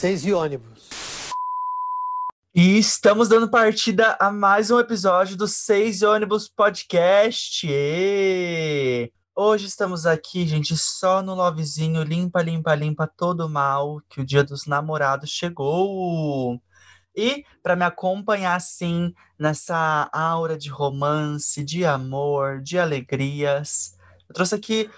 Seis 0.00 0.24
e 0.24 0.32
ônibus. 0.32 0.88
E 2.54 2.78
estamos 2.78 3.28
dando 3.28 3.50
partida 3.50 4.16
a 4.18 4.30
mais 4.30 4.70
um 4.70 4.80
episódio 4.80 5.36
do 5.36 5.46
Seis 5.46 6.00
Ônibus 6.00 6.48
Podcast. 6.48 7.68
E... 7.70 9.12
Hoje 9.36 9.66
estamos 9.66 10.06
aqui, 10.06 10.46
gente, 10.48 10.74
só 10.74 11.20
no 11.20 11.34
lovezinho, 11.34 12.02
limpa, 12.02 12.40
limpa, 12.40 12.74
limpa 12.74 13.06
todo 13.06 13.46
mal, 13.46 14.00
que 14.08 14.22
o 14.22 14.24
dia 14.24 14.42
dos 14.42 14.64
namorados 14.64 15.28
chegou. 15.28 16.58
E 17.14 17.44
para 17.62 17.76
me 17.76 17.84
acompanhar 17.84 18.56
assim 18.56 19.12
nessa 19.38 20.08
aura 20.14 20.56
de 20.56 20.70
romance, 20.70 21.62
de 21.62 21.84
amor, 21.84 22.62
de 22.62 22.78
alegrias, 22.78 23.98
eu 24.26 24.34
trouxe 24.34 24.54
aqui 24.54 24.90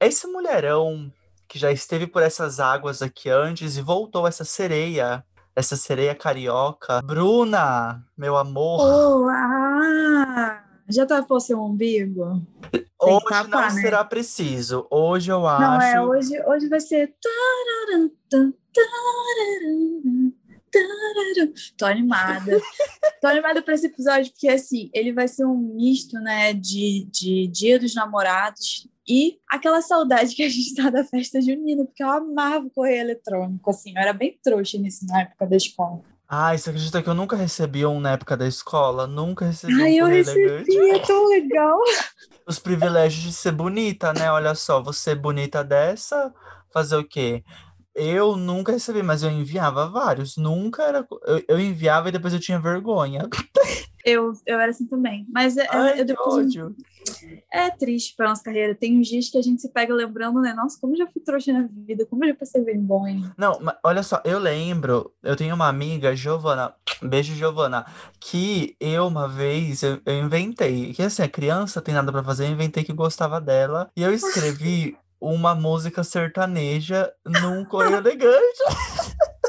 esse 0.00 0.26
mulherão 0.26 1.12
que 1.48 1.58
já 1.58 1.72
esteve 1.72 2.06
por 2.06 2.22
essas 2.22 2.60
águas 2.60 3.00
aqui 3.00 3.30
antes 3.30 3.78
e 3.78 3.82
voltou 3.82 4.28
essa 4.28 4.44
sereia, 4.44 5.24
essa 5.56 5.76
sereia 5.76 6.14
carioca. 6.14 7.00
Bruna, 7.02 8.04
meu 8.16 8.36
amor. 8.36 8.80
Olá! 8.80 10.62
Já 10.90 11.06
tapou 11.06 11.40
seu 11.40 11.60
umbigo? 11.60 12.42
Hoje 13.00 13.24
tapar, 13.24 13.48
não 13.48 13.60
né? 13.60 13.70
será 13.82 14.04
preciso. 14.04 14.86
Hoje 14.90 15.30
eu 15.30 15.46
acho. 15.46 15.62
Não, 15.62 15.80
é, 15.80 16.00
hoje, 16.00 16.42
hoje 16.46 16.68
vai 16.68 16.80
ser. 16.80 17.14
Tô 21.76 21.86
animada. 21.86 22.60
Tô 23.20 23.26
animada 23.26 23.62
para 23.62 23.74
esse 23.74 23.86
episódio, 23.86 24.30
porque 24.32 24.48
assim, 24.48 24.90
ele 24.92 25.12
vai 25.12 25.28
ser 25.28 25.46
um 25.46 25.56
misto, 25.56 26.18
né, 26.20 26.52
de, 26.52 27.08
de 27.10 27.46
Dia 27.48 27.78
dos 27.78 27.94
Namorados 27.94 28.88
e 29.08 29.38
aquela 29.48 29.80
saudade 29.80 30.34
que 30.34 30.42
a 30.42 30.48
gente 30.48 30.74
tá 30.74 30.90
da 30.90 31.02
festa 31.02 31.40
junina, 31.40 31.84
porque 31.84 32.02
eu 32.02 32.10
amava 32.10 32.66
o 32.66 32.70
correio 32.70 33.00
eletrônico, 33.00 33.70
assim, 33.70 33.92
eu 33.96 34.02
era 34.02 34.12
bem 34.12 34.38
trouxa 34.42 34.76
nisso 34.78 35.06
na 35.06 35.22
época 35.22 35.46
da 35.46 35.56
escola. 35.56 36.00
Ah, 36.28 36.56
você 36.56 36.68
acredita 36.68 37.02
que 37.02 37.08
eu 37.08 37.14
nunca 37.14 37.34
recebi 37.34 37.86
um 37.86 37.98
na 38.00 38.12
época 38.12 38.36
da 38.36 38.46
escola? 38.46 39.06
Nunca 39.06 39.46
recebi 39.46 39.80
Ai, 39.80 39.94
um 39.94 40.06
eu 40.06 40.06
recebi, 40.08 40.90
é 40.90 40.98
tão 40.98 41.26
legal. 41.26 41.78
Os 42.46 42.58
privilégios 42.58 43.22
de 43.22 43.32
ser 43.32 43.52
bonita, 43.52 44.12
né? 44.12 44.30
Olha 44.30 44.54
só, 44.54 44.82
você 44.82 45.14
bonita 45.14 45.64
dessa, 45.64 46.32
fazer 46.70 46.96
o 46.96 47.04
quê? 47.04 47.42
Eu 47.98 48.36
nunca 48.36 48.72
recebi, 48.72 49.02
mas 49.02 49.22
eu 49.22 49.30
enviava 49.30 49.88
vários. 49.88 50.36
Nunca 50.36 50.84
era. 50.84 51.06
Eu, 51.26 51.44
eu 51.48 51.60
enviava 51.60 52.08
e 52.08 52.12
depois 52.12 52.32
eu 52.32 52.40
tinha 52.40 52.60
vergonha. 52.60 53.28
Eu, 54.04 54.32
eu 54.46 54.58
era 54.58 54.70
assim 54.70 54.86
também. 54.86 55.26
Mas 55.28 55.56
é, 55.56 55.66
Ai, 55.68 56.00
eu 56.00 56.04
depois. 56.04 56.46
ódio. 56.46 56.74
É 57.52 57.70
triste 57.70 58.14
pra 58.16 58.28
nossa 58.28 58.42
carreira. 58.42 58.74
Tem 58.74 58.98
uns 58.98 59.08
dias 59.08 59.28
que 59.28 59.36
a 59.36 59.42
gente 59.42 59.60
se 59.60 59.68
pega 59.70 59.92
lembrando, 59.92 60.40
né? 60.40 60.54
Nossa, 60.54 60.78
como 60.80 60.94
eu 60.94 60.98
já 60.98 61.06
fui 61.06 61.20
trouxa 61.20 61.52
na 61.52 61.68
vida, 61.70 62.06
como 62.06 62.24
eu 62.24 62.28
já 62.28 62.34
passei 62.34 62.62
vergonha. 62.62 63.34
Não, 63.36 63.58
mas 63.60 63.76
olha 63.82 64.02
só, 64.02 64.22
eu 64.24 64.38
lembro, 64.38 65.12
eu 65.22 65.34
tenho 65.36 65.54
uma 65.54 65.68
amiga, 65.68 66.14
Giovana, 66.14 66.74
beijo, 67.02 67.34
Giovana, 67.34 67.86
que 68.20 68.76
eu 68.78 69.06
uma 69.06 69.28
vez 69.28 69.82
eu, 69.82 70.00
eu 70.06 70.24
inventei, 70.24 70.92
que 70.92 71.02
assim, 71.02 71.22
a 71.22 71.28
criança 71.28 71.82
tem 71.82 71.94
nada 71.94 72.12
para 72.12 72.22
fazer, 72.22 72.46
eu 72.46 72.50
inventei 72.50 72.84
que 72.84 72.92
gostava 72.92 73.40
dela, 73.40 73.90
e 73.96 74.02
eu 74.02 74.12
escrevi 74.14 74.96
uma 75.20 75.54
música 75.54 76.04
sertaneja 76.04 77.10
num 77.24 77.64
correio 77.64 77.96
elegante. 77.96 78.58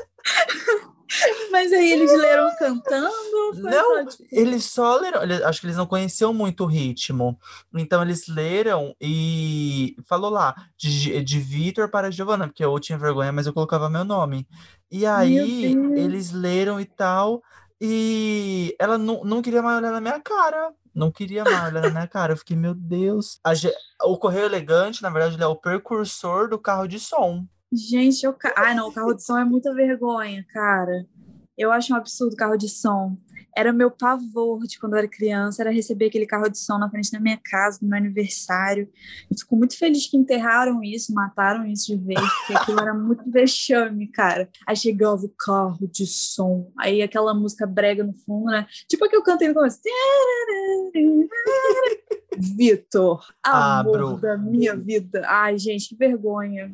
Mas 1.52 1.74
aí 1.74 1.92
eles 1.92 2.12
leram 2.12 2.50
cantando? 2.58 3.10
Não, 3.56 4.04
só, 4.04 4.06
tipo... 4.06 4.28
eles 4.32 4.66
só 4.66 4.98
leram. 4.98 5.22
Acho 5.46 5.60
que 5.60 5.68
eles 5.68 5.78
não 5.78 5.86
conheciam 5.86 6.34
muito 6.34 6.64
o 6.64 6.68
ritmo. 6.68 7.38
Então 7.76 8.02
eles 8.02 8.28
leram 8.28 8.96
e 9.02 9.96
falou 10.06 10.30
lá 10.30 10.56
de, 10.78 11.22
de 11.24 11.40
Vitor 11.40 11.90
para 11.90 12.12
Giovanna, 12.12 12.48
porque 12.48 12.64
eu 12.64 12.80
tinha 12.80 12.98
vergonha, 12.98 13.32
mas 13.32 13.48
eu 13.48 13.54
colocava 13.54 13.90
meu 13.90 14.04
nome. 14.04 14.48
E 14.92 15.06
aí 15.06 15.38
eles 15.38 16.32
leram 16.32 16.80
e 16.80 16.86
tal. 16.86 17.42
E 17.82 18.76
ela 18.78 18.98
não, 18.98 19.24
não 19.24 19.42
queria 19.42 19.62
mais 19.62 19.78
olhar 19.78 19.92
na 19.92 20.02
minha 20.02 20.20
cara. 20.20 20.74
Não 20.94 21.12
queria 21.12 21.44
mais 21.44 21.72
olhar 21.72 21.82
na 21.82 21.90
minha 21.90 22.08
cara. 22.08 22.34
Eu 22.34 22.38
fiquei, 22.38 22.56
meu 22.56 22.74
Deus. 22.74 23.40
A, 23.44 23.54
o 24.06 24.18
Correio 24.18 24.46
Elegante, 24.46 25.02
na 25.02 25.10
verdade, 25.10 25.36
ele 25.36 25.44
é 25.44 25.48
o 25.48 25.56
precursor 25.56 26.50
do 26.50 26.60
carro 26.60 26.88
de 26.88 27.00
som. 27.00 27.46
Gente, 27.72 28.26
eu. 28.26 28.36
Ai, 28.58 28.74
não, 28.74 28.90
o 28.90 28.94
carro 28.94 29.14
de 29.14 29.24
som 29.24 29.38
é 29.38 29.46
muita 29.46 29.74
vergonha, 29.74 30.46
cara. 30.52 31.06
Eu 31.58 31.72
acho 31.72 31.94
um 31.94 31.98
absurdo 31.98 32.36
carro 32.36 32.58
de 32.58 32.70
som. 32.70 33.16
Era 33.60 33.74
meu 33.74 33.92
pavor 33.92 34.66
de 34.66 34.80
quando 34.80 34.94
eu 34.94 35.00
era 35.00 35.08
criança, 35.10 35.62
era 35.62 35.70
receber 35.70 36.06
aquele 36.06 36.26
carro 36.26 36.48
de 36.48 36.58
som 36.58 36.78
na 36.78 36.90
frente 36.90 37.12
da 37.12 37.20
minha 37.20 37.38
casa, 37.44 37.80
no 37.82 37.90
meu 37.90 37.98
aniversário. 37.98 38.90
Eu 39.30 39.38
fico 39.38 39.54
muito 39.54 39.78
feliz 39.78 40.08
que 40.08 40.16
enterraram 40.16 40.82
isso, 40.82 41.14
mataram 41.14 41.66
isso 41.68 41.88
de 41.88 42.02
vez, 42.02 42.22
porque 42.22 42.54
aquilo 42.54 42.80
era 42.80 42.94
muito 42.94 43.30
vexame, 43.30 44.08
cara. 44.08 44.50
Aí 44.66 44.78
chegava 44.78 45.26
o 45.26 45.34
carro 45.38 45.90
de 45.92 46.08
som, 46.08 46.72
aí 46.80 47.02
aquela 47.02 47.34
música 47.34 47.68
brega 47.68 48.02
no 48.02 48.14
fundo, 48.14 48.46
né? 48.46 48.66
Tipo 48.88 49.04
a 49.04 49.10
que 49.10 49.18
eu 49.18 49.24
cantei 49.24 49.50
no 49.50 49.54
começo. 49.54 49.80
Vitor, 52.38 53.22
ah, 53.46 53.80
amor 53.80 54.22
da 54.22 54.38
minha 54.38 54.74
vida. 54.74 55.24
Ai, 55.28 55.58
gente, 55.58 55.90
que 55.90 55.96
vergonha. 55.98 56.74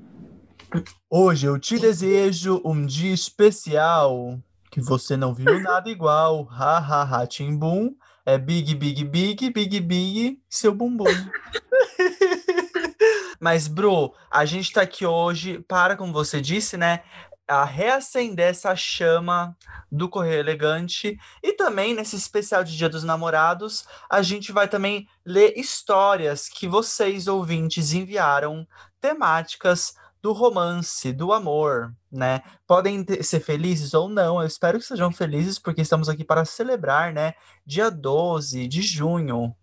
Hoje 1.10 1.48
eu 1.48 1.58
te 1.58 1.80
desejo 1.80 2.62
um 2.64 2.86
dia 2.86 3.12
especial 3.12 4.40
que 4.76 4.82
você 4.82 5.16
não 5.16 5.34
viu 5.34 5.58
nada 5.62 5.90
igual. 5.90 6.50
Ha, 6.52 6.80
ha, 6.80 7.04
ha, 7.04 7.26
timbum. 7.26 7.96
É 8.26 8.38
big, 8.38 8.76
big, 8.76 9.06
big, 9.06 9.50
big, 9.50 9.80
big, 9.80 10.42
seu 10.50 10.76
bumbum. 10.76 11.06
Mas, 13.40 13.70
Bru, 13.70 14.14
a 14.30 14.44
gente 14.44 14.74
tá 14.74 14.82
aqui 14.82 15.06
hoje 15.06 15.64
para, 15.66 15.96
como 15.96 16.12
você 16.12 16.42
disse, 16.42 16.76
né? 16.76 17.04
A 17.48 17.64
reacender 17.64 18.50
essa 18.50 18.76
chama 18.76 19.56
do 19.90 20.10
Correio 20.10 20.40
Elegante. 20.40 21.18
E 21.42 21.54
também, 21.54 21.94
nesse 21.94 22.18
especial 22.18 22.62
de 22.62 22.76
Dia 22.76 22.90
dos 22.90 23.06
Namorados, 23.06 23.86
a 24.10 24.22
gente 24.22 24.52
vai 24.52 24.68
também 24.68 25.08
ler 25.26 25.54
histórias 25.56 26.50
que 26.50 26.68
vocês, 26.68 27.30
ouvintes, 27.30 27.94
enviaram, 27.94 28.68
temáticas 29.00 29.96
do 30.26 30.34
romance, 30.34 31.14
do 31.14 31.32
amor, 31.32 31.94
né? 32.12 32.42
Podem 32.66 33.04
ter, 33.04 33.24
ser 33.24 33.40
felizes 33.40 33.94
ou 33.94 34.10
não. 34.10 34.42
Eu 34.42 34.48
espero 34.48 34.80
que 34.80 34.86
sejam 34.86 35.12
felizes, 35.12 35.60
porque 35.60 35.84
estamos 35.84 36.10
aqui 36.10 36.24
para 36.24 36.44
celebrar, 36.44 37.14
né? 37.14 37.36
Dia 37.64 37.92
12 37.92 38.68
de 38.68 38.82
junho. 38.82 39.56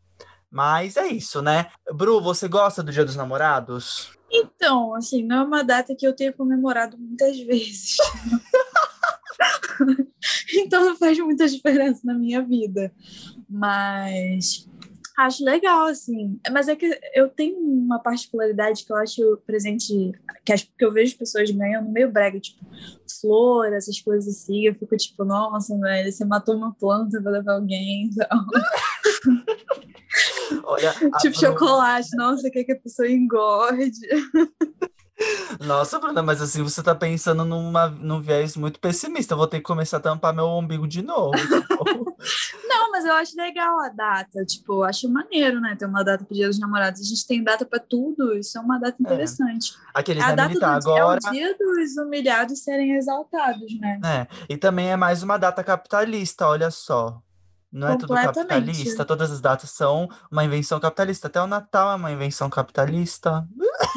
Mas 0.48 0.96
é 0.96 1.08
isso, 1.08 1.42
né? 1.42 1.66
Bru, 1.92 2.20
você 2.20 2.46
gosta 2.46 2.80
do 2.80 2.92
Dia 2.92 3.04
dos 3.04 3.16
Namorados? 3.16 4.16
Então, 4.30 4.94
assim, 4.94 5.24
não 5.24 5.38
é 5.38 5.42
uma 5.42 5.64
data 5.64 5.96
que 5.98 6.06
eu 6.06 6.14
tenha 6.14 6.32
comemorado 6.32 6.96
muitas 6.96 7.36
vezes. 7.40 7.96
então 10.54 10.84
não 10.84 10.96
faz 10.96 11.18
muita 11.18 11.48
diferença 11.48 12.02
na 12.04 12.14
minha 12.14 12.40
vida. 12.40 12.94
Mas 13.50 14.68
Acho 15.18 15.44
legal, 15.44 15.86
assim. 15.86 16.40
Mas 16.50 16.68
é 16.68 16.76
que 16.76 16.98
eu 17.14 17.28
tenho 17.28 17.58
uma 17.58 17.98
particularidade 17.98 18.84
que 18.84 18.92
eu 18.92 18.96
acho 18.96 19.38
presente, 19.46 20.12
que, 20.44 20.52
acho, 20.52 20.66
que 20.76 20.84
eu 20.84 20.92
vejo 20.92 21.18
pessoas 21.18 21.50
ganhando 21.50 21.90
meio 21.90 22.10
brega, 22.10 22.40
tipo, 22.40 22.64
flor, 23.20 23.72
essas 23.72 24.00
coisas 24.00 24.34
assim. 24.34 24.66
Eu 24.66 24.74
fico 24.74 24.96
tipo, 24.96 25.24
nossa, 25.24 25.78
velho, 25.78 26.10
você 26.10 26.24
matou 26.24 26.56
uma 26.56 26.74
planta 26.74 27.20
pra 27.20 27.32
levar 27.32 27.54
alguém. 27.54 28.10
Então... 28.10 28.46
Olha, 30.64 30.92
tipo, 31.20 31.38
chocolate, 31.38 32.16
nossa, 32.16 32.50
quer 32.50 32.64
que 32.64 32.72
a 32.72 32.80
pessoa 32.80 33.08
engorde. 33.08 33.92
Nossa, 35.60 35.98
Bruna, 35.98 36.22
mas 36.22 36.40
assim 36.40 36.62
você 36.62 36.82
tá 36.82 36.94
pensando 36.94 37.44
numa, 37.44 37.88
num 37.88 38.20
viés 38.20 38.56
muito 38.56 38.80
pessimista. 38.80 39.34
Eu 39.34 39.38
vou 39.38 39.46
ter 39.46 39.58
que 39.58 39.64
começar 39.64 39.98
a 39.98 40.00
tampar 40.00 40.34
meu 40.34 40.46
umbigo 40.46 40.86
de 40.86 41.02
novo. 41.02 41.36
Tipo. 41.36 42.16
Não, 42.66 42.90
mas 42.90 43.04
eu 43.04 43.14
acho 43.14 43.36
legal 43.36 43.80
a 43.80 43.88
data. 43.88 44.44
Tipo, 44.44 44.74
eu 44.74 44.84
acho 44.84 45.08
maneiro, 45.08 45.60
né? 45.60 45.76
Ter 45.76 45.86
uma 45.86 46.02
data 46.02 46.24
pro 46.24 46.34
Dia 46.34 46.48
dos 46.48 46.58
Namorados. 46.58 47.00
A 47.00 47.04
gente 47.04 47.26
tem 47.26 47.42
data 47.42 47.64
para 47.64 47.78
tudo. 47.78 48.36
Isso 48.36 48.56
é 48.56 48.60
uma 48.60 48.78
data 48.78 48.96
é. 48.98 49.02
interessante. 49.02 49.74
É. 49.74 49.90
Aqueles 49.94 50.22
a 50.22 50.34
data 50.34 50.48
militar 50.48 50.80
do, 50.80 50.90
agora. 50.90 51.20
É 51.24 51.28
o 51.28 51.32
dia 51.32 51.56
dos 51.58 51.96
humilhados 51.96 52.60
serem 52.60 52.94
exaltados, 52.94 53.78
né? 53.78 54.00
É. 54.04 54.26
E 54.48 54.56
também 54.56 54.90
é 54.90 54.96
mais 54.96 55.22
uma 55.22 55.36
data 55.36 55.62
capitalista, 55.62 56.46
olha 56.46 56.70
só. 56.70 57.20
Não 57.72 57.88
é 57.88 57.96
tudo 57.96 58.12
capitalista, 58.12 59.02
todas 59.02 59.30
as 59.30 59.40
datas 59.40 59.70
são 59.70 60.08
uma 60.30 60.44
invenção 60.44 60.78
capitalista. 60.78 61.28
Até 61.28 61.40
o 61.40 61.46
Natal 61.46 61.92
é 61.92 61.94
uma 61.94 62.12
invenção 62.12 62.50
capitalista. 62.50 63.48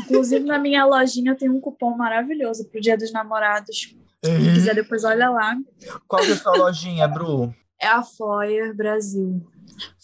Inclusive, 0.05 0.45
na 0.45 0.57
minha 0.57 0.85
lojinha 0.85 1.35
tem 1.35 1.49
um 1.49 1.59
cupom 1.59 1.95
maravilhoso 1.97 2.65
pro 2.69 2.79
Dia 2.79 2.97
dos 2.97 3.11
Namorados. 3.11 3.93
Se 4.23 4.53
quiser, 4.53 4.75
depois 4.75 5.03
olha 5.03 5.29
lá. 5.29 5.57
Qual 6.07 6.21
que 6.21 6.31
é 6.31 6.33
a 6.33 6.37
sua 6.37 6.55
lojinha, 6.57 7.07
Bru? 7.07 7.53
É 7.79 7.87
a 7.87 8.01
Foyer 8.01 8.73
Brasil. 8.73 9.45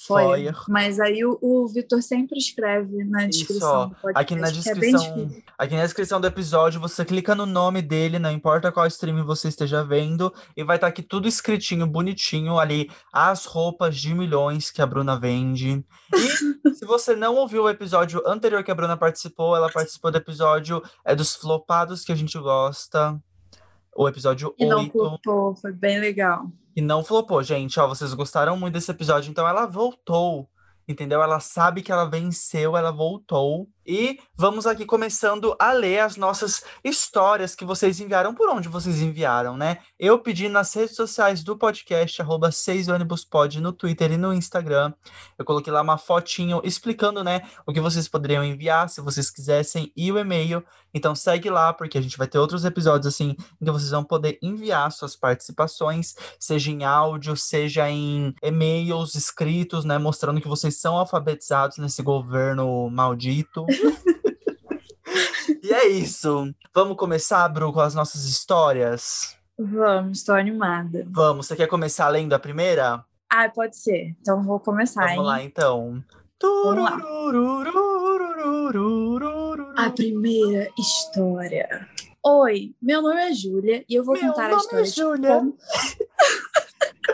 Foi. 0.07 0.50
Mas 0.68 1.00
aí 1.00 1.24
o, 1.24 1.38
o 1.42 1.68
Vitor 1.68 2.01
sempre 2.01 2.39
escreve 2.39 3.03
na 3.03 3.27
descrição 3.27 3.88
Isso, 3.88 4.01
podcast, 4.01 4.19
aqui 4.19 4.36
na 4.36 4.48
é 4.48 4.51
descrição, 4.51 5.30
é 5.30 5.44
aqui 5.57 5.75
na 5.75 5.83
descrição 5.83 6.19
do 6.19 6.27
episódio, 6.27 6.81
você 6.81 7.06
clica 7.06 7.36
no 7.36 7.45
nome 7.45 7.81
dele, 7.81 8.18
não 8.18 8.31
importa 8.31 8.71
qual 8.71 8.88
stream 8.88 9.24
você 9.24 9.48
esteja 9.48 9.83
vendo, 9.83 10.33
e 10.57 10.63
vai 10.63 10.77
estar 10.77 10.88
tá 10.88 10.89
aqui 10.89 11.03
tudo 11.03 11.27
escritinho, 11.27 11.86
bonitinho 11.86 12.57
ali, 12.57 12.89
as 13.13 13.45
roupas 13.45 13.95
de 13.95 14.13
milhões 14.13 14.71
que 14.71 14.81
a 14.81 14.88
Bruna 14.88 15.19
vende. 15.19 15.86
E 16.13 16.71
se 16.74 16.86
você 16.86 17.15
não 17.15 17.36
ouviu 17.36 17.63
o 17.63 17.69
episódio 17.69 18.24
anterior 18.25 18.63
que 18.63 18.71
a 18.71 18.75
Bruna 18.75 18.98
participou, 18.98 19.56
ela 19.56 19.71
participou 19.71 20.09
do 20.09 20.18
episódio 20.18 20.81
é 21.06 21.13
dos 21.13 21.36
flopados 21.36 22.03
que 22.03 22.12
a 22.12 22.15
gente 22.15 22.38
gosta. 22.39 23.21
o 23.95 24.07
episódio 24.07 24.56
E 24.57 24.65
não 24.65 24.80
8. 24.80 24.92
flopou, 24.92 25.56
foi 25.56 25.71
bem 25.71 26.00
legal. 26.00 26.50
E 26.76 26.82
não 26.82 27.04
flopou, 27.04 27.44
gente. 27.44 27.80
Ó, 27.80 27.88
vocês 27.88 28.14
gostaram 28.14 28.58
muito 28.58 28.74
desse 28.74 28.92
episódio, 28.92 29.30
então 29.30 29.48
ela 29.48 29.66
voltou. 29.66 30.50
Entendeu? 30.88 31.22
Ela 31.22 31.40
sabe 31.40 31.82
que 31.82 31.92
ela 31.92 32.10
venceu, 32.10 32.76
ela 32.76 32.92
voltou. 32.92 33.70
E 33.86 34.19
vamos 34.36 34.68
aqui 34.68 34.86
começando 34.86 35.56
a 35.57 35.72
ler 35.72 36.00
as 36.00 36.16
nossas 36.16 36.63
histórias 36.83 37.56
que 37.56 37.66
vocês 37.66 38.00
enviaram. 38.00 38.33
Por 38.36 38.48
onde 38.50 38.69
vocês 38.69 39.01
enviaram, 39.01 39.57
né? 39.57 39.80
Eu 40.00 40.19
pedi 40.19 40.48
nas 40.48 40.74
redes 40.74 40.95
sociais 40.95 41.44
do 41.44 41.57
podcast, 41.57 42.22
arroba 42.22 42.50
6ônibuspod, 42.50 43.60
no 43.60 43.74
Twitter 43.74 44.12
e 44.12 44.18
no 44.18 44.33
Instagram. 44.33 44.94
Eu 45.38 45.44
coloquei 45.44 45.74
lá 45.74 45.81
uma 45.81 45.98
fotinho 45.98 46.62
explicando, 46.63 47.24
né, 47.24 47.42
o 47.66 47.74
que 47.74 47.80
vocês 47.80 48.07
poderiam 48.07 48.44
enviar, 48.44 48.88
se 48.89 49.01
vocês 49.01 49.31
quisessem, 49.31 49.92
e 49.95 50.12
o 50.12 50.19
e-mail. 50.19 50.63
Então 50.94 51.16
segue 51.16 51.50
lá, 51.50 51.74
porque 51.74 51.98
a 51.98 52.01
gente 52.01 52.18
vai 52.18 52.27
ter 52.27 52.38
outros 52.38 52.66
episódios 52.66 53.07
assim, 53.07 53.36
em 53.62 53.66
que 53.66 53.72
vocês 53.72 53.92
vão 53.92 54.04
poder 54.04 54.38
enviar 54.42 54.92
suas 54.92 55.16
participações, 55.16 56.16
seja 56.38 56.69
em 56.69 56.84
áudio, 56.84 57.36
seja 57.38 57.89
em 57.89 58.36
e-mails 58.44 59.16
escritos, 59.16 59.86
né, 59.86 59.98
mostrando 59.98 60.42
que 60.42 60.48
vocês 60.48 60.77
são 60.77 60.98
alfabetizados 60.98 61.77
nesse 61.77 62.04
governo 62.04 62.89
maldito 62.89 63.66
e 65.64 65.74
é 65.74 65.88
isso. 65.88 66.54
Vamos 66.74 66.98
começar, 66.98 67.48
Bru, 67.50 67.72
com 67.74 67.82
as 67.82 67.94
nossas 67.94 68.26
histórias? 68.26 69.36
Vamos, 69.58 70.20
estou 70.20 70.36
animada. 70.36 71.06
Vamos, 71.10 71.48
você 71.48 71.56
quer 71.56 71.68
começar 71.68 72.08
lendo 72.10 72.34
a 72.34 72.40
primeira? 72.40 73.04
Ah, 73.30 73.50
pode 73.50 73.78
ser. 73.78 74.16
Então 74.20 74.42
vou 74.44 74.60
começar. 74.60 75.16
Vamos 75.16 75.34
hein? 75.38 75.46
Então. 75.46 75.78
lá, 75.78 76.00
então. 76.00 76.04
A 79.78 79.90
primeira 79.92 80.68
história. 80.78 81.88
Oi, 82.24 82.76
meu 82.82 83.02
nome 83.02 83.20
é 83.20 83.34
Júlia 83.34 83.86
e 83.88 83.96
eu 83.96 84.04
vou 84.04 84.16
meu 84.16 84.28
contar 84.28 84.48
a 84.48 84.52
é 84.52 84.56
história. 84.56 84.82
É 84.82 84.86
Júlia. 84.86 85.42
De. 85.42 85.54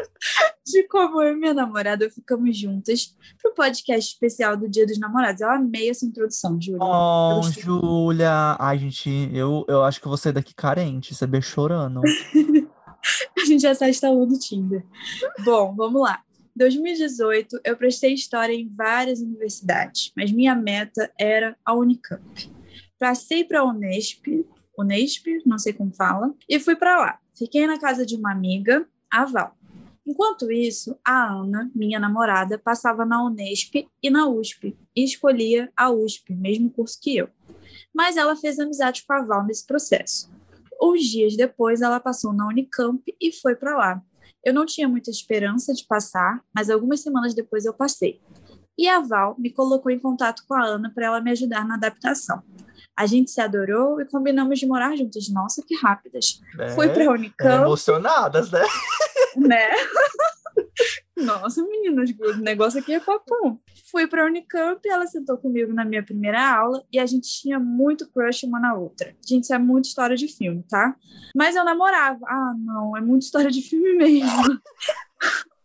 de 0.65 0.87
como 0.87 1.21
eu 1.21 1.33
e 1.33 1.35
minha 1.35 1.53
namorada 1.53 2.09
ficamos 2.09 2.57
juntas 2.57 3.15
pro 3.41 3.53
podcast 3.53 4.13
especial 4.13 4.57
do 4.57 4.69
Dia 4.69 4.85
dos 4.85 4.99
Namorados. 4.99 5.41
Eu 5.41 5.49
amei 5.49 5.89
essa 5.89 6.05
introdução, 6.05 6.59
Júlia. 6.61 6.79
Oh. 6.81 7.41
Júlia. 7.43 8.55
Ai, 8.59 8.77
gente, 8.77 9.09
eu, 9.33 9.65
eu 9.67 9.83
acho 9.83 10.01
que 10.01 10.07
vou 10.07 10.17
sair 10.17 10.33
daqui 10.33 10.53
carente, 10.53 11.15
você 11.15 11.25
vê 11.25 11.41
chorando. 11.41 12.01
A 13.37 13.45
gente 13.45 13.61
já 13.61 13.71
está 13.71 13.87
instalando 13.89 14.33
o 14.33 14.39
Tinder. 14.39 14.85
Bom, 15.45 15.73
vamos 15.75 16.01
lá. 16.01 16.21
2018, 16.57 17.59
eu 17.63 17.77
prestei 17.77 18.13
história 18.13 18.53
em 18.53 18.67
várias 18.67 19.21
universidades, 19.21 20.11
mas 20.17 20.31
minha 20.31 20.55
meta 20.55 21.11
era 21.17 21.55
a 21.63 21.73
Unicamp. 21.75 22.51
Passei 22.99 23.43
para 23.43 23.59
a 23.59 23.63
Unesp, 23.63 24.43
Unesp, 24.77 25.25
não 25.45 25.59
sei 25.59 25.71
como 25.73 25.93
fala, 25.93 26.33
e 26.49 26.59
fui 26.59 26.75
para 26.75 26.97
lá. 26.97 27.19
Fiquei 27.37 27.67
na 27.67 27.79
casa 27.79 28.05
de 28.05 28.15
uma 28.15 28.31
amiga, 28.31 28.87
a 29.11 29.25
Val. 29.25 29.55
Enquanto 30.07 30.49
isso, 30.49 30.97
a 31.05 31.33
Ana, 31.33 31.69
minha 31.75 31.99
namorada, 31.99 32.57
passava 32.57 33.05
na 33.05 33.21
Unesp 33.21 33.85
e 34.01 34.09
na 34.09 34.25
USP, 34.25 34.73
e 34.95 35.03
escolhia 35.03 35.69
a 35.75 35.91
USP, 35.91 36.33
mesmo 36.33 36.71
curso 36.71 36.97
que 37.01 37.17
eu. 37.17 37.29
Mas 37.93 38.15
ela 38.15 38.33
fez 38.37 38.57
amizade 38.57 39.03
com 39.05 39.11
a 39.11 39.21
Val 39.21 39.45
nesse 39.45 39.67
processo. 39.67 40.31
Uns 40.81 41.03
dias 41.03 41.35
depois, 41.35 41.81
ela 41.81 41.99
passou 41.99 42.31
na 42.31 42.47
Unicamp 42.47 43.03
e 43.19 43.33
foi 43.33 43.53
para 43.55 43.75
lá. 43.75 44.01
Eu 44.45 44.53
não 44.53 44.65
tinha 44.65 44.87
muita 44.87 45.11
esperança 45.11 45.73
de 45.73 45.85
passar, 45.85 46.41
mas 46.55 46.69
algumas 46.69 47.01
semanas 47.01 47.33
depois 47.33 47.65
eu 47.65 47.73
passei. 47.73 48.21
E 48.77 48.87
a 48.87 49.01
Val 49.01 49.35
me 49.37 49.51
colocou 49.51 49.91
em 49.91 49.99
contato 49.99 50.43
com 50.47 50.53
a 50.53 50.63
Ana 50.63 50.89
para 50.89 51.07
ela 51.07 51.19
me 51.19 51.31
ajudar 51.31 51.65
na 51.65 51.75
adaptação. 51.75 52.41
A 52.95 53.05
gente 53.05 53.29
se 53.29 53.41
adorou 53.41 53.99
e 53.99 54.05
combinamos 54.05 54.57
de 54.57 54.65
morar 54.65 54.95
juntos. 54.95 55.29
Nossa, 55.29 55.61
que 55.61 55.75
rápidas. 55.75 56.39
Fui 56.73 56.87
para 56.89 57.03
a 57.03 57.05
É, 57.05 57.09
Unicamp, 57.09 57.65
emocionadas, 57.65 58.49
né? 58.49 58.61
né? 59.37 59.69
Nossa, 61.15 61.63
meninas, 61.63 62.11
o 62.11 62.37
negócio 62.37 62.79
aqui 62.79 62.93
é 62.93 62.99
papum. 62.99 63.59
Fui 63.89 64.05
para 64.07 64.23
a 64.23 64.25
Unicamp, 64.25 64.87
ela 64.87 65.07
sentou 65.07 65.37
comigo 65.37 65.73
na 65.73 65.83
minha 65.83 66.03
primeira 66.03 66.55
aula 66.55 66.83
e 66.91 66.99
a 66.99 67.05
gente 67.05 67.27
tinha 67.27 67.59
muito 67.59 68.07
crush 68.11 68.43
uma 68.43 68.59
na 68.59 68.75
outra. 68.75 69.15
Gente, 69.27 69.43
isso 69.43 69.53
é 69.53 69.57
muita 69.57 69.87
história 69.87 70.15
de 70.15 70.27
filme, 70.27 70.63
tá? 70.69 70.95
Mas 71.35 71.55
eu 71.55 71.63
namorava. 71.63 72.19
Ah, 72.27 72.53
não, 72.57 72.95
é 72.95 73.01
muita 73.01 73.25
história 73.25 73.49
de 73.49 73.61
filme 73.61 73.93
mesmo. 73.93 74.59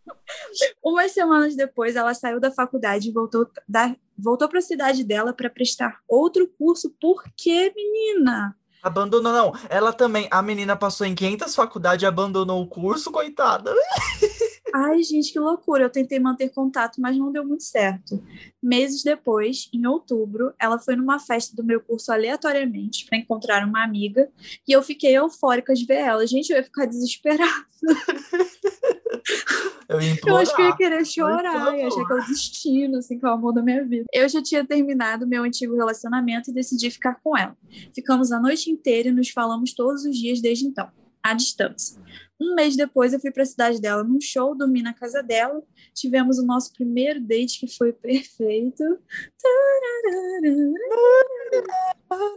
Umas 0.83 1.13
semanas 1.13 1.55
depois, 1.55 1.97
ela 1.97 2.15
saiu 2.15 2.41
da 2.41 2.51
faculdade 2.51 3.09
e 3.09 3.13
voltou, 3.13 3.47
da, 3.69 3.95
voltou 4.17 4.49
para 4.49 4.59
a 4.59 4.63
cidade 4.63 5.05
dela 5.05 5.33
para 5.33 5.51
prestar 5.51 6.01
outro 6.09 6.49
curso. 6.59 6.95
Por 7.01 7.23
quê, 7.37 7.73
menina? 7.75 8.57
Abandonou, 8.83 9.33
não. 9.33 9.53
Ela 9.69 9.93
também, 9.93 10.27
a 10.31 10.43
menina 10.43 10.75
passou 10.75 11.07
em 11.07 11.15
500 11.15 11.55
faculdades 11.55 12.03
e 12.03 12.07
abandonou 12.07 12.61
o 12.61 12.67
curso, 12.67 13.13
coitada. 13.13 13.73
Ai, 14.75 15.03
gente, 15.03 15.33
que 15.33 15.39
loucura. 15.39 15.85
Eu 15.85 15.91
tentei 15.91 16.19
manter 16.19 16.49
contato, 16.49 17.01
mas 17.01 17.17
não 17.17 17.31
deu 17.31 17.45
muito 17.45 17.63
certo. 17.63 18.23
Meses 18.63 19.03
depois, 19.03 19.69
em 19.73 19.87
outubro, 19.87 20.55
ela 20.59 20.79
foi 20.79 20.97
numa 20.97 21.19
festa 21.19 21.55
do 21.55 21.63
meu 21.63 21.81
curso 21.81 22.11
aleatoriamente 22.11 23.05
para 23.05 23.19
encontrar 23.19 23.67
uma 23.67 23.85
amiga 23.85 24.31
e 24.67 24.73
eu 24.73 24.83
fiquei 24.83 25.17
eufórica 25.17 25.75
de 25.75 25.85
ver 25.85 25.99
ela. 25.99 26.27
Gente, 26.27 26.51
eu 26.51 26.57
ia 26.57 26.65
ficar 26.65 26.87
desesperada. 26.87 27.67
Eu 29.93 30.01
ia 30.01 30.19
Eu 30.27 30.37
acho 30.37 30.55
que 30.55 30.63
eu 30.63 30.65
ia 30.65 30.71
implorar. 30.71 30.77
querer 30.77 31.05
chorar, 31.07 31.79
ia 31.79 31.87
achar 31.87 32.07
que 32.07 32.13
é 32.13 32.17
o 32.17 32.27
destino, 32.27 32.99
assim, 32.99 33.19
que 33.19 33.27
é 33.27 33.29
o 33.29 33.33
amor 33.33 33.53
da 33.53 33.63
minha 33.63 33.85
vida. 33.85 34.05
Eu 34.13 34.29
já 34.29 34.43
tinha 34.43 34.65
terminado 34.65 35.27
meu 35.27 35.45
antigo 35.45 35.77
relacionamento 35.77 36.51
e 36.51 36.55
decidi 36.55 36.91
ficar 36.91 37.19
com 37.23 37.37
ela. 37.37 37.57
Ficamos 37.95 38.33
a 38.33 38.41
noite 38.41 38.71
inteira 38.71 39.09
e 39.09 39.13
nos 39.13 39.31
falamos 39.31 39.75
todos 39.75 40.05
os 40.05 40.17
dias 40.17 40.41
desde 40.41 40.67
então, 40.67 40.89
à 41.23 41.35
distância. 41.35 42.01
Um 42.43 42.57
mês 42.57 42.75
depois, 42.75 43.13
eu 43.13 43.21
fui 43.21 43.31
para 43.31 43.45
a 43.45 43.47
cidade 43.47 43.81
dela 43.81 44.03
num 44.03 44.21
show, 44.21 44.53
dormi 44.53 44.83
na 44.83 44.93
casa 44.93 45.23
dela. 45.23 45.63
Tivemos 45.95 46.41
o 46.41 46.45
nosso 46.45 46.73
primeiro 46.73 47.21
date, 47.21 47.61
que 47.61 47.69
foi 47.69 47.93
perfeito. 47.93 48.83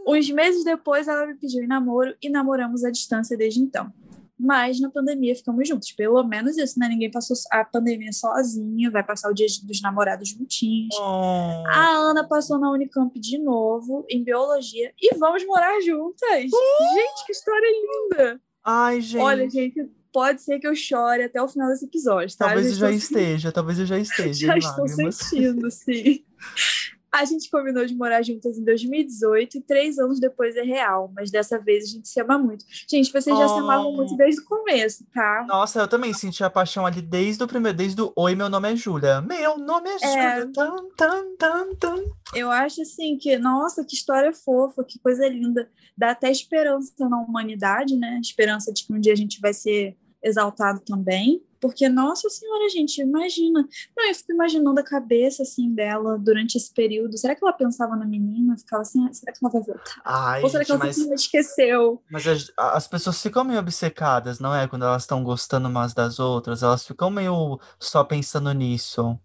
Uns 0.06 0.30
meses 0.30 0.64
depois, 0.64 1.08
ela 1.08 1.26
me 1.26 1.34
pediu 1.34 1.64
em 1.64 1.66
namoro 1.66 2.14
e 2.22 2.28
namoramos 2.28 2.84
à 2.84 2.90
distância 2.90 3.36
desde 3.36 3.60
então. 3.60 3.92
Mas 4.38 4.78
na 4.80 4.90
pandemia 4.90 5.34
ficamos 5.34 5.66
juntos. 5.66 5.92
Pelo 5.92 6.22
menos 6.22 6.58
isso, 6.58 6.78
né? 6.78 6.88
Ninguém 6.88 7.10
passou 7.10 7.36
a 7.50 7.64
pandemia 7.64 8.12
sozinha, 8.12 8.90
vai 8.90 9.02
passar 9.02 9.30
o 9.30 9.34
dia 9.34 9.46
dos 9.62 9.80
namorados 9.80 10.28
juntinhos. 10.28 10.94
Oh. 10.98 11.64
A 11.68 11.88
Ana 12.10 12.24
passou 12.24 12.58
na 12.58 12.70
Unicamp 12.70 13.18
de 13.18 13.38
novo, 13.38 14.04
em 14.10 14.22
biologia, 14.22 14.92
e 15.00 15.16
vamos 15.16 15.44
morar 15.46 15.80
juntas. 15.80 16.42
Gente, 16.42 17.26
que 17.26 17.32
história 17.32 17.68
linda! 17.70 18.40
Ai, 18.64 19.00
gente. 19.00 19.22
Olha, 19.22 19.48
gente, 19.48 19.88
pode 20.12 20.42
ser 20.42 20.58
que 20.58 20.66
eu 20.66 20.74
chore 20.74 21.22
até 21.22 21.40
o 21.42 21.48
final 21.48 21.68
desse 21.68 21.84
episódio, 21.84 22.36
tá? 22.36 22.46
talvez 22.46 22.68
eu 22.68 22.74
já 22.74 22.90
estou 22.90 23.18
esteja, 23.18 23.52
talvez 23.52 23.78
eu 23.78 23.86
já 23.86 23.98
esteja. 24.00 24.46
já 24.46 24.56
estou 24.58 24.88
sentindo, 24.88 25.70
sim. 25.70 26.24
A 27.16 27.24
gente 27.24 27.50
combinou 27.50 27.86
de 27.86 27.94
morar 27.94 28.22
juntas 28.22 28.58
em 28.58 28.64
2018 28.64 29.56
e 29.56 29.60
três 29.62 29.98
anos 29.98 30.20
depois 30.20 30.54
é 30.54 30.62
real, 30.62 31.10
mas 31.14 31.30
dessa 31.30 31.58
vez 31.58 31.84
a 31.84 31.86
gente 31.88 32.08
se 32.08 32.20
ama 32.20 32.38
muito. 32.38 32.64
Gente, 32.88 33.10
vocês 33.10 33.36
já 33.38 33.48
se 33.48 33.58
amavam 33.58 33.86
Oh. 33.90 33.96
muito 33.96 34.14
desde 34.16 34.42
o 34.42 34.44
começo, 34.44 35.04
tá? 35.14 35.46
Nossa, 35.48 35.80
eu 35.80 35.88
também 35.88 36.12
senti 36.12 36.44
a 36.44 36.50
paixão 36.50 36.84
ali 36.84 37.00
desde 37.00 37.42
o 37.42 37.46
primeiro, 37.46 37.76
desde 37.78 38.00
o 38.02 38.12
Oi, 38.16 38.34
meu 38.34 38.50
nome 38.50 38.70
é 38.70 38.76
Júlia. 38.76 39.22
Meu 39.22 39.56
nome 39.56 39.88
é 39.88 39.94
É. 40.04 40.40
Júlia. 40.40 40.52
Tan, 40.52 40.76
tan, 40.96 41.36
tan, 41.38 41.74
tan. 41.76 42.02
Eu 42.34 42.50
acho 42.50 42.82
assim 42.82 43.16
que, 43.16 43.38
nossa, 43.38 43.82
que 43.84 43.94
história 43.94 44.32
fofa, 44.32 44.84
que 44.84 44.98
coisa 44.98 45.26
linda. 45.26 45.70
Dá 45.96 46.10
até 46.10 46.30
esperança 46.30 46.92
na 47.08 47.18
humanidade, 47.20 47.96
né? 47.96 48.18
Esperança 48.20 48.70
de 48.72 48.84
que 48.84 48.92
um 48.92 49.00
dia 49.00 49.14
a 49.14 49.16
gente 49.16 49.40
vai 49.40 49.54
ser 49.54 49.96
exaltado 50.22 50.80
também. 50.80 51.40
Porque, 51.60 51.88
nossa 51.88 52.28
senhora, 52.28 52.68
gente, 52.68 53.00
imagina. 53.00 53.66
Não, 53.96 54.08
eu 54.08 54.14
fico 54.14 54.32
imaginando 54.32 54.80
a 54.80 54.84
cabeça, 54.84 55.42
assim, 55.42 55.74
dela 55.74 56.18
durante 56.18 56.56
esse 56.56 56.72
período. 56.72 57.16
Será 57.16 57.34
que 57.34 57.44
ela 57.44 57.52
pensava 57.52 57.96
na 57.96 58.06
menina? 58.06 58.56
Ficava 58.56 58.82
assim, 58.82 59.06
ah, 59.06 59.12
será 59.12 59.32
que 59.32 59.38
ela 59.42 59.52
vai 59.52 59.62
voltar? 59.62 60.00
Ai, 60.04 60.42
Ou 60.42 60.48
será 60.48 60.64
que 60.64 60.70
gente, 60.70 60.76
ela 60.76 60.86
mas, 60.86 60.94
simplesmente 60.96 61.20
esqueceu? 61.20 62.02
mas 62.10 62.26
as, 62.26 62.52
as 62.56 62.88
pessoas 62.88 63.20
ficam 63.20 63.44
meio 63.44 63.60
obcecadas, 63.60 64.38
não 64.40 64.54
é? 64.54 64.66
Quando 64.66 64.84
elas 64.84 65.02
estão 65.02 65.22
gostando 65.22 65.68
umas 65.68 65.94
das 65.94 66.18
outras, 66.18 66.62
elas 66.62 66.86
ficam 66.86 67.10
meio 67.10 67.58
só 67.78 68.04
pensando 68.04 68.52
nisso. 68.52 69.18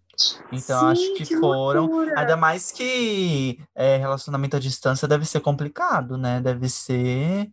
Então, 0.52 0.88
acho 0.88 1.00
Sim, 1.00 1.14
que, 1.14 1.26
que 1.26 1.36
foram. 1.36 1.86
loucura. 1.86 2.20
Ainda 2.20 2.36
mais 2.36 2.70
que 2.70 3.58
é, 3.74 3.96
relacionamento 3.96 4.56
à 4.56 4.60
distância 4.60 5.08
deve 5.08 5.24
ser 5.24 5.40
complicado, 5.40 6.16
né? 6.18 6.40
Deve 6.40 6.68
ser 6.68 7.50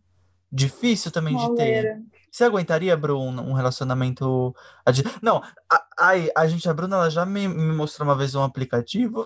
difícil 0.52 1.12
também 1.12 1.36
de 1.36 1.56
ter. 1.56 2.02
Você 2.32 2.44
aguentaria, 2.44 2.96
Bruno, 2.96 3.42
um 3.42 3.54
relacionamento. 3.54 4.56
a 4.86 4.92
Não, 5.22 5.42
a, 5.72 5.86
ai, 5.98 6.30
a 6.36 6.48
gente, 6.48 6.68
a 6.70 6.74
Bruna, 6.74 6.98
ela 6.98 7.10
já 7.10 7.26
me, 7.26 7.48
me 7.48 7.74
mostrou 7.74 8.08
uma 8.08 8.16
vez 8.16 8.36
um 8.36 8.44
aplicativo 8.44 9.26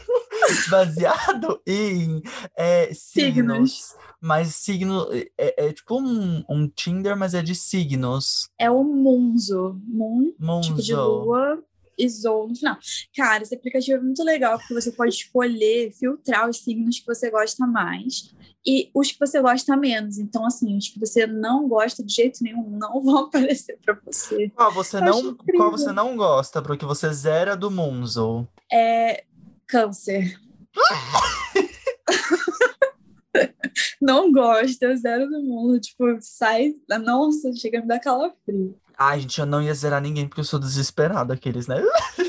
baseado 0.70 1.60
em 1.66 2.22
é, 2.56 2.92
signos. 2.92 3.82
Signos. 3.82 3.94
Mas 4.20 4.54
signo 4.54 5.06
é, 5.36 5.66
é 5.66 5.72
tipo 5.72 6.00
um, 6.00 6.42
um 6.48 6.68
Tinder, 6.68 7.16
mas 7.16 7.34
é 7.34 7.42
de 7.42 7.54
signos. 7.54 8.48
É 8.58 8.70
o 8.70 8.82
Munzo. 8.82 9.78
Moon, 9.86 10.32
tipo 10.62 10.80
de 10.82 10.94
Monzo. 10.94 11.24
lua. 11.24 11.62
e 11.98 12.08
Zou 12.08 12.48
no 12.48 12.56
final. 12.56 12.78
Cara, 13.14 13.42
esse 13.42 13.54
aplicativo 13.54 13.98
é 13.98 14.00
muito 14.00 14.22
legal 14.24 14.58
porque 14.58 14.74
você 14.74 14.90
pode 14.92 15.14
escolher, 15.14 15.92
filtrar 15.92 16.48
os 16.48 16.58
signos 16.58 17.00
que 17.00 17.06
você 17.06 17.30
gosta 17.30 17.66
mais 17.66 18.34
e 18.66 18.90
os 18.94 19.12
que 19.12 19.18
você 19.18 19.40
gosta 19.40 19.76
menos. 19.76 20.18
Então, 20.18 20.46
assim, 20.46 20.76
os 20.76 20.88
que 20.88 20.98
você 20.98 21.26
não 21.26 21.68
gosta 21.68 22.02
de 22.02 22.14
jeito 22.14 22.42
nenhum 22.42 22.70
não 22.70 23.00
vão 23.04 23.24
aparecer 23.24 23.78
para 23.84 23.98
você. 24.04 24.50
Qual 24.50 24.72
você, 24.72 25.00
não, 25.00 25.34
qual 25.34 25.70
você 25.70 25.92
não 25.92 26.16
gosta, 26.16 26.62
porque 26.62 26.84
você 26.84 27.12
zera 27.12 27.56
do 27.56 27.70
Munzo? 27.70 28.48
É 28.72 29.24
câncer. 29.66 30.40
não 34.00 34.32
gosto, 34.32 34.82
eu 34.82 34.96
zero 34.96 35.28
do 35.28 35.42
mundo. 35.42 35.80
Tipo, 35.80 36.16
sai. 36.20 36.74
Nossa, 37.02 37.52
chega 37.54 37.78
a 37.78 37.82
me 37.82 37.88
dar 37.88 38.00
calafrio. 38.00 38.78
Ai, 38.96 39.20
gente, 39.20 39.40
eu 39.40 39.46
não 39.46 39.60
ia 39.60 39.74
zerar 39.74 40.00
ninguém 40.00 40.26
porque 40.26 40.40
eu 40.40 40.44
sou 40.44 40.58
desesperado, 40.58 41.32
aqueles, 41.32 41.66
né? 41.66 41.82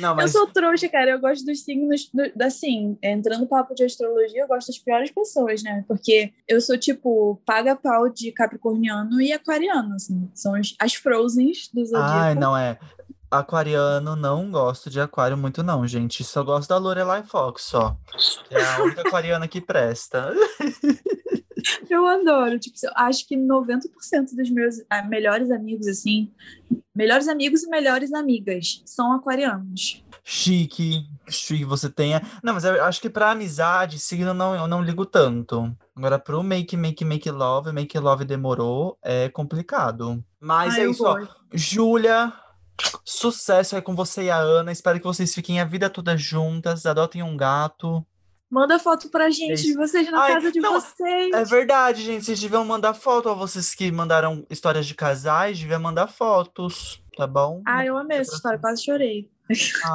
Não, 0.00 0.14
mas... 0.14 0.34
Eu 0.34 0.40
sou 0.40 0.46
trouxa, 0.48 0.88
cara. 0.88 1.10
Eu 1.10 1.20
gosto 1.20 1.44
dos 1.44 1.62
signos, 1.62 2.10
do, 2.12 2.42
assim, 2.42 2.96
entrando 3.02 3.40
no 3.40 3.46
papo 3.46 3.74
de 3.74 3.84
astrologia, 3.84 4.42
eu 4.42 4.48
gosto 4.48 4.68
das 4.68 4.78
piores 4.78 5.10
pessoas, 5.10 5.62
né? 5.62 5.84
Porque 5.86 6.32
eu 6.48 6.60
sou, 6.60 6.76
tipo, 6.78 7.40
paga-pau 7.44 8.08
de 8.08 8.32
capricorniano 8.32 9.20
e 9.20 9.32
aquariano, 9.32 9.94
assim. 9.94 10.28
São 10.34 10.54
as, 10.54 10.74
as 10.78 10.94
frozens 10.94 11.68
do 11.72 11.84
zodíaco. 11.84 12.10
Ai, 12.10 12.34
não 12.34 12.56
é. 12.56 12.78
Aquariano, 13.30 14.16
não 14.16 14.50
gosto 14.50 14.90
de 14.90 15.00
aquário 15.00 15.36
muito, 15.36 15.62
não, 15.62 15.86
gente. 15.86 16.24
Só 16.24 16.42
gosto 16.42 16.68
da 16.68 16.78
Lorelai 16.78 17.22
Fox, 17.22 17.62
só. 17.62 17.96
É 18.50 18.62
a 18.62 18.82
única 18.82 19.02
aquariana 19.02 19.46
que 19.46 19.60
presta. 19.60 20.34
Eu 21.88 22.06
adoro. 22.06 22.58
Tipo, 22.58 22.76
acho 22.96 23.26
que 23.28 23.36
90% 23.36 24.34
dos 24.34 24.50
meus 24.50 24.82
ah, 24.88 25.02
melhores 25.02 25.50
amigos, 25.50 25.86
assim, 25.86 26.32
melhores 26.94 27.28
amigos 27.28 27.62
e 27.62 27.68
melhores 27.68 28.12
amigas 28.12 28.82
são 28.84 29.12
aquarianos. 29.12 30.02
Chique, 30.24 31.06
chique 31.28 31.64
você 31.64 31.88
tenha. 31.88 32.22
Não, 32.42 32.54
mas 32.54 32.64
eu 32.64 32.84
acho 32.84 33.00
que 33.00 33.10
pra 33.10 33.30
amizade, 33.30 33.98
signo 33.98 34.34
não, 34.34 34.54
eu 34.54 34.66
não 34.66 34.82
ligo 34.82 35.06
tanto. 35.06 35.74
Agora, 35.94 36.18
pro 36.18 36.42
make, 36.42 36.76
make, 36.76 37.04
make 37.04 37.30
love, 37.30 37.72
make 37.72 37.98
love 37.98 38.24
demorou, 38.24 38.98
é 39.02 39.28
complicado. 39.28 40.22
Mas 40.38 40.74
ah, 40.74 40.80
é 40.80 40.86
isso, 40.86 41.04
ó. 41.04 41.26
Júlia, 41.52 42.32
sucesso 43.04 43.76
aí 43.76 43.82
com 43.82 43.94
você 43.94 44.24
e 44.24 44.30
a 44.30 44.38
Ana. 44.38 44.72
Espero 44.72 44.98
que 44.98 45.04
vocês 45.04 45.34
fiquem 45.34 45.60
a 45.60 45.64
vida 45.64 45.90
toda 45.90 46.16
juntas, 46.16 46.86
adotem 46.86 47.22
um 47.22 47.36
gato. 47.36 48.04
Manda 48.50 48.80
foto 48.80 49.08
pra 49.08 49.30
gente 49.30 49.62
de 49.62 49.74
vocês 49.74 50.10
na 50.10 50.22
Ai, 50.22 50.34
casa 50.34 50.50
de 50.50 50.58
não, 50.58 50.72
vocês. 50.72 51.32
É 51.32 51.44
verdade, 51.44 52.02
gente. 52.02 52.24
Vocês 52.24 52.40
deviam 52.40 52.64
mandar 52.64 52.94
foto. 52.94 53.28
a 53.28 53.34
vocês 53.34 53.74
que 53.76 53.92
mandaram 53.92 54.44
histórias 54.50 54.86
de 54.86 54.94
casais, 54.94 55.60
deviam 55.60 55.80
mandar 55.80 56.08
fotos, 56.08 57.00
tá 57.16 57.28
bom? 57.28 57.62
Ah, 57.64 57.86
eu 57.86 57.96
amei 57.96 58.18
essa 58.18 58.34
história, 58.34 58.58
quase 58.58 58.84
chorei. 58.84 59.30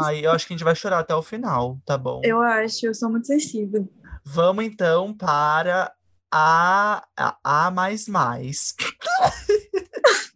Ai, 0.02 0.26
eu 0.26 0.32
acho 0.32 0.48
que 0.48 0.54
a 0.54 0.56
gente 0.56 0.64
vai 0.64 0.76
chorar 0.76 1.00
até 1.00 1.14
o 1.14 1.22
final, 1.22 1.78
tá 1.86 1.98
bom? 1.98 2.22
Eu 2.24 2.42
acho, 2.42 2.86
eu 2.86 2.94
sou 2.94 3.10
muito 3.10 3.28
sensível. 3.28 3.90
Vamos 4.24 4.64
então 4.64 5.14
para 5.14 5.94
a 6.32 7.04
A, 7.18 7.38
a 7.44 7.72
mais 7.72 8.08
mais. 8.08 8.74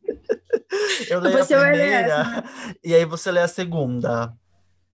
eu 1.10 1.20
leio 1.20 1.38
você 1.38 1.54
a 1.54 1.62
primeira 1.62 2.08
essa, 2.08 2.24
né? 2.24 2.44
e 2.84 2.96
aí 2.96 3.06
você 3.06 3.32
lê 3.32 3.42
a 3.42 3.48
segunda. 3.48 4.34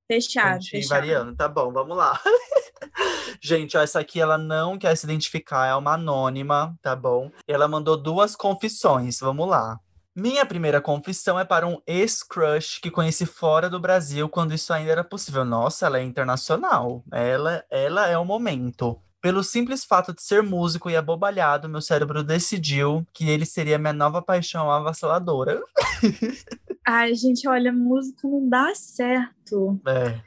Fechado, 0.07 0.63
fechado. 0.63 0.99
variando, 0.99 1.35
tá 1.35 1.47
bom, 1.47 1.71
vamos 1.71 1.97
lá. 1.97 2.19
Gente, 3.41 3.75
ó, 3.75 3.81
essa 3.81 3.99
aqui 3.99 4.21
ela 4.21 4.37
não 4.37 4.77
quer 4.77 4.95
se 4.95 5.05
identificar, 5.05 5.67
é 5.67 5.75
uma 5.75 5.93
anônima, 5.93 6.77
tá 6.81 6.95
bom? 6.95 7.31
Ela 7.47 7.67
mandou 7.67 7.97
duas 7.97 8.35
confissões, 8.35 9.19
vamos 9.19 9.47
lá. 9.47 9.79
Minha 10.15 10.45
primeira 10.45 10.79
confissão 10.79 11.37
é 11.37 11.43
para 11.43 11.67
um 11.67 11.77
ex-crush 11.85 12.79
que 12.79 12.89
conheci 12.89 13.25
fora 13.25 13.69
do 13.69 13.81
Brasil 13.81 14.29
quando 14.29 14.53
isso 14.53 14.71
ainda 14.71 14.91
era 14.91 15.03
possível. 15.03 15.43
Nossa, 15.43 15.87
ela 15.87 15.99
é 15.99 16.03
internacional. 16.03 17.03
Ela, 17.11 17.65
ela 17.69 18.07
é 18.07 18.17
o 18.17 18.23
momento. 18.23 18.97
Pelo 19.25 19.43
simples 19.43 19.83
fato 19.83 20.13
de 20.13 20.21
ser 20.21 20.43
músico 20.43 20.87
e 20.87 20.95
abobalhado, 20.95 21.67
meu 21.67 21.81
cérebro 21.81 22.23
decidiu 22.23 23.03
que 23.11 23.27
ele 23.27 23.43
seria 23.43 23.79
minha 23.79 23.91
nova 23.91 24.21
paixão 24.21 24.69
avassaladora. 24.69 25.59
Ai, 26.85 27.15
gente, 27.15 27.47
olha, 27.47 27.73
música 27.73 28.27
não 28.27 28.47
dá 28.47 28.75
certo. 28.75 29.81
É. 29.87 30.21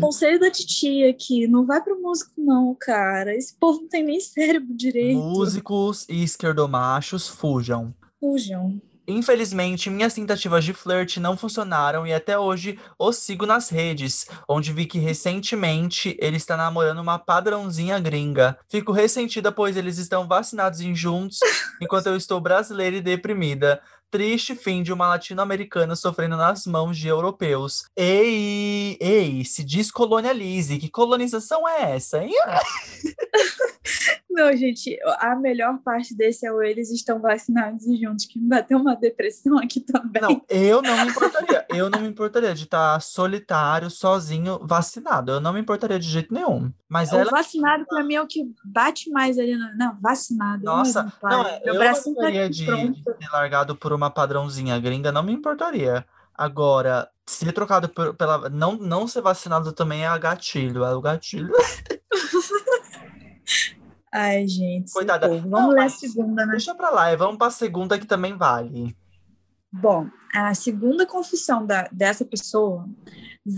Conselho 0.00 0.40
da 0.40 0.50
titia 0.50 1.10
aqui, 1.10 1.46
não 1.46 1.64
vai 1.64 1.80
pro 1.80 2.02
músico 2.02 2.32
não, 2.38 2.74
cara. 2.74 3.36
Esse 3.36 3.54
povo 3.54 3.82
não 3.82 3.88
tem 3.88 4.02
nem 4.02 4.18
cérebro 4.18 4.74
direito. 4.74 5.20
Músicos 5.20 6.04
e 6.08 6.24
esquerdomachos, 6.24 7.28
fujam. 7.28 7.94
Fujam. 8.18 8.82
Infelizmente, 9.10 9.90
minhas 9.90 10.14
tentativas 10.14 10.64
de 10.64 10.72
flerte 10.72 11.18
não 11.18 11.36
funcionaram 11.36 12.06
e 12.06 12.14
até 12.14 12.38
hoje 12.38 12.78
o 12.98 13.12
sigo 13.12 13.44
nas 13.44 13.68
redes, 13.68 14.26
onde 14.48 14.72
vi 14.72 14.86
que 14.86 14.98
recentemente 14.98 16.16
ele 16.20 16.36
está 16.36 16.56
namorando 16.56 17.00
uma 17.00 17.18
padrãozinha 17.18 17.98
gringa. 17.98 18.56
Fico 18.68 18.92
ressentida 18.92 19.50
pois 19.50 19.76
eles 19.76 19.98
estão 19.98 20.28
vacinados 20.28 20.80
em 20.80 20.94
juntos, 20.94 21.40
enquanto 21.82 22.06
eu 22.06 22.16
estou 22.16 22.40
brasileira 22.40 22.96
e 22.96 23.00
deprimida 23.00 23.80
triste 24.10 24.54
fim 24.54 24.82
de 24.82 24.92
uma 24.92 25.08
latino-americana 25.08 25.94
sofrendo 25.94 26.36
nas 26.36 26.66
mãos 26.66 26.98
de 26.98 27.08
europeus. 27.08 27.84
Ei, 27.96 28.96
ei, 29.00 29.44
se 29.44 29.62
descolonialize. 29.64 30.78
Que 30.78 30.88
colonização 30.88 31.68
é 31.68 31.94
essa, 31.94 32.22
hein? 32.22 32.32
Não, 34.30 34.56
gente, 34.56 34.98
a 35.18 35.34
melhor 35.34 35.78
parte 35.78 36.14
desse 36.16 36.46
é 36.46 36.52
o 36.52 36.62
eles 36.62 36.90
estão 36.90 37.20
vacinados 37.20 37.84
e 37.86 37.96
juntos, 37.96 38.24
que 38.24 38.38
me 38.38 38.48
bateu 38.48 38.78
uma 38.78 38.94
depressão 38.94 39.58
aqui 39.58 39.80
também. 39.80 40.22
Não, 40.22 40.42
eu 40.48 40.80
não 40.80 40.96
me 40.96 41.10
importaria. 41.10 41.66
Eu 41.68 41.90
não 41.90 42.00
me 42.00 42.08
importaria 42.08 42.54
de 42.54 42.64
estar 42.64 43.00
solitário, 43.02 43.90
sozinho, 43.90 44.58
vacinado. 44.62 45.32
Eu 45.32 45.40
não 45.40 45.52
me 45.52 45.60
importaria 45.60 45.98
de 45.98 46.08
jeito 46.08 46.32
nenhum. 46.32 46.72
Mas 46.88 47.12
o 47.12 47.16
ela... 47.16 47.30
vacinado, 47.30 47.84
para 47.86 48.02
mim, 48.02 48.14
é 48.14 48.22
o 48.22 48.26
que 48.26 48.52
bate 48.64 49.10
mais 49.10 49.38
ali. 49.38 49.56
No... 49.56 49.76
Não, 49.76 49.98
vacinado. 50.00 50.64
Nossa, 50.64 51.12
não, 51.22 51.46
é, 51.46 51.60
eu 51.64 51.74
não 51.74 51.86
gostaria 51.86 52.42
tá 52.42 52.48
de, 52.48 52.88
de 52.90 53.02
ter 53.02 53.28
largado 53.32 53.76
por 53.76 53.92
uma 53.92 53.99
padrãozinha 54.08 54.78
gringa, 54.78 55.10
não 55.10 55.24
me 55.24 55.32
importaria. 55.32 56.06
Agora, 56.32 57.10
ser 57.26 57.52
trocado 57.52 57.88
por, 57.88 58.14
pela. 58.14 58.48
Não, 58.48 58.76
não 58.76 59.08
ser 59.08 59.20
vacinado 59.20 59.72
também 59.72 60.06
é 60.06 60.18
gatilho, 60.18 60.84
é 60.84 60.94
o 60.94 61.00
gatilho. 61.00 61.52
Ai, 64.12 64.46
gente. 64.46 64.92
Coitada. 64.92 65.28
Vamos 65.28 65.50
não, 65.50 65.68
ler 65.70 65.82
a 65.84 65.88
segunda, 65.88 66.46
né? 66.46 66.52
Deixa 66.52 66.74
pra 66.74 66.90
lá, 66.90 67.14
vamos 67.16 67.36
pra 67.36 67.50
segunda 67.50 67.98
que 67.98 68.06
também 68.06 68.36
vale. 68.36 68.96
Bom, 69.72 70.08
a 70.34 70.52
segunda 70.54 71.06
confissão 71.06 71.64
da, 71.64 71.88
dessa 71.92 72.24
pessoa 72.24 72.88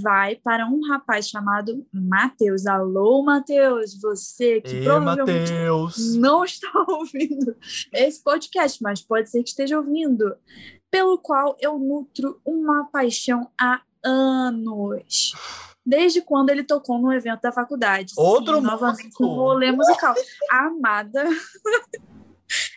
vai 0.01 0.37
para 0.37 0.67
um 0.67 0.81
rapaz 0.89 1.29
chamado 1.29 1.87
Matheus. 1.93 2.67
Alô, 2.67 3.23
Matheus, 3.23 4.01
você 4.01 4.61
que 4.61 4.77
Ei, 4.77 4.85
provavelmente 4.85 5.53
Mateus. 5.53 6.15
não 6.17 6.45
está 6.45 6.71
ouvindo 6.89 7.57
esse 7.93 8.23
podcast, 8.23 8.83
mas 8.83 9.03
pode 9.03 9.31
ser 9.31 9.43
que 9.43 9.51
esteja 9.51 9.77
ouvindo, 9.77 10.35
pelo 10.91 11.19
qual 11.19 11.57
eu 11.61 11.79
nutro 11.79 12.41
uma 12.45 12.85
paixão 12.85 13.51
há 13.61 13.81
anos 14.05 15.33
desde 15.85 16.23
quando 16.23 16.51
ele 16.51 16.63
tocou 16.63 16.99
no 16.99 17.13
evento 17.13 17.41
da 17.41 17.53
faculdade. 17.53 18.13
Outro 18.17 18.57
Sim, 18.57 18.63
novamente 18.63 19.11
um 19.21 19.27
rolê 19.27 19.73
musical. 19.73 20.15
Amada. 20.49 21.25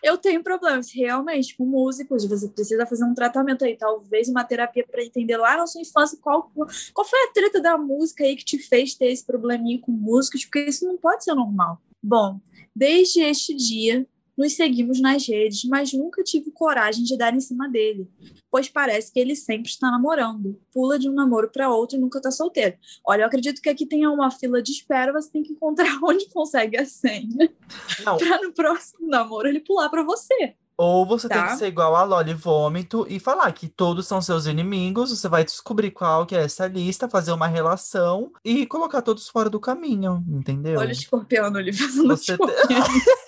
eu 0.06 0.20
tenho 0.20 0.44
problemas 0.44 0.92
realmente 0.94 1.58
com 1.58 1.66
músicos. 1.66 2.26
Você 2.26 2.48
precisa 2.48 2.86
fazer 2.86 3.04
um 3.06 3.16
tratamento 3.16 3.66
aí, 3.66 3.76
talvez 3.76 4.30
uma 4.30 4.44
terapia 4.44 4.86
para 4.86 5.04
entender 5.04 5.36
lá 5.36 5.58
na 5.58 5.66
sua 5.66 5.82
infância 5.82 6.16
qual, 6.22 6.52
qual 6.94 7.08
foi 7.08 7.20
a 7.24 7.34
treta 7.34 7.60
da 7.60 7.76
música 7.76 8.24
aí 8.24 8.36
que 8.36 8.46
te 8.46 8.60
fez 8.60 8.94
ter 8.94 9.08
esse 9.08 9.26
probleminha 9.26 9.82
com 9.82 9.92
músicos, 9.92 10.46
porque 10.46 10.60
isso 10.70 10.86
não 10.86 10.96
pode 10.96 11.24
ser 11.24 11.34
normal. 11.34 11.82
Bom, 12.04 12.40
desde 12.76 13.22
este 13.22 13.56
dia 13.56 14.06
nos 14.38 14.54
seguimos 14.54 15.00
nas 15.02 15.28
redes, 15.28 15.64
mas 15.66 15.94
nunca 15.94 16.24
tive 16.24 16.52
coragem 16.52 17.04
de 17.04 17.18
dar 17.18 17.34
em 17.34 17.40
cima 17.40 17.70
dele, 17.70 18.10
pois 18.52 18.70
parece 18.70 19.12
que 19.12 19.20
ele 19.20 19.36
sempre 19.36 19.70
está 19.70 19.90
namorando, 19.90 20.60
pula 20.74 21.00
de 21.00 21.10
um 21.10 21.14
namoro 21.14 21.50
para 21.50 21.70
outro 21.70 21.98
e 21.98 22.00
nunca 22.00 22.20
está 22.20 22.32
solteiro. 22.32 22.78
Olha, 23.06 23.22
eu 23.22 23.28
acredito 23.28 23.62
que 23.62 23.70
aqui 23.70 23.86
tenha 23.86 24.10
uma 24.10 24.32
fila 24.32 24.62
de 24.62 24.72
espera, 24.72 25.14
você 25.14 25.32
tem 25.32 25.44
que 25.44 25.54
encontrar 25.54 26.00
onde 26.04 26.30
consegue 26.30 26.78
a 26.78 26.86
senha, 26.86 27.52
para 28.04 28.42
no 28.42 28.54
próximo 28.54 29.08
namoro 29.08 29.48
ele 29.48 29.60
pular 29.60 29.90
para 29.90 30.04
você. 30.04 30.56
Ou 30.78 31.06
você 31.06 31.30
tá. 31.30 31.36
tem 31.36 31.46
que 31.46 31.58
ser 31.58 31.68
igual 31.68 31.96
a 31.96 32.04
Loli 32.04 32.34
Vômito 32.34 33.06
e 33.10 33.18
falar 33.18 33.50
que 33.54 33.68
todos 33.70 34.06
são 34.06 34.22
seus 34.22 34.46
inimigos, 34.46 35.10
você 35.10 35.30
vai 35.30 35.46
descobrir 35.46 35.92
qual 35.92 36.26
que 36.26 36.36
é 36.36 36.44
essa 36.44 36.68
lista, 36.68 37.08
fazer 37.08 37.32
uma 37.32 37.48
relação 37.48 38.32
e 38.44 38.66
colocar 38.66 39.02
todos 39.02 39.30
fora 39.30 39.50
do 39.50 39.60
caminho, 39.60 40.24
entendeu? 40.28 40.78
Olha 40.78 40.90
o 40.90 40.92
escorpião 40.92 41.46
ali 41.46 41.72
fazendo 41.72 42.08
você 42.08 42.34
escorpião. 42.34 42.84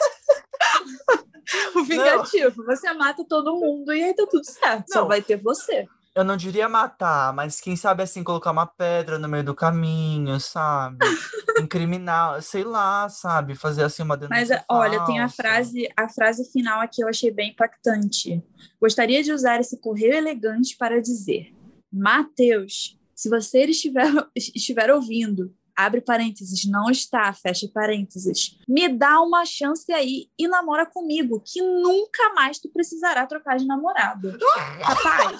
vingativo. 1.87 2.63
Não. 2.63 2.75
Você 2.75 2.93
mata 2.93 3.23
todo 3.27 3.55
mundo 3.55 3.93
e 3.93 4.03
aí 4.03 4.13
tá 4.13 4.25
tudo 4.29 4.45
certo. 4.45 4.85
Não. 4.89 5.01
Só 5.01 5.05
vai 5.05 5.21
ter 5.21 5.37
você. 5.37 5.87
Eu 6.17 6.23
não 6.23 6.35
diria 6.35 6.67
matar, 6.67 7.31
mas 7.31 7.61
quem 7.61 7.75
sabe 7.75 8.01
assim, 8.01 8.23
colocar 8.23 8.49
uma 8.49 8.65
pedra 8.65 9.19
no 9.19 9.29
meio 9.29 9.43
do 9.43 9.53
caminho, 9.53 10.39
sabe? 10.39 10.97
Incriminar, 11.61 12.41
sei 12.41 12.63
lá, 12.63 13.07
sabe? 13.07 13.53
Fazer 13.53 13.83
assim 13.83 14.01
uma 14.01 14.17
denúncia. 14.17 14.55
Mas 14.57 14.63
olha, 14.67 15.05
tem 15.05 15.19
a 15.19 15.29
frase, 15.29 15.87
a 15.95 16.09
frase 16.09 16.51
final 16.51 16.81
aqui 16.81 17.03
eu 17.03 17.07
achei 17.07 17.29
bem 17.29 17.51
impactante. 17.51 18.43
Gostaria 18.81 19.21
de 19.21 19.31
usar 19.31 19.59
esse 19.59 19.79
correio 19.79 20.15
elegante 20.15 20.75
para 20.75 20.99
dizer: 20.99 21.53
Matheus, 21.93 22.97
se 23.13 23.29
você 23.29 23.65
estiver, 23.65 24.11
estiver 24.35 24.91
ouvindo, 24.91 25.53
abre 25.77 26.01
parênteses, 26.01 26.65
não 26.65 26.89
está, 26.89 27.31
fecha 27.31 27.69
parênteses. 27.71 28.57
Me 28.67 28.89
dá 28.89 29.21
uma 29.21 29.45
chance 29.45 29.91
aí 29.93 30.27
e 30.37 30.47
namora 30.47 30.87
comigo, 30.87 31.39
que 31.45 31.61
nunca 31.61 32.33
mais 32.33 32.57
tu 32.57 32.67
precisará 32.69 33.27
trocar 33.27 33.57
de 33.57 33.65
namorado. 33.67 34.35
Rapaz, 34.81 35.39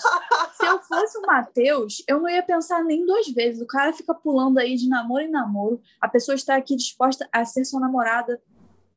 se 0.55 0.65
eu 0.65 0.79
fosse 0.83 1.17
o 1.17 1.21
Matheus, 1.23 2.03
eu 2.07 2.21
não 2.21 2.29
ia 2.29 2.43
pensar 2.43 2.83
nem 2.83 3.03
duas 3.03 3.27
vezes. 3.29 3.61
O 3.61 3.67
cara 3.67 3.91
fica 3.91 4.13
pulando 4.13 4.59
aí 4.59 4.75
de 4.75 4.87
namoro 4.87 5.23
em 5.23 5.31
namoro, 5.31 5.81
a 5.99 6.07
pessoa 6.07 6.35
está 6.35 6.55
aqui 6.55 6.75
disposta 6.75 7.27
a 7.31 7.43
ser 7.43 7.65
sua 7.65 7.79
namorada 7.79 8.39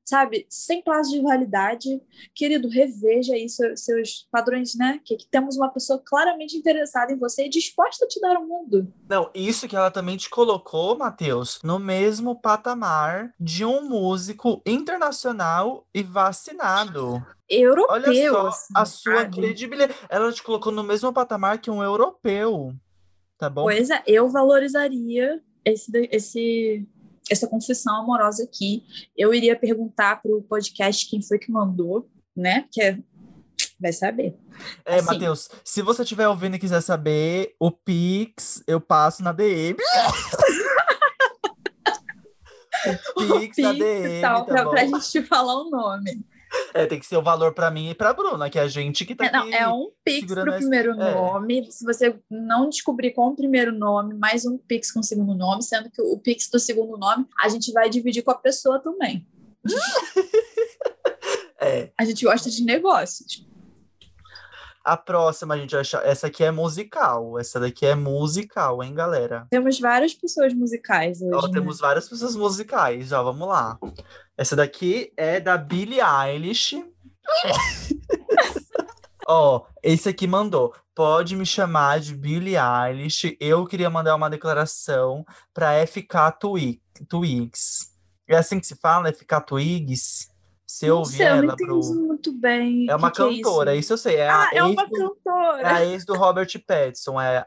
sabe, 0.05 0.47
sem 0.49 0.83
prazo 0.83 1.11
de 1.11 1.23
validade. 1.23 2.01
Querido, 2.35 2.69
reveja 2.69 3.35
aí 3.35 3.49
seus, 3.49 3.85
seus 3.85 4.29
padrões, 4.31 4.75
né? 4.75 5.01
Que, 5.05 5.17
que, 5.17 5.27
temos 5.29 5.57
uma 5.57 5.71
pessoa 5.71 6.03
claramente 6.05 6.57
interessada 6.57 7.13
em 7.13 7.19
você 7.19 7.47
e 7.47 7.49
disposta 7.49 8.05
a 8.05 8.09
te 8.09 8.21
dar 8.21 8.37
o 8.39 8.47
mundo. 8.47 8.93
Não, 9.09 9.31
isso 9.35 9.69
que 9.69 9.77
ela 9.77 9.91
também 9.91 10.17
te 10.17 10.29
colocou, 10.29 10.97
Matheus, 10.97 11.61
no 11.63 11.79
mesmo 11.79 12.35
patamar 12.35 13.33
de 13.39 13.65
um 13.65 13.89
músico 13.89 14.61
internacional 14.67 15.87
e 15.95 16.03
vacinado. 16.03 17.25
Europeu. 17.49 17.91
Olha 17.91 18.31
só 18.31 18.47
assim, 18.49 18.73
a 18.77 18.85
sua 18.85 19.25
credibilidade. 19.27 19.99
Ela 20.09 20.33
te 20.33 20.43
colocou 20.43 20.73
no 20.73 20.85
mesmo 20.85 21.13
patamar 21.13 21.59
que 21.59 21.71
um 21.71 21.83
europeu. 21.83 22.73
Tá 23.37 23.49
bom? 23.49 23.63
Pois 23.63 23.89
é, 23.91 24.03
eu 24.07 24.29
valorizaria 24.29 25.43
esse, 25.65 25.91
esse 26.13 26.87
essa 27.29 27.47
confissão 27.47 28.03
amorosa 28.03 28.45
aqui. 28.45 28.85
Eu 29.17 29.35
iria 29.35 29.57
perguntar 29.57 30.23
para 30.23 30.31
o 30.31 30.43
podcast 30.43 31.09
quem 31.09 31.23
foi 31.23 31.39
que 31.39 31.51
mandou, 31.51 32.09
né? 32.37 32.67
Que 32.71 32.83
é, 32.83 32.99
vai 33.79 33.93
saber. 33.93 34.37
É, 34.85 34.97
Assim. 34.97 35.07
Matheus, 35.07 35.49
se 35.65 35.83
você 35.83 36.03
estiver 36.03 36.29
ouvindo 36.29 36.57
e 36.57 36.59
quiser 36.59 36.81
saber, 36.81 37.55
o 37.59 37.71
Pix 37.71 38.63
eu 38.67 38.81
passo 38.81 39.23
na 39.23 39.33
DM. 39.33 39.79
o 43.17 43.39
Pix, 43.39 43.59
na 43.59 43.73
Pix 43.73 43.85
DM, 43.85 44.19
e 44.19 44.21
tal, 44.21 44.45
tá 44.45 44.53
pra, 44.53 44.69
pra 44.69 44.85
gente 44.85 45.11
te 45.11 45.23
falar 45.23 45.61
o 45.61 45.71
nome. 45.71 46.25
É, 46.75 46.87
tem 46.87 46.99
que 46.99 47.07
ser 47.07 47.17
o 47.17 47.23
valor 47.23 47.53
pra 47.53 47.71
mim 47.71 47.91
e 47.91 47.95
pra 47.95 48.13
Bruna, 48.13 48.49
que 48.49 48.59
é 48.59 48.63
a 48.63 48.69
gente 48.69 49.05
que 49.05 49.15
tá 49.15 49.27
É, 49.27 49.33
não, 49.33 49.43
aqui. 49.43 49.55
é 49.55 49.69
um 49.69 49.91
Pix 50.05 50.33
pro 50.33 50.53
primeiro 50.55 50.93
é. 50.93 51.15
nome. 51.15 51.71
Se 51.71 51.85
você 51.85 52.19
não 52.31 52.69
descobrir 52.69 53.13
qual 53.13 53.29
o 53.29 53.37
primeiro 53.37 53.73
nome, 53.73 54.15
mais 54.15 54.45
um 54.45 54.57
Pix 54.59 54.93
com 54.93 55.01
o 55.01 55.05
segundo 55.05 55.35
nome, 55.35 55.63
sendo 55.63 55.91
que 55.91 56.01
o 56.01 56.19
Pix 56.19 56.49
do 56.49 56.59
segundo 56.59 56.97
nome 56.97 57.27
a 57.39 57.49
gente 57.49 57.73
vai 57.73 57.89
dividir 57.89 58.23
com 58.23 58.31
a 58.31 58.39
pessoa 58.39 58.81
também. 58.81 59.27
É. 61.63 61.91
A 61.99 62.07
gente 62.07 62.25
gosta 62.25 62.49
de 62.49 62.65
negócios. 62.65 63.47
A 64.83 64.97
próxima, 64.97 65.55
a 65.55 65.59
gente 65.59 65.73
vai 65.73 65.81
achar. 65.83 66.05
Essa 66.07 66.29
aqui 66.29 66.43
é 66.43 66.51
musical. 66.51 67.39
Essa 67.39 67.61
daqui 67.61 67.85
é 67.85 67.95
musical, 67.95 68.83
hein, 68.83 68.95
galera? 68.95 69.47
Temos 69.51 69.79
várias 69.79 70.15
pessoas 70.15 70.55
musicais 70.55 71.21
hoje. 71.21 71.35
Ó, 71.35 71.47
né? 71.47 71.53
temos 71.53 71.79
várias 71.79 72.09
pessoas 72.09 72.35
musicais, 72.35 73.13
ó, 73.13 73.23
vamos 73.23 73.47
lá. 73.47 73.79
Essa 74.39 74.57
daqui 74.57 75.13
é 75.17 75.39
da 75.39 75.59
Billie 75.59 76.01
Eilish. 76.01 76.83
Ó, 79.27 79.65
esse 79.83 80.09
aqui 80.09 80.27
mandou. 80.27 80.75
Pode 80.95 81.37
me 81.37 81.47
chamar 81.47 82.01
de 82.01 82.17
Billie 82.17 82.57
Eilish. 82.57 83.37
Eu 83.39 83.65
queria 83.67 83.89
mandar 83.89 84.17
uma 84.17 84.29
declaração 84.29 85.25
para 85.55 85.87
FK 85.87 86.33
Twi- 86.41 86.83
Twigs. 87.09 87.91
É 88.29 88.37
assim 88.37 88.59
que 88.59 88.67
se 88.67 88.77
fala, 88.77 89.13
FK 89.13 89.41
Twigs? 89.47 90.30
Não 90.89 90.99
ouve 90.99 91.17
sei, 91.17 91.27
eu 91.27 91.31
não 91.37 91.43
ela, 91.45 91.53
entendi 91.55 91.71
Bru? 91.71 91.95
muito 92.07 92.33
bem. 92.33 92.87
É 92.89 92.95
uma 92.97 93.11
que 93.11 93.17
que 93.17 93.23
é 93.23 93.43
cantora, 93.43 93.73
isso? 93.75 93.81
isso 93.81 93.93
eu 93.95 93.99
sei. 93.99 94.17
É 94.17 94.29
Ah, 94.31 94.51
é 94.53 94.63
uma 94.63 94.87
do, 94.87 94.95
é 94.97 94.99
cantora. 94.99 95.75
a 95.75 95.85
ex 95.87 96.05
do 96.05 96.15
Robert 96.15 96.49
Pattinson. 96.67 97.21
É, 97.21 97.47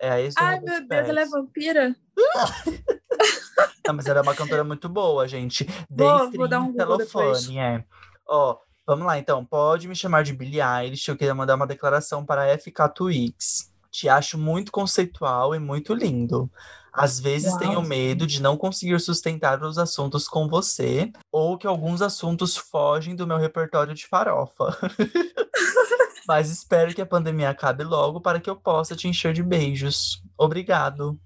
é 0.00 0.10
a 0.10 0.20
ex 0.20 0.34
do 0.34 0.40
Ai, 0.42 0.54
Robert 0.56 0.78
meu 0.80 0.88
Deus, 0.88 1.08
ela 1.08 1.20
é 1.20 1.26
vampira? 1.26 1.96
Não, 3.86 3.94
mas 3.94 4.06
ela 4.06 4.20
é 4.20 4.22
uma 4.22 4.34
cantora 4.34 4.64
muito 4.64 4.88
boa, 4.88 5.26
gente. 5.26 5.66
Vou- 5.90 6.30
vou 6.32 6.48
dar 6.48 6.60
um 6.60 6.72
telefone, 6.72 7.58
é. 7.58 7.84
Ó, 8.28 8.56
vamos 8.86 9.06
lá, 9.06 9.18
então. 9.18 9.44
Pode 9.44 9.88
me 9.88 9.96
chamar 9.96 10.22
de 10.22 10.32
Billie 10.32 10.60
Eilish. 10.62 11.08
Eu 11.08 11.16
queria 11.16 11.34
mandar 11.34 11.56
uma 11.56 11.66
declaração 11.66 12.24
para 12.24 12.42
a 12.44 12.58
FK 12.58 12.88
Twix. 12.94 13.72
Te 13.90 14.08
acho 14.08 14.38
muito 14.38 14.70
conceitual 14.72 15.54
e 15.54 15.58
muito 15.58 15.92
lindo. 15.94 16.50
Às 16.92 17.18
vezes 17.18 17.50
Uau. 17.52 17.58
tenho 17.58 17.82
medo 17.82 18.26
de 18.26 18.42
não 18.42 18.56
conseguir 18.56 19.00
sustentar 19.00 19.62
os 19.62 19.78
assuntos 19.78 20.28
com 20.28 20.46
você, 20.48 21.10
ou 21.30 21.56
que 21.56 21.66
alguns 21.66 22.02
assuntos 22.02 22.56
fogem 22.56 23.16
do 23.16 23.26
meu 23.26 23.38
repertório 23.38 23.94
de 23.94 24.06
farofa. 24.06 24.76
Mas 26.28 26.50
espero 26.50 26.94
que 26.94 27.00
a 27.00 27.06
pandemia 27.06 27.50
acabe 27.50 27.82
logo 27.82 28.20
para 28.20 28.40
que 28.40 28.48
eu 28.48 28.54
possa 28.56 28.94
te 28.94 29.08
encher 29.08 29.32
de 29.32 29.42
beijos. 29.42 30.22
Obrigado. 30.38 31.18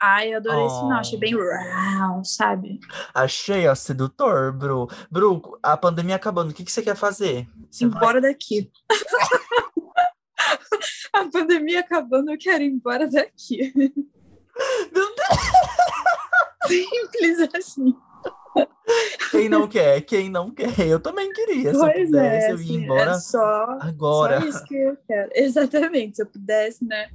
Ai, 0.00 0.32
eu 0.32 0.38
adorei 0.38 0.66
esse 0.66 0.74
final. 0.74 0.96
Oh. 0.96 1.00
Achei 1.00 1.18
bem 1.18 1.34
round, 1.34 2.28
sabe? 2.28 2.80
Achei, 3.14 3.68
ó, 3.68 3.74
sedutor, 3.74 4.52
Bru. 4.52 4.88
Bru, 5.10 5.58
a 5.62 5.76
pandemia 5.76 6.16
acabando, 6.16 6.50
o 6.50 6.54
que, 6.54 6.64
que 6.64 6.72
você 6.72 6.82
quer 6.82 6.96
fazer? 6.96 7.48
Você 7.70 7.86
vai- 7.86 7.96
embora 7.96 8.20
daqui. 8.20 8.70
A 11.12 11.30
pandemia 11.30 11.80
acabando, 11.80 12.32
eu 12.32 12.38
quero 12.38 12.64
ir 12.64 12.70
embora 12.72 13.08
daqui. 13.08 13.72
Meu 14.92 15.06
Deus, 15.14 15.38
Simples 16.66 17.48
assim. 17.54 17.94
Quem 19.32 19.48
não 19.48 19.66
quer? 19.66 20.00
Quem 20.02 20.30
não 20.30 20.50
quer? 20.50 20.78
Eu 20.86 21.00
também 21.00 21.30
queria. 21.32 21.70
Se 21.70 21.76
eu 21.76 21.80
Pois 21.80 22.06
pudesse, 22.06 22.46
é, 22.46 22.52
eu 22.52 22.56
ia 22.58 22.62
assim, 22.64 22.74
embora 22.76 23.10
é 23.10 23.18
só, 23.18 23.78
agora. 23.80 24.40
só 24.40 24.46
isso 24.46 24.64
que 24.64 24.76
eu 24.76 24.96
quero. 25.08 25.30
Exatamente, 25.34 26.16
se 26.16 26.22
eu 26.22 26.26
pudesse, 26.26 26.84
né? 26.84 27.08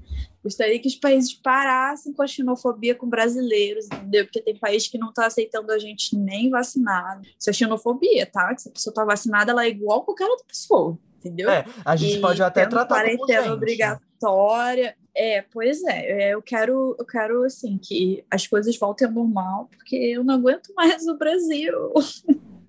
Gostaria 0.43 0.79
que 0.79 0.87
os 0.87 0.95
países 0.95 1.33
parassem 1.33 2.13
com 2.13 2.21
a 2.23 2.27
xenofobia 2.27 2.95
com 2.95 3.07
brasileiros, 3.07 3.85
entendeu? 3.85 4.25
Porque 4.25 4.41
tem 4.41 4.57
país 4.57 4.87
que 4.87 4.97
não 4.97 5.13
tá 5.13 5.25
aceitando 5.27 5.71
a 5.71 5.79
gente 5.79 6.15
nem 6.17 6.49
vacinado. 6.49 7.21
Isso 7.39 7.49
é 7.49 7.53
xenofobia, 7.53 8.25
tá? 8.25 8.53
Que 8.53 8.61
se 8.61 8.69
a 8.69 8.71
pessoa 8.71 8.93
tá 8.93 9.05
vacinada, 9.05 9.51
ela 9.51 9.63
é 9.65 9.69
igual 9.69 9.99
a 10.01 10.05
qualquer 10.05 10.27
outra 10.27 10.45
pessoa, 10.47 10.97
entendeu? 11.17 11.49
É, 11.49 11.65
a 11.85 11.95
gente 11.95 12.17
E 12.17 12.21
pode 12.21 12.41
até 12.43 12.65
tratar 12.65 12.95
como 13.03 13.17
quarentena 13.17 13.43
gente. 13.43 13.51
obrigatória. 13.53 14.95
É, 15.15 15.41
pois 15.41 15.83
é, 15.83 16.29
é, 16.29 16.33
eu 16.33 16.41
quero, 16.41 16.95
eu 16.97 17.05
quero 17.05 17.43
assim 17.43 17.77
que 17.77 18.23
as 18.29 18.47
coisas 18.47 18.77
voltem 18.77 19.07
ao 19.07 19.13
normal, 19.13 19.69
porque 19.75 19.95
eu 19.95 20.23
não 20.23 20.35
aguento 20.35 20.73
mais 20.75 21.07
o 21.07 21.17
Brasil. 21.17 21.93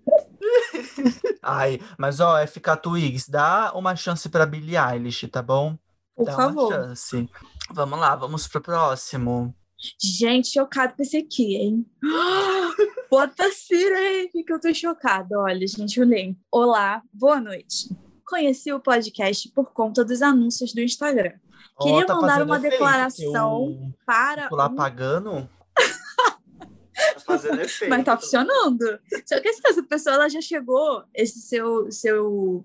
Ai, 1.42 1.80
mas 1.98 2.20
ó, 2.20 2.44
FK 2.46 2.76
Twigs, 2.82 3.30
dá 3.30 3.72
uma 3.74 3.94
chance 3.94 4.28
pra 4.28 4.46
Billie 4.46 4.76
Eilish, 4.76 5.28
tá 5.28 5.42
bom? 5.42 5.76
Por 6.16 6.26
dá 6.26 6.34
favor. 6.34 6.72
uma 6.72 6.86
chance. 6.86 7.28
Vamos 7.72 7.98
lá, 7.98 8.16
vamos 8.16 8.48
pro 8.48 8.60
próximo. 8.60 9.54
Gente, 9.98 10.52
chocado 10.52 10.94
com 10.94 11.02
esse 11.02 11.16
aqui, 11.16 11.56
hein? 11.56 11.86
Bota 13.10 13.46
a 13.46 13.52
sirene 13.52 14.44
que 14.44 14.52
eu 14.52 14.60
tô 14.60 14.74
chocada. 14.74 15.38
Olha, 15.38 15.66
gente, 15.66 15.98
lembro. 16.00 16.38
Olá, 16.50 17.02
boa 17.12 17.40
noite. 17.40 17.88
Conheci 18.26 18.72
o 18.72 18.80
podcast 18.80 19.48
por 19.50 19.72
conta 19.72 20.04
dos 20.04 20.20
anúncios 20.20 20.74
do 20.74 20.80
Instagram. 20.80 21.32
Ó, 21.76 21.84
Queria 21.84 22.06
tá 22.06 22.14
mandar 22.14 22.42
uma 22.42 22.58
declaração 22.58 23.80
Eu 23.82 23.94
Para 24.04 24.48
lá 24.50 24.66
um 24.66 24.74
pagando. 24.74 25.48
tá 27.14 27.20
fazendo 27.24 27.60
efeito. 27.60 27.90
Mas 27.90 28.04
tá 28.04 28.16
funcionando. 28.16 28.98
Só 29.26 29.40
que 29.40 29.48
essa 29.48 29.82
pessoa 29.82 30.14
ela 30.14 30.28
já 30.28 30.40
chegou, 30.40 31.04
esse 31.14 31.40
seu, 31.40 31.90
seu. 31.90 32.62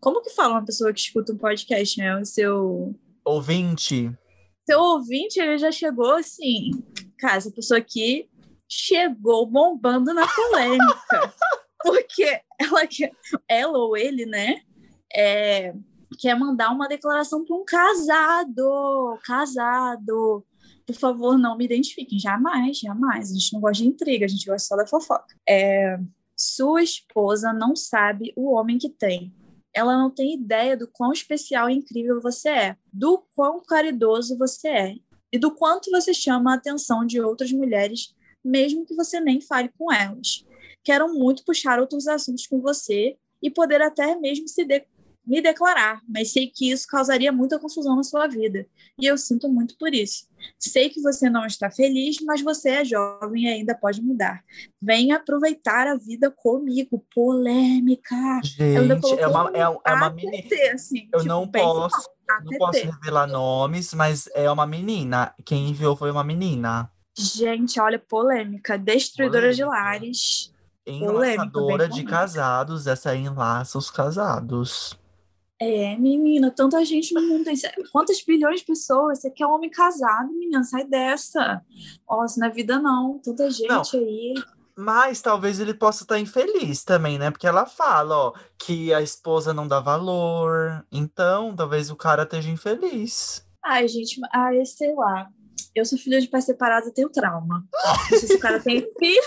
Como 0.00 0.22
que 0.22 0.30
fala 0.30 0.54
uma 0.54 0.64
pessoa 0.64 0.92
que 0.92 1.00
escuta 1.00 1.32
um 1.32 1.38
podcast, 1.38 1.98
né? 1.98 2.16
O 2.16 2.24
seu. 2.24 2.94
Ouvinte. 3.24 4.12
Seu 4.68 4.80
ouvinte, 4.80 5.40
ele 5.40 5.58
já 5.58 5.72
chegou 5.72 6.12
assim. 6.14 6.70
Cara, 7.18 7.36
essa 7.36 7.50
pessoa 7.50 7.78
aqui 7.78 8.28
chegou 8.68 9.46
bombando 9.46 10.14
na 10.14 10.26
polêmica. 10.26 11.34
porque 11.82 12.40
ela. 12.58 12.82
Ela 13.48 13.78
ou 13.78 13.96
ele, 13.96 14.24
né? 14.24 14.60
É, 15.14 15.74
quer 16.18 16.38
mandar 16.38 16.70
uma 16.70 16.88
declaração 16.88 17.44
para 17.44 17.56
um 17.56 17.64
casado. 17.64 19.18
Casado. 19.24 20.44
Por 20.86 20.96
favor, 20.96 21.38
não 21.38 21.56
me 21.56 21.64
identifiquem. 21.64 22.18
Jamais, 22.18 22.78
jamais. 22.78 23.30
A 23.30 23.34
gente 23.34 23.52
não 23.52 23.60
gosta 23.60 23.82
de 23.82 23.88
intriga, 23.88 24.24
a 24.24 24.28
gente 24.28 24.46
gosta 24.46 24.66
só 24.68 24.76
da 24.76 24.86
fofoca. 24.86 25.34
É, 25.48 25.98
sua 26.36 26.82
esposa 26.82 27.52
não 27.52 27.76
sabe 27.76 28.32
o 28.36 28.52
homem 28.52 28.78
que 28.78 28.88
tem. 28.88 29.32
Ela 29.74 29.96
não 29.96 30.10
tem 30.10 30.34
ideia 30.34 30.76
do 30.76 30.86
quão 30.86 31.12
especial 31.12 31.70
e 31.70 31.74
incrível 31.74 32.20
você 32.20 32.48
é, 32.50 32.76
do 32.92 33.24
quão 33.34 33.62
caridoso 33.62 34.36
você 34.36 34.68
é 34.68 34.94
e 35.32 35.38
do 35.38 35.50
quanto 35.50 35.90
você 35.90 36.12
chama 36.12 36.52
a 36.52 36.56
atenção 36.56 37.06
de 37.06 37.18
outras 37.20 37.50
mulheres, 37.52 38.14
mesmo 38.44 38.84
que 38.84 38.94
você 38.94 39.18
nem 39.18 39.40
fale 39.40 39.70
com 39.78 39.90
elas. 39.90 40.44
Quero 40.84 41.14
muito 41.14 41.42
puxar 41.44 41.80
outros 41.80 42.06
assuntos 42.06 42.46
com 42.46 42.60
você 42.60 43.16
e 43.40 43.50
poder 43.50 43.80
até 43.80 44.14
mesmo 44.16 44.46
se, 44.46 44.64
de- 44.64 44.84
me 45.24 45.40
declarar, 45.40 46.00
mas 46.08 46.32
sei 46.32 46.48
que 46.48 46.70
isso 46.70 46.86
causaria 46.86 47.30
muita 47.30 47.58
confusão 47.58 47.94
na 47.96 48.02
sua 48.02 48.26
vida. 48.26 48.66
E 49.00 49.06
eu 49.06 49.16
sinto 49.16 49.48
muito 49.48 49.76
por 49.78 49.94
isso. 49.94 50.26
Sei 50.58 50.90
que 50.90 51.00
você 51.00 51.30
não 51.30 51.46
está 51.46 51.70
feliz, 51.70 52.16
mas 52.24 52.42
você 52.42 52.70
é 52.70 52.84
jovem 52.84 53.44
e 53.44 53.48
ainda 53.48 53.74
pode 53.74 54.02
mudar. 54.02 54.42
Venha 54.80 55.16
aproveitar 55.16 55.86
a 55.86 55.96
vida 55.96 56.30
comigo. 56.30 57.04
Polêmica. 57.14 58.40
Gente, 58.42 59.18
é 59.18 59.28
uma, 59.28 59.50
é, 59.54 59.60
é 59.60 59.94
uma 59.94 60.10
menina. 60.10 60.44
Assim, 60.74 61.08
eu 61.12 61.20
tipo, 61.20 61.28
não 61.28 61.46
posso, 61.46 62.10
não 62.44 62.58
posso 62.58 62.84
revelar 62.84 63.26
nomes, 63.26 63.94
mas 63.94 64.28
é 64.34 64.50
uma 64.50 64.66
menina. 64.66 65.32
Quem 65.44 65.68
enviou 65.70 65.96
foi 65.96 66.10
uma 66.10 66.24
menina. 66.24 66.90
Gente, 67.16 67.78
olha, 67.80 67.98
polêmica. 67.98 68.76
Destruidora 68.76 69.42
polêmica. 69.42 69.64
de 69.64 69.64
lares. 69.64 70.52
Enlaçadora 70.84 71.88
de 71.88 72.02
casados, 72.02 72.88
essa 72.88 73.10
aí 73.10 73.20
enlaça 73.20 73.78
os 73.78 73.88
casados. 73.88 74.98
É, 75.64 75.96
menina, 75.96 76.50
tanta 76.50 76.84
gente 76.84 77.14
no 77.14 77.22
mundo. 77.22 77.44
Quantas 77.92 78.20
bilhões 78.20 78.60
de 78.60 78.66
pessoas? 78.66 79.20
Você 79.20 79.30
quer 79.30 79.46
um 79.46 79.52
homem 79.52 79.70
casado, 79.70 80.32
menina? 80.32 80.64
Sai 80.64 80.84
dessa. 80.84 81.62
Ó, 82.04 82.26
na 82.36 82.48
vida 82.48 82.80
não. 82.80 83.20
Tanta 83.22 83.48
gente 83.48 83.68
não. 83.68 83.82
aí. 83.94 84.34
Mas 84.76 85.22
talvez 85.22 85.60
ele 85.60 85.72
possa 85.72 86.02
estar 86.02 86.18
infeliz 86.18 86.82
também, 86.82 87.16
né? 87.16 87.30
Porque 87.30 87.46
ela 87.46 87.64
fala, 87.64 88.16
ó, 88.16 88.32
que 88.58 88.92
a 88.92 89.00
esposa 89.00 89.54
não 89.54 89.68
dá 89.68 89.78
valor. 89.78 90.84
Então, 90.90 91.54
talvez 91.54 91.92
o 91.92 91.96
cara 91.96 92.24
esteja 92.24 92.50
infeliz. 92.50 93.46
Ai, 93.64 93.86
gente, 93.86 94.20
ai, 94.32 94.64
sei 94.64 94.92
lá. 94.96 95.28
Eu 95.76 95.84
sou 95.84 95.96
filha 95.96 96.20
de 96.20 96.26
pais 96.26 96.44
separados 96.44 96.88
e 96.88 96.92
tenho 96.92 97.08
trauma. 97.08 97.64
Se 98.18 98.34
o 98.34 98.40
cara 98.40 98.58
tem 98.58 98.80
filho. 98.98 99.22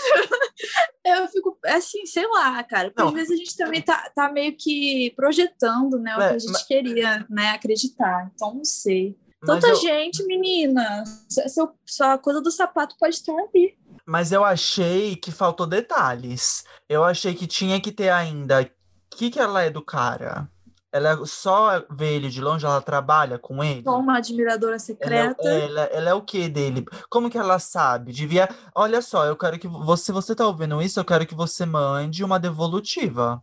Assim, 1.66 2.06
sei 2.06 2.26
lá, 2.26 2.62
cara. 2.64 2.90
Porque 2.90 3.02
não. 3.02 3.08
às 3.08 3.14
vezes 3.14 3.30
a 3.30 3.36
gente 3.36 3.56
também 3.56 3.82
tá, 3.82 4.10
tá 4.14 4.30
meio 4.30 4.56
que 4.56 5.12
projetando, 5.16 5.98
né? 5.98 6.16
O 6.16 6.20
é, 6.20 6.28
que 6.28 6.34
a 6.34 6.38
gente 6.38 6.52
mas... 6.52 6.62
queria, 6.62 7.26
né? 7.28 7.50
Acreditar. 7.50 8.30
Então, 8.34 8.54
não 8.54 8.64
sei. 8.64 9.16
Tanta 9.44 9.68
eu... 9.68 9.76
gente, 9.76 10.24
menina. 10.24 11.04
Seu, 11.28 11.70
só 11.84 12.12
a 12.12 12.18
coisa 12.18 12.40
do 12.40 12.50
sapato 12.50 12.96
pode 12.98 13.14
estar 13.14 13.32
ali. 13.32 13.76
Mas 14.04 14.32
eu 14.32 14.44
achei 14.44 15.16
que 15.16 15.30
faltou 15.30 15.66
detalhes. 15.66 16.64
Eu 16.88 17.04
achei 17.04 17.34
que 17.34 17.46
tinha 17.46 17.80
que 17.80 17.92
ter 17.92 18.08
ainda. 18.08 18.62
O 18.62 19.16
que, 19.16 19.30
que 19.30 19.38
ela 19.38 19.62
é 19.62 19.70
do 19.70 19.82
cara? 19.82 20.48
Ela 20.96 21.26
só 21.26 21.84
vê 21.90 22.14
ele 22.14 22.30
de 22.30 22.40
longe, 22.40 22.64
ela 22.64 22.80
trabalha 22.80 23.38
com 23.38 23.62
ele. 23.62 23.82
Só 23.82 23.98
uma 23.98 24.16
admiradora 24.16 24.78
secreta. 24.78 25.36
Ela, 25.46 25.54
é, 25.54 25.64
ela, 25.64 25.80
ela 25.92 26.10
é 26.10 26.14
o 26.14 26.22
que 26.22 26.48
dele? 26.48 26.86
Como 27.10 27.28
que 27.28 27.36
ela 27.36 27.58
sabe? 27.58 28.12
Devia. 28.12 28.48
Olha 28.74 29.02
só, 29.02 29.26
eu 29.26 29.36
quero 29.36 29.58
que 29.58 29.68
você, 29.68 30.04
se 30.06 30.12
você 30.12 30.34
tá 30.34 30.46
ouvindo 30.46 30.80
isso, 30.80 30.98
eu 30.98 31.04
quero 31.04 31.26
que 31.26 31.34
você 31.34 31.66
mande 31.66 32.24
uma 32.24 32.40
devolutiva. 32.40 33.42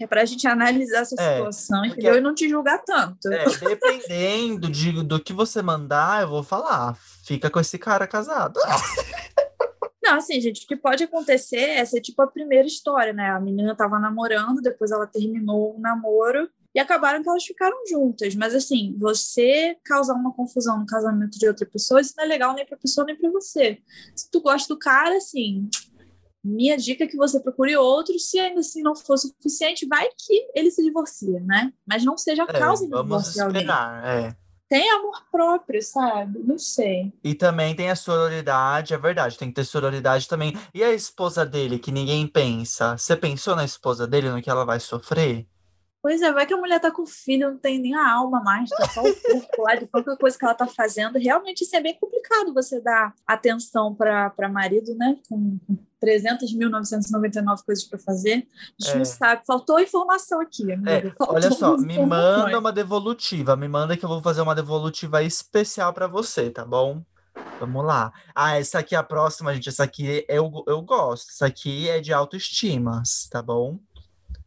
É 0.00 0.06
pra 0.06 0.24
gente 0.24 0.46
analisar 0.46 1.00
essa 1.00 1.20
é, 1.20 1.36
situação, 1.36 1.84
entendeu? 1.84 2.16
E 2.16 2.20
não 2.20 2.34
te 2.34 2.48
julgar 2.48 2.78
tanto. 2.84 3.32
É, 3.32 3.44
dependendo 3.44 4.70
de, 4.70 5.02
do 5.02 5.18
que 5.18 5.32
você 5.32 5.60
mandar, 5.60 6.22
eu 6.22 6.28
vou 6.28 6.42
falar. 6.44 6.96
Fica 7.24 7.50
com 7.50 7.58
esse 7.58 7.78
cara 7.78 8.06
casado. 8.06 8.60
Não, 10.02 10.14
assim, 10.14 10.40
gente, 10.40 10.64
o 10.64 10.66
que 10.66 10.76
pode 10.76 11.04
acontecer 11.04 11.56
é 11.56 11.84
ser 11.84 12.00
tipo 12.00 12.20
a 12.22 12.26
primeira 12.26 12.66
história, 12.66 13.12
né? 13.12 13.30
A 13.30 13.40
menina 13.40 13.74
tava 13.74 14.00
namorando, 14.00 14.60
depois 14.60 14.90
ela 14.90 15.06
terminou 15.06 15.76
o 15.76 15.80
namoro 15.80 16.50
e 16.74 16.80
acabaram 16.80 17.22
que 17.22 17.28
elas 17.28 17.44
ficaram 17.44 17.76
juntas. 17.88 18.34
Mas 18.34 18.54
assim, 18.54 18.96
você 18.98 19.76
causar 19.84 20.14
uma 20.14 20.32
confusão 20.32 20.78
no 20.78 20.86
casamento 20.86 21.38
de 21.38 21.46
outra 21.46 21.66
pessoa, 21.66 22.00
isso 22.00 22.14
não 22.16 22.24
é 22.24 22.26
legal 22.26 22.54
nem 22.54 22.66
para 22.66 22.76
a 22.76 22.80
pessoa 22.80 23.06
nem 23.06 23.16
para 23.16 23.30
você. 23.30 23.78
Se 24.14 24.30
tu 24.30 24.40
gosta 24.40 24.72
do 24.72 24.78
cara, 24.78 25.16
assim, 25.16 25.68
minha 26.44 26.76
dica 26.76 27.04
é 27.04 27.06
que 27.06 27.16
você 27.16 27.38
procure 27.38 27.76
outro. 27.76 28.18
Se 28.18 28.38
ainda 28.38 28.60
assim 28.60 28.82
não 28.82 28.96
for 28.96 29.16
suficiente, 29.16 29.86
vai 29.86 30.08
que 30.18 30.48
ele 30.54 30.70
se 30.70 30.82
divorcia, 30.82 31.40
né? 31.40 31.72
Mas 31.86 32.04
não 32.04 32.16
seja 32.16 32.42
a 32.44 32.46
é, 32.48 32.58
causa 32.58 32.84
divórcio 32.84 33.32
de 33.32 33.40
alguém. 33.40 33.66
É. 34.04 34.34
Tem 34.68 34.90
amor 34.90 35.22
próprio, 35.30 35.82
sabe? 35.82 36.38
Não 36.38 36.56
sei. 36.56 37.12
E 37.22 37.34
também 37.34 37.76
tem 37.76 37.90
a 37.90 37.94
sororidade, 37.94 38.94
é 38.94 38.98
verdade, 38.98 39.36
tem 39.36 39.48
que 39.48 39.54
ter 39.54 39.64
sororidade 39.64 40.26
também. 40.26 40.56
E 40.72 40.82
a 40.82 40.90
esposa 40.92 41.44
dele, 41.44 41.78
que 41.78 41.92
ninguém 41.92 42.26
pensa? 42.26 42.96
Você 42.96 43.14
pensou 43.14 43.54
na 43.54 43.66
esposa 43.66 44.06
dele, 44.06 44.30
no 44.30 44.40
que 44.40 44.48
ela 44.48 44.64
vai 44.64 44.80
sofrer? 44.80 45.46
Pois 46.02 46.20
é, 46.20 46.32
vai 46.32 46.44
que 46.44 46.52
a 46.52 46.56
mulher 46.56 46.80
tá 46.80 46.90
com 46.90 47.06
filho, 47.06 47.52
não 47.52 47.58
tem 47.58 47.78
nem 47.78 47.94
a 47.94 48.12
alma 48.12 48.42
mais, 48.42 48.68
tá 48.70 48.88
só 48.88 49.02
o 49.02 49.14
corpo 49.14 49.62
lá 49.62 49.76
de 49.76 49.86
qualquer 49.86 50.16
coisa 50.18 50.36
que 50.36 50.44
ela 50.44 50.54
tá 50.54 50.66
fazendo. 50.66 51.16
Realmente 51.16 51.62
isso 51.62 51.76
é 51.76 51.80
bem 51.80 51.96
complicado 51.98 52.52
você 52.52 52.80
dar 52.80 53.14
atenção 53.24 53.94
para 53.94 54.48
marido, 54.50 54.96
né? 54.96 55.16
Com 55.28 55.60
300.999 56.02 57.64
coisas 57.64 57.84
para 57.84 58.00
fazer. 58.00 58.48
A 58.80 58.84
gente 58.84 58.94
é. 58.94 58.98
não 58.98 59.04
sabe. 59.04 59.46
Faltou 59.46 59.78
informação 59.78 60.40
aqui, 60.40 60.72
amiga. 60.72 60.90
É. 60.90 61.12
Olha 61.20 61.52
só, 61.52 61.76
me 61.76 62.04
manda 62.04 62.58
uma 62.58 62.72
devolutiva. 62.72 63.54
Me 63.54 63.68
manda 63.68 63.96
que 63.96 64.04
eu 64.04 64.08
vou 64.08 64.20
fazer 64.20 64.40
uma 64.40 64.56
devolutiva 64.56 65.22
especial 65.22 65.92
para 65.92 66.08
você, 66.08 66.50
tá 66.50 66.64
bom? 66.64 67.00
Vamos 67.60 67.84
lá. 67.84 68.12
Ah, 68.34 68.58
essa 68.58 68.80
aqui 68.80 68.96
é 68.96 68.98
a 68.98 69.04
próxima, 69.04 69.54
gente. 69.54 69.68
Essa 69.68 69.84
aqui 69.84 70.24
eu, 70.28 70.64
eu 70.66 70.82
gosto. 70.82 71.30
Essa 71.30 71.46
aqui 71.46 71.88
é 71.88 72.00
de 72.00 72.12
autoestima, 72.12 73.04
tá 73.30 73.40
bom? 73.40 73.78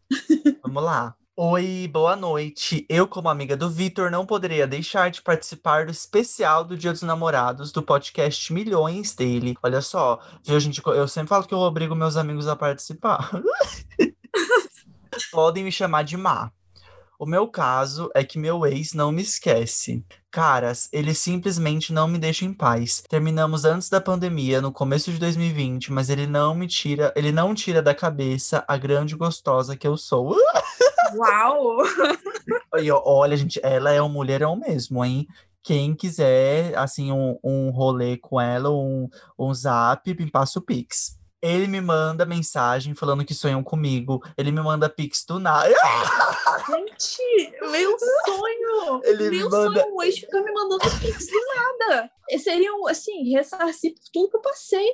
Vamos 0.61 0.83
lá. 0.83 1.15
Oi, 1.37 1.89
boa 1.91 2.15
noite. 2.15 2.85
Eu, 2.87 3.05
como 3.05 3.27
amiga 3.27 3.57
do 3.57 3.69
Vitor, 3.69 4.09
não 4.09 4.25
poderia 4.25 4.65
deixar 4.65 5.11
de 5.11 5.21
participar 5.21 5.85
do 5.85 5.91
especial 5.91 6.63
do 6.63 6.77
Dia 6.77 6.93
dos 6.93 7.01
Namorados 7.01 7.73
do 7.73 7.83
podcast 7.83 8.53
Milhões 8.53 9.13
dele. 9.13 9.57
Olha 9.61 9.81
só, 9.81 10.17
viu, 10.45 10.57
gente? 10.61 10.81
Eu 10.85 11.09
sempre 11.09 11.27
falo 11.27 11.45
que 11.45 11.53
eu 11.53 11.59
obrigo 11.59 11.93
meus 11.93 12.15
amigos 12.15 12.47
a 12.47 12.55
participar. 12.55 13.31
Podem 15.29 15.65
me 15.65 15.73
chamar 15.73 16.03
de 16.03 16.15
Má. 16.15 16.53
O 17.19 17.25
meu 17.25 17.49
caso 17.49 18.09
é 18.15 18.23
que 18.23 18.39
meu 18.39 18.65
ex 18.65 18.93
não 18.93 19.11
me 19.11 19.21
esquece. 19.21 20.05
Caras, 20.31 20.87
ele 20.93 21.13
simplesmente 21.13 21.91
não 21.91 22.07
me 22.07 22.17
deixa 22.17 22.45
em 22.45 22.53
paz. 22.53 23.03
Terminamos 23.09 23.65
antes 23.65 23.89
da 23.89 23.99
pandemia, 23.99 24.61
no 24.61 24.71
começo 24.71 25.11
de 25.11 25.19
2020, 25.19 25.91
mas 25.91 26.09
ele 26.09 26.27
não 26.27 26.55
me 26.55 26.65
tira, 26.65 27.13
ele 27.13 27.33
não 27.33 27.53
tira 27.53 27.81
da 27.81 27.93
cabeça 27.93 28.63
a 28.65 28.77
grande 28.77 29.17
gostosa 29.17 29.75
que 29.75 29.85
eu 29.85 29.97
sou. 29.97 30.33
Uau! 31.13 31.77
E, 32.77 32.91
olha, 32.91 33.37
gente, 33.37 33.57
ela 33.63 33.91
é 33.91 34.01
um 34.01 34.09
mulherão 34.09 34.55
mesmo, 34.55 35.03
hein? 35.03 35.25
Quem 35.63 35.95
quiser, 35.95 36.77
assim, 36.77 37.09
um, 37.09 37.39
um 37.41 37.69
rolê 37.69 38.17
com 38.17 38.39
ela, 38.39 38.69
um, 38.69 39.07
um 39.39 39.53
zap, 39.53 40.13
me 40.13 40.29
passa 40.29 40.59
o 40.59 40.61
Pix. 40.61 41.17
Ele 41.41 41.67
me 41.67 41.79
manda 41.79 42.25
mensagem 42.25 42.93
falando 42.93 43.23
que 43.23 43.33
sonham 43.33 43.63
comigo. 43.63 44.21
Ele 44.35 44.51
me 44.51 44.61
manda 44.61 44.89
pix 44.89 45.23
do 45.27 45.37
nada. 45.37 45.69
Gente, 46.67 47.51
meu 47.61 47.95
sonho! 47.99 49.01
Ele 49.03 49.29
meu 49.29 49.49
manda... 49.49 49.81
sonho, 49.81 49.95
o 49.95 50.01
ex 50.01 50.17
fica 50.17 50.41
me 50.41 50.51
mandando 50.51 50.83
pix 50.99 51.27
do 51.27 51.39
nada. 51.55 52.09
Seria, 52.39 52.71
assim, 52.89 53.31
ressarcir 53.31 53.93
tudo 54.11 54.31
que 54.31 54.37
eu 54.37 54.41
passei. 54.41 54.89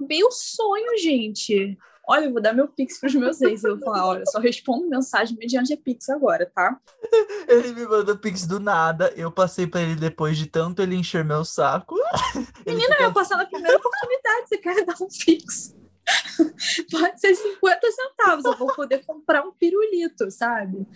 Meu 0.00 0.30
sonho, 0.30 0.96
gente 0.96 1.76
olha, 2.10 2.24
eu 2.24 2.32
vou 2.32 2.42
dar 2.42 2.52
meu 2.52 2.66
Pix 2.66 2.98
para 2.98 3.06
os 3.06 3.14
meus 3.14 3.40
ex. 3.42 3.62
Eu 3.62 3.76
vou 3.76 3.84
falar, 3.84 4.06
olha, 4.06 4.26
só 4.26 4.40
respondo 4.40 4.88
mensagem 4.88 5.36
mediante 5.36 5.76
Pix 5.76 6.08
agora, 6.08 6.50
tá? 6.52 6.76
Ele 7.46 7.72
me 7.72 7.86
mandou 7.86 8.18
Pix 8.18 8.46
do 8.46 8.58
nada, 8.58 9.12
eu 9.16 9.30
passei 9.30 9.66
para 9.66 9.80
ele 9.80 9.96
depois 9.96 10.36
de 10.36 10.46
tanto 10.46 10.82
ele 10.82 10.96
encher 10.96 11.24
meu 11.24 11.44
saco. 11.44 11.96
Menina, 12.66 12.92
fica... 12.92 13.02
eu 13.04 13.12
passar 13.12 13.36
na 13.36 13.46
primeira 13.46 13.76
oportunidade, 13.76 14.48
você 14.48 14.58
quer 14.58 14.84
dar 14.84 14.94
um 15.00 15.08
Pix? 15.08 15.74
Pode 16.90 17.20
ser 17.20 17.34
50 17.34 17.80
centavos, 17.92 18.44
eu 18.44 18.56
vou 18.56 18.74
poder 18.74 19.04
comprar 19.04 19.42
um 19.42 19.52
pirulito, 19.52 20.30
sabe? 20.30 20.86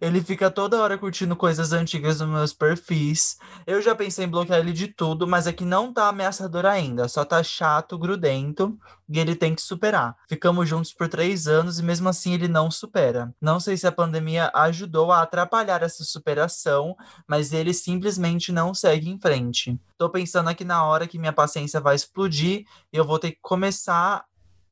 Ele 0.00 0.22
fica 0.22 0.50
toda 0.50 0.80
hora 0.80 0.98
curtindo 0.98 1.34
coisas 1.36 1.72
antigas 1.72 2.20
nos 2.20 2.28
meus 2.28 2.52
perfis. 2.52 3.38
Eu 3.66 3.80
já 3.80 3.94
pensei 3.94 4.24
em 4.24 4.28
bloquear 4.28 4.60
ele 4.60 4.72
de 4.72 4.88
tudo, 4.88 5.26
mas 5.26 5.46
é 5.46 5.52
que 5.52 5.64
não 5.64 5.92
tá 5.92 6.08
ameaçador 6.08 6.66
ainda, 6.66 7.08
só 7.08 7.24
tá 7.24 7.42
chato, 7.42 7.98
grudento, 7.98 8.78
e 9.08 9.18
ele 9.18 9.34
tem 9.34 9.54
que 9.54 9.62
superar. 9.62 10.16
Ficamos 10.28 10.68
juntos 10.68 10.92
por 10.92 11.08
três 11.08 11.46
anos 11.46 11.78
e 11.78 11.82
mesmo 11.82 12.08
assim 12.08 12.34
ele 12.34 12.48
não 12.48 12.70
supera. 12.70 13.34
Não 13.40 13.60
sei 13.60 13.76
se 13.76 13.86
a 13.86 13.92
pandemia 13.92 14.50
ajudou 14.54 15.12
a 15.12 15.22
atrapalhar 15.22 15.82
essa 15.82 16.04
superação, 16.04 16.96
mas 17.26 17.52
ele 17.52 17.72
simplesmente 17.72 18.52
não 18.52 18.74
segue 18.74 19.08
em 19.08 19.18
frente. 19.18 19.78
Tô 19.96 20.10
pensando 20.10 20.48
aqui 20.48 20.64
na 20.64 20.84
hora 20.84 21.06
que 21.06 21.18
minha 21.18 21.32
paciência 21.32 21.80
vai 21.80 21.94
explodir 21.94 22.66
e 22.92 22.96
eu 22.96 23.04
vou 23.04 23.18
ter 23.18 23.32
que 23.32 23.38
começar 23.40 24.24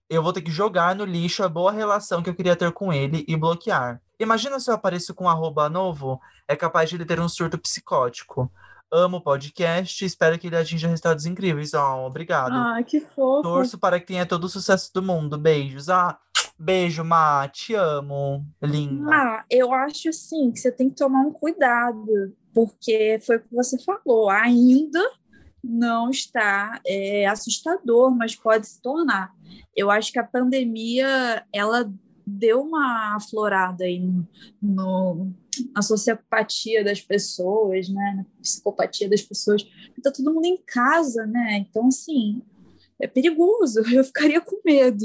eu 0.09 0.23
vou 0.23 0.33
ter 0.33 0.43
que 0.43 0.51
jogar 0.51 0.95
no 0.95 1.05
lixo 1.05 1.43
a 1.43 1.49
boa 1.49 1.73
relação 1.73 2.23
que 2.23 2.31
eu 2.31 2.35
queria 2.35 2.57
ter 2.57 2.73
com 2.73 2.93
ele 2.93 3.25
e 3.27 3.37
bloquear. 3.37 4.01
Imagina 4.19 4.61
se 4.61 4.71
eu 4.71 4.75
apareço 4.75 5.15
com 5.15 5.25
um 5.25 5.29
arroba 5.29 5.69
novo, 5.69 6.21
é 6.47 6.55
capaz 6.55 6.89
de 6.89 6.97
ele 6.97 7.05
ter 7.05 7.21
um 7.21 7.29
surto 7.29 7.59
psicótico. 7.59 8.51
Amo 8.93 9.17
o 9.17 9.21
podcast, 9.21 10.05
espero 10.05 10.39
que 10.39 10.47
ele 10.47 10.57
atinja 10.57 10.87
resultados 10.87 11.27
incríveis. 11.27 11.75
Oh, 11.75 12.07
obrigado. 12.07 12.53
Ah, 12.53 12.81
que 12.83 13.01
fofo. 13.01 13.43
Torço 13.43 13.79
para 13.79 13.99
que 13.99 14.07
tenha 14.07 14.25
todo 14.25 14.45
o 14.45 14.49
sucesso 14.49 14.93
do 14.95 15.03
mundo. 15.03 15.37
Beijos. 15.37 15.89
Ah, 15.89 16.17
beijo, 16.57 17.03
Má. 17.03 17.49
Te 17.49 17.75
amo. 17.75 18.47
Linda. 18.63 19.11
Ah, 19.13 19.45
eu 19.51 19.73
acho 19.73 20.11
assim 20.11 20.53
que 20.53 20.61
você 20.61 20.71
tem 20.71 20.91
que 20.91 20.97
tomar 20.97 21.23
um 21.23 21.33
cuidado, 21.33 22.07
porque 22.55 23.19
foi 23.27 23.39
o 23.39 23.41
que 23.41 23.53
você 23.53 23.77
falou. 23.83 24.31
Ainda 24.31 25.03
não 25.65 26.11
está 26.11 26.81
é, 26.87 27.27
assustador, 27.27 28.15
mas 28.15 28.37
pode 28.37 28.67
se 28.67 28.81
tornar. 28.83 29.35
Eu 29.75 29.91
acho 29.91 30.13
que 30.13 30.19
a 30.19 30.25
pandemia 30.25 31.45
ela 31.53 31.91
deu 32.27 32.63
uma 32.63 33.17
aflorada 33.17 33.85
aí 33.85 33.99
no, 33.99 34.29
no, 34.61 35.33
na 35.75 35.83
sociopatia 35.83 36.85
das 36.85 37.01
pessoas, 37.01 37.89
né? 37.89 38.15
Na 38.17 38.25
psicopatia 38.41 39.09
das 39.09 39.23
pessoas. 39.23 39.65
Tá 40.03 40.13
todo 40.13 40.33
mundo 40.33 40.45
em 40.45 40.59
casa, 40.67 41.27
né? 41.27 41.57
Então, 41.59 41.87
assim, 41.87 42.43
é 43.01 43.07
perigoso. 43.07 43.81
Eu 43.91 44.05
ficaria 44.05 44.41
com 44.41 44.61
medo. 44.65 45.05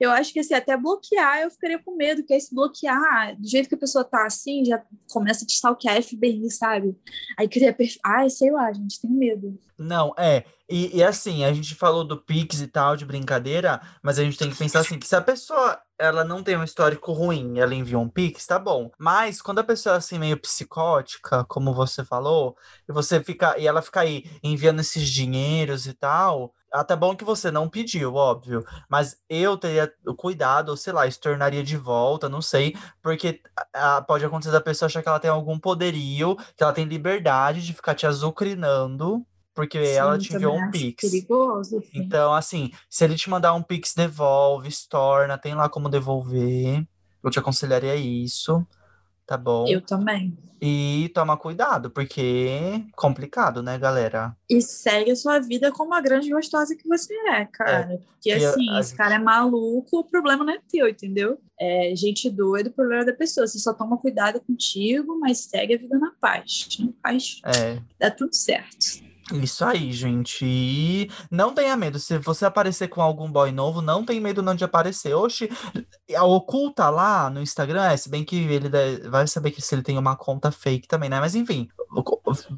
Eu 0.00 0.10
acho 0.10 0.32
que 0.32 0.40
assim, 0.40 0.54
até 0.54 0.76
bloquear 0.76 1.40
eu 1.40 1.50
ficaria 1.50 1.78
com 1.78 1.96
medo, 1.96 2.24
que 2.24 2.34
aí 2.34 2.40
se 2.40 2.54
bloquear, 2.54 3.36
do 3.38 3.48
jeito 3.48 3.68
que 3.68 3.74
a 3.74 3.78
pessoa 3.78 4.04
tá 4.04 4.26
assim, 4.26 4.64
já 4.64 4.82
começa 5.10 5.44
a 5.44 5.46
te 5.46 5.54
stalkear 5.54 6.02
FBI, 6.02 6.50
sabe? 6.50 6.96
Aí 7.38 7.48
cria 7.48 7.72
perfil. 7.72 8.00
Ai, 8.04 8.30
sei 8.30 8.50
lá, 8.50 8.72
gente, 8.72 9.00
tenho 9.00 9.14
medo. 9.14 9.58
Não, 9.78 10.14
é. 10.16 10.44
E, 10.68 10.96
e, 10.96 11.02
assim, 11.02 11.44
a 11.44 11.52
gente 11.52 11.74
falou 11.74 12.02
do 12.02 12.16
Pix 12.16 12.60
e 12.60 12.66
tal, 12.66 12.96
de 12.96 13.04
brincadeira, 13.04 13.80
mas 14.02 14.18
a 14.18 14.24
gente 14.24 14.38
tem 14.38 14.48
que 14.48 14.56
pensar 14.56 14.80
assim, 14.80 14.98
que 14.98 15.06
se 15.06 15.14
a 15.14 15.20
pessoa 15.20 15.78
ela 15.98 16.24
não 16.24 16.42
tem 16.42 16.56
um 16.56 16.64
histórico 16.64 17.12
ruim, 17.12 17.58
ela 17.58 17.74
enviou 17.74 18.02
um 18.02 18.08
Pix, 18.08 18.46
tá 18.46 18.58
bom. 18.58 18.90
Mas 18.98 19.42
quando 19.42 19.58
a 19.58 19.64
pessoa 19.64 19.96
é 19.96 19.98
assim, 19.98 20.18
meio 20.18 20.36
psicótica, 20.38 21.44
como 21.44 21.74
você 21.74 22.04
falou, 22.04 22.56
e 22.88 22.92
você 22.92 23.22
fica. 23.22 23.58
E 23.58 23.66
ela 23.66 23.82
fica 23.82 24.00
aí 24.00 24.24
enviando 24.42 24.80
esses 24.80 25.08
dinheiros 25.08 25.86
e 25.86 25.92
tal. 25.92 26.54
Até 26.72 26.96
bom 26.96 27.14
que 27.14 27.24
você 27.24 27.50
não 27.50 27.68
pediu, 27.68 28.14
óbvio. 28.14 28.64
Mas 28.88 29.16
eu 29.28 29.56
teria 29.56 29.92
cuidado, 30.16 30.70
ou 30.70 30.76
sei 30.76 30.92
lá, 30.92 31.06
isso 31.06 31.20
tornaria 31.20 31.62
de 31.62 31.76
volta, 31.76 32.28
não 32.28 32.40
sei. 32.40 32.74
Porque 33.02 33.40
a, 33.74 34.00
pode 34.02 34.24
acontecer 34.24 34.50
da 34.50 34.60
pessoa 34.60 34.86
achar 34.86 35.02
que 35.02 35.08
ela 35.08 35.20
tem 35.20 35.30
algum 35.30 35.58
poderio, 35.58 36.36
que 36.56 36.62
ela 36.62 36.72
tem 36.72 36.84
liberdade 36.84 37.64
de 37.64 37.72
ficar 37.72 37.94
te 37.94 38.06
azucrinando 38.06 39.24
porque 39.54 39.84
sim, 39.84 39.92
ela 39.92 40.18
te 40.18 40.34
enviou 40.34 40.56
um 40.56 40.70
Pix. 40.70 41.10
Perigoso, 41.10 41.80
sim. 41.82 41.98
Então, 41.98 42.32
assim, 42.32 42.70
se 42.88 43.04
ele 43.04 43.16
te 43.16 43.28
mandar 43.28 43.52
um 43.54 43.62
Pix, 43.62 43.92
devolve, 43.94 44.68
estorna, 44.68 45.36
tem 45.36 45.54
lá 45.54 45.68
como 45.68 45.88
devolver. 45.88 46.86
Eu 47.22 47.30
te 47.30 47.38
aconselharia 47.38 47.94
isso, 47.94 48.66
tá 49.32 49.38
bom? 49.38 49.64
Eu 49.66 49.80
também. 49.80 50.36
E 50.60 51.10
toma 51.14 51.36
cuidado, 51.36 51.90
porque 51.90 52.46
é 52.48 52.82
complicado, 52.94 53.62
né, 53.62 53.78
galera? 53.78 54.36
E 54.48 54.60
segue 54.60 55.10
a 55.10 55.16
sua 55.16 55.40
vida 55.40 55.72
como 55.72 55.94
a 55.94 56.00
grande 56.00 56.30
gostosa 56.30 56.76
que 56.76 56.86
você 56.86 57.14
é, 57.30 57.46
cara. 57.46 57.94
É, 57.94 57.96
porque 57.96 58.30
assim, 58.30 58.70
a, 58.70 58.78
esse 58.78 58.90
gente... 58.90 58.98
cara 58.98 59.14
é 59.14 59.18
maluco, 59.18 59.98
o 59.98 60.04
problema 60.04 60.44
não 60.44 60.52
é 60.52 60.60
teu, 60.70 60.86
entendeu? 60.86 61.40
É 61.58 61.96
gente 61.96 62.30
doida, 62.30 62.68
o 62.68 62.72
problema 62.72 63.02
é 63.02 63.06
da 63.06 63.12
pessoa. 63.12 63.46
Você 63.46 63.58
só 63.58 63.72
toma 63.72 63.96
cuidado 63.96 64.40
contigo, 64.40 65.18
mas 65.18 65.38
segue 65.38 65.74
a 65.74 65.78
vida 65.78 65.98
na 65.98 66.12
paz. 66.20 66.68
Na 66.78 66.92
paz. 67.02 67.40
É. 67.44 67.78
Dá 67.98 68.10
tudo 68.10 68.34
certo. 68.34 69.02
Isso 69.36 69.64
aí, 69.64 69.92
gente. 69.92 70.44
E 70.44 71.10
não 71.30 71.54
tenha 71.54 71.76
medo. 71.76 71.98
Se 71.98 72.18
você 72.18 72.44
aparecer 72.44 72.88
com 72.88 73.00
algum 73.00 73.30
boy 73.30 73.52
novo, 73.52 73.80
não 73.80 74.04
tem 74.04 74.20
medo 74.20 74.42
não 74.42 74.54
de 74.54 74.64
aparecer. 74.64 75.14
Oxi, 75.14 75.48
oculta 76.20 76.90
lá 76.90 77.30
no 77.30 77.40
Instagram, 77.40 77.84
é, 77.84 77.96
se 77.96 78.08
bem 78.08 78.24
que 78.24 78.36
ele 78.36 78.68
vai 79.08 79.26
saber 79.26 79.50
que 79.50 79.62
se 79.62 79.74
ele 79.74 79.82
tem 79.82 79.98
uma 79.98 80.16
conta 80.16 80.50
fake 80.50 80.88
também, 80.88 81.08
né? 81.08 81.20
Mas 81.20 81.34
enfim, 81.34 81.68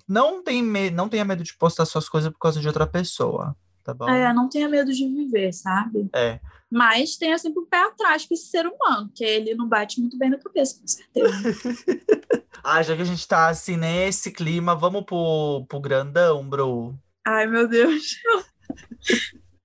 não, 0.08 0.42
tem 0.42 0.62
me... 0.62 0.90
não 0.90 1.08
tenha 1.08 1.24
medo 1.24 1.42
de 1.42 1.56
postar 1.56 1.84
suas 1.84 2.08
coisas 2.08 2.32
por 2.32 2.38
causa 2.38 2.60
de 2.60 2.66
outra 2.66 2.86
pessoa, 2.86 3.56
tá 3.82 3.92
bom? 3.92 4.08
É, 4.08 4.32
não 4.32 4.48
tenha 4.48 4.68
medo 4.68 4.92
de 4.92 5.08
viver, 5.08 5.52
sabe? 5.52 6.08
É. 6.14 6.40
Mas 6.70 7.16
tenha 7.16 7.38
sempre 7.38 7.60
o 7.60 7.62
um 7.62 7.66
pé 7.66 7.84
atrás 7.84 8.26
com 8.26 8.34
esse 8.34 8.46
ser 8.46 8.66
humano, 8.66 9.10
que 9.14 9.24
ele 9.24 9.54
não 9.54 9.68
bate 9.68 10.00
muito 10.00 10.18
bem 10.18 10.30
na 10.30 10.38
cabeça, 10.38 10.80
com 10.80 10.86
certeza. 10.86 11.34
ah, 12.64 12.82
já 12.82 12.96
que 12.96 13.02
a 13.02 13.06
gente 13.06 13.28
tá 13.28 13.48
assim 13.48 13.76
nesse 13.76 14.30
clima, 14.30 14.74
vamos 14.74 15.04
pro, 15.04 15.66
pro 15.68 15.80
grandão, 15.80 16.48
bro. 16.48 16.94
Ai, 17.26 17.46
meu 17.46 17.68
Deus. 17.68 18.16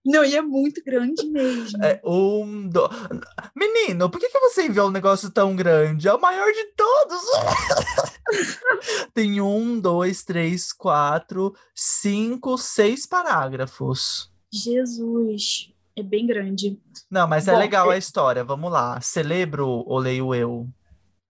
Não, 0.05 0.23
e 0.23 0.35
é 0.35 0.41
muito 0.41 0.83
grande 0.83 1.25
mesmo. 1.27 1.83
É 1.83 2.01
um. 2.03 2.67
Do... 2.67 2.89
Menino, 3.55 4.09
por 4.09 4.19
que, 4.19 4.29
que 4.29 4.39
você 4.39 4.65
enviou 4.65 4.87
um 4.87 4.91
negócio 4.91 5.29
tão 5.29 5.55
grande? 5.55 6.07
É 6.07 6.13
o 6.13 6.19
maior 6.19 6.51
de 6.51 6.65
todos. 6.75 7.21
Tem 9.13 9.39
um, 9.39 9.79
dois, 9.79 10.23
três, 10.23 10.73
quatro, 10.73 11.53
cinco, 11.75 12.57
seis 12.57 13.05
parágrafos. 13.05 14.31
Jesus. 14.51 15.71
É 15.95 16.01
bem 16.01 16.25
grande. 16.25 16.79
Não, 17.09 17.27
mas 17.27 17.47
é 17.47 17.51
Bom, 17.51 17.57
é 17.57 17.59
legal 17.59 17.89
a 17.89 17.97
história. 17.97 18.43
Vamos 18.43 18.71
lá. 18.71 18.99
Celebro 19.01 19.67
ou 19.67 19.99
leio 19.99 20.33
eu? 20.33 20.67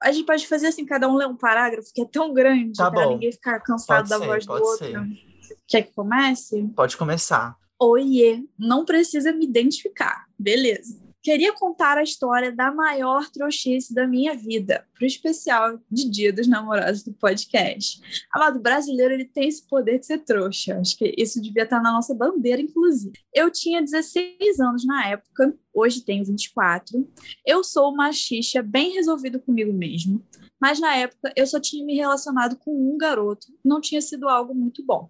A 0.01 0.11
gente 0.11 0.25
pode 0.25 0.47
fazer 0.47 0.67
assim, 0.67 0.85
cada 0.85 1.09
um 1.09 1.15
lê 1.15 1.25
um 1.25 1.35
parágrafo 1.35 1.91
que 1.93 2.01
é 2.01 2.05
tão 2.05 2.33
grande 2.33 2.77
tá 2.77 2.89
para 2.89 3.07
ninguém 3.07 3.31
ficar 3.31 3.59
cansado 3.59 4.07
pode 4.07 4.09
da 4.09 4.19
ser, 4.19 4.25
voz 4.25 4.45
do 4.45 4.53
outro. 4.53 4.77
Ser. 4.77 5.59
Quer 5.67 5.81
que 5.83 5.93
comece? 5.93 6.67
Pode 6.75 6.95
começar. 6.95 7.55
Oiê, 7.77 8.43
não 8.57 8.85
precisa 8.85 9.31
me 9.31 9.45
identificar. 9.45 10.25
Beleza. 10.37 11.08
Queria 11.21 11.51
contar 11.53 11.97
a 11.97 12.03
história 12.03 12.49
da 12.49 12.71
maior 12.71 13.29
trouxice 13.29 13.93
da 13.93 14.07
minha 14.07 14.35
vida, 14.35 14.85
para 14.93 15.03
o 15.03 15.07
especial 15.07 15.77
de 15.91 16.09
Dia 16.09 16.31
dos 16.31 16.47
Namorados 16.47 17.03
do 17.03 17.11
podcast. 17.11 17.99
Amado, 18.31 18.61
brasileiro 18.61 19.13
ele 19.13 19.25
tem 19.25 19.49
esse 19.49 19.67
poder 19.67 19.99
de 19.99 20.05
ser 20.05 20.19
trouxa. 20.19 20.79
Acho 20.79 20.97
que 20.97 21.13
isso 21.17 21.41
devia 21.41 21.63
estar 21.63 21.81
na 21.81 21.91
nossa 21.91 22.15
bandeira, 22.15 22.61
inclusive. 22.61 23.11
Eu 23.33 23.51
tinha 23.51 23.81
16 23.81 24.61
anos 24.61 24.85
na 24.85 25.09
época, 25.09 25.53
hoje 25.73 26.05
tenho 26.05 26.23
24. 26.23 27.05
Eu 27.45 27.65
sou 27.65 27.91
uma 27.91 28.13
xixa 28.13 28.63
bem 28.63 28.93
resolvido 28.93 29.41
comigo 29.41 29.73
mesmo, 29.73 30.23
mas 30.59 30.79
na 30.79 30.95
época 30.95 31.33
eu 31.35 31.45
só 31.45 31.59
tinha 31.59 31.85
me 31.85 31.95
relacionado 31.95 32.55
com 32.55 32.71
um 32.71 32.97
garoto, 32.97 33.47
não 33.63 33.81
tinha 33.81 34.01
sido 34.01 34.29
algo 34.29 34.55
muito 34.55 34.85
bom. 34.85 35.09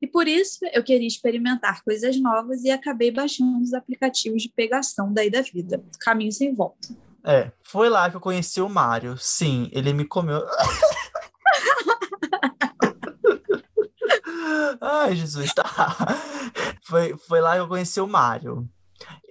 E 0.00 0.06
por 0.06 0.26
isso 0.26 0.60
eu 0.72 0.82
queria 0.82 1.06
experimentar 1.06 1.84
coisas 1.84 2.18
novas 2.20 2.64
e 2.64 2.70
acabei 2.70 3.10
baixando 3.10 3.62
os 3.62 3.74
aplicativos 3.74 4.42
de 4.42 4.48
pegação 4.48 5.12
daí 5.12 5.30
da 5.30 5.42
vida. 5.42 5.84
Caminho 6.00 6.32
sem 6.32 6.54
volta. 6.54 6.88
É, 7.22 7.52
foi 7.62 7.90
lá 7.90 8.08
que 8.08 8.16
eu 8.16 8.20
conheci 8.20 8.62
o 8.62 8.68
Mário. 8.68 9.18
Sim, 9.18 9.68
ele 9.72 9.92
me 9.92 10.06
comeu. 10.06 10.42
Ai, 14.80 15.14
Jesus, 15.14 15.52
tá. 15.52 15.68
Foi, 16.82 17.16
foi 17.28 17.40
lá 17.40 17.54
que 17.54 17.60
eu 17.60 17.68
conheci 17.68 18.00
o 18.00 18.06
Mário. 18.06 18.68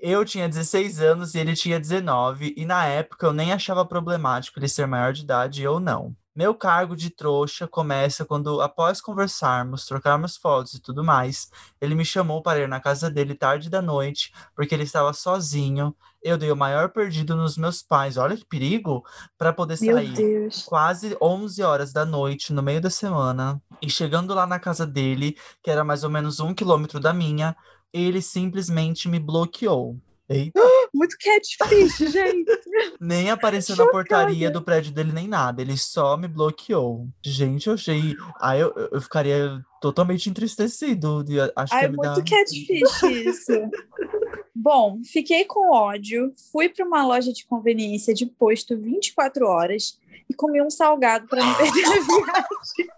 Eu 0.02 0.24
tinha 0.24 0.48
16 0.48 1.02
anos 1.02 1.36
e 1.36 1.40
ele 1.40 1.56
tinha 1.56 1.80
19, 1.80 2.54
e 2.56 2.66
na 2.66 2.86
época 2.86 3.28
eu 3.28 3.34
nem 3.34 3.52
achava 3.52 3.86
problemático 3.86 4.60
ele 4.60 4.68
ser 4.68 4.88
maior 4.88 5.14
de 5.14 5.24
idade 5.24 5.68
ou 5.68 5.80
não. 5.80 6.16
Meu 6.36 6.54
cargo 6.54 6.96
de 6.96 7.10
trouxa 7.10 7.68
começa 7.68 8.24
quando, 8.24 8.62
após 8.62 9.02
conversarmos, 9.02 9.86
trocarmos 9.86 10.38
fotos 10.38 10.76
e 10.76 10.80
tudo 10.80 11.04
mais, 11.04 11.50
ele 11.82 11.96
me 11.96 12.06
chamou 12.06 12.42
para 12.42 12.60
ir 12.60 12.68
na 12.68 12.80
casa 12.80 13.10
dele 13.10 13.34
tarde 13.34 13.70
da 13.70 13.82
noite, 13.82 14.32
porque 14.56 14.76
ele 14.76 14.84
estava 14.84 15.12
sozinho. 15.12 15.94
Eu 16.22 16.38
dei 16.38 16.52
o 16.52 16.56
maior 16.56 16.90
perdido 16.90 17.36
nos 17.36 17.58
meus 17.58 17.82
pais, 17.82 18.16
olha 18.16 18.38
que 18.38 18.46
perigo, 18.46 19.04
para 19.38 19.52
poder 19.52 19.78
sair 19.78 20.50
quase 20.66 21.18
11 21.22 21.64
horas 21.64 21.92
da 21.92 22.06
noite, 22.06 22.54
no 22.54 22.62
meio 22.62 22.80
da 22.80 22.90
semana. 22.90 23.62
E 23.82 23.90
chegando 23.90 24.34
lá 24.34 24.46
na 24.46 24.60
casa 24.60 24.86
dele, 24.86 25.36
que 25.64 25.72
era 25.72 25.84
mais 25.84 26.04
ou 26.04 26.10
menos 26.10 26.40
um 26.40 26.54
quilômetro 26.54 27.00
da 27.00 27.14
minha, 27.14 27.56
ele 27.92 28.22
simplesmente 28.22 29.10
me 29.10 29.20
bloqueou. 29.20 29.98
Eita. 30.30 30.60
Muito 30.94 31.16
catfish, 31.18 32.12
gente. 32.12 32.52
nem 33.00 33.30
apareceu 33.30 33.76
Chocada. 33.76 33.92
na 33.92 33.92
portaria 33.92 34.52
do 34.52 34.62
prédio 34.62 34.92
dele, 34.92 35.12
nem 35.12 35.28
nada. 35.28 35.62
Ele 35.62 35.76
só 35.78 36.16
me 36.16 36.28
bloqueou. 36.28 37.08
Gente, 37.24 37.68
eu 37.68 37.74
achei. 37.74 38.16
Aí 38.40 38.60
eu, 38.60 38.74
eu 38.92 39.02
ficaria 39.02 39.60
totalmente 39.82 40.30
entristecido. 40.30 41.24
De, 41.24 41.40
acho 41.40 41.74
Ai, 41.74 41.80
que 41.80 41.86
é 41.86 41.88
muito 41.90 42.02
dar... 42.02 42.24
catfish 42.24 43.04
isso. 43.26 43.54
Bom, 44.54 45.00
fiquei 45.06 45.46
com 45.46 45.74
ódio, 45.74 46.34
fui 46.52 46.68
para 46.68 46.86
uma 46.86 47.06
loja 47.06 47.32
de 47.32 47.46
conveniência 47.46 48.14
de 48.14 48.26
posto 48.26 48.78
24 48.78 49.48
horas 49.48 49.98
e 50.30 50.34
comi 50.34 50.62
um 50.62 50.70
salgado 50.70 51.28
para 51.28 51.44
não 51.44 51.56
perder 51.56 51.86
a 51.86 51.90
viagem. 52.04 52.90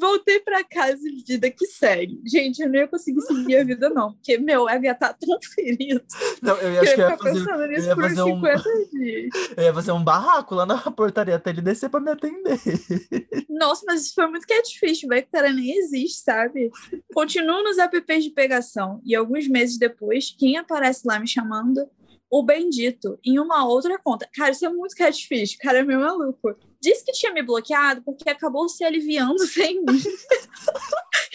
Voltei 0.00 0.40
pra 0.40 0.64
casa 0.64 1.00
e 1.04 1.22
vida 1.26 1.50
que 1.50 1.66
segue. 1.66 2.20
Gente, 2.26 2.62
eu 2.62 2.68
não 2.68 2.76
ia 2.76 2.88
conseguir 2.88 3.20
seguir 3.22 3.56
a 3.56 3.64
vida, 3.64 3.88
não, 3.90 4.12
porque 4.12 4.38
meu 4.38 4.68
ego 4.68 4.84
ia 4.84 4.92
estar 4.92 5.12
tá 5.12 5.18
tão 5.20 5.38
ferido. 5.54 6.02
Não, 6.42 6.56
eu 6.56 6.72
ia, 6.72 6.80
que 6.80 6.88
eu 6.88 6.98
ia, 6.98 7.10
ia 7.10 7.16
fazer, 7.16 7.44
pensando 7.44 7.66
nisso 7.66 7.88
por 7.94 8.02
fazer 8.02 8.22
50 8.22 8.68
um, 8.68 8.88
dias. 8.90 9.28
Eu 9.56 9.64
ia 9.64 9.74
fazer 9.74 9.92
um 9.92 10.04
barraco 10.04 10.54
lá 10.54 10.66
na 10.66 10.78
portaria 10.78 11.36
até 11.36 11.50
ele 11.50 11.60
descer 11.60 11.88
pra 11.88 12.00
me 12.00 12.10
atender. 12.10 12.58
Nossa, 13.48 13.84
mas 13.86 14.02
isso 14.02 14.14
foi 14.14 14.26
muito 14.26 14.46
catfish, 14.46 15.02
vai 15.06 15.22
que 15.22 15.28
o 15.28 15.32
cara 15.32 15.52
nem 15.52 15.78
existe, 15.78 16.22
sabe? 16.22 16.70
Continuo 17.12 17.62
nos 17.62 17.78
apps 17.78 18.24
de 18.24 18.30
pegação 18.30 19.00
e 19.04 19.14
alguns 19.14 19.46
meses 19.48 19.78
depois, 19.78 20.34
quem 20.36 20.56
aparece 20.56 21.06
lá 21.06 21.18
me 21.18 21.28
chamando? 21.28 21.88
O 22.30 22.42
Bendito, 22.42 23.18
em 23.24 23.38
uma 23.38 23.66
outra 23.66 23.98
conta. 23.98 24.28
Cara, 24.34 24.50
isso 24.50 24.66
é 24.66 24.68
muito 24.68 24.96
catfish, 24.96 25.56
cara 25.56 25.78
é 25.78 25.82
meio 25.84 26.00
maluco 26.00 26.56
disse 26.84 27.02
que 27.02 27.12
tinha 27.12 27.32
me 27.32 27.42
bloqueado 27.42 28.02
porque 28.02 28.28
acabou 28.28 28.68
se 28.68 28.84
aliviando 28.84 29.38
sem 29.48 29.80
mim. 29.80 30.02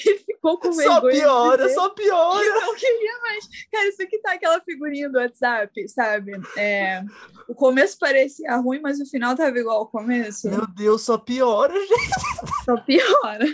E 0.06 0.18
ficou 0.20 0.60
com 0.60 0.72
vergonha. 0.72 0.94
Só 0.94 1.02
piora, 1.02 1.70
só 1.70 1.90
piora. 1.90 2.46
Eu 2.46 2.62
não 2.62 2.76
queria 2.76 3.20
mais. 3.22 3.50
Cara, 3.72 3.88
isso 3.90 4.02
aqui 4.02 4.20
tá 4.20 4.34
aquela 4.34 4.62
figurinha 4.62 5.10
do 5.10 5.18
WhatsApp, 5.18 5.88
sabe? 5.90 6.32
É, 6.58 7.04
o 7.48 7.56
começo 7.56 7.98
parecia 8.00 8.56
ruim, 8.58 8.80
mas 8.80 9.00
o 9.00 9.06
final 9.06 9.36
tava 9.36 9.58
igual 9.58 9.80
ao 9.80 9.88
começo. 9.88 10.50
Meu 10.50 10.68
Deus, 10.68 11.02
só 11.02 11.18
piora, 11.18 11.74
gente. 11.74 12.66
Só 12.66 12.78
piora. 12.78 13.46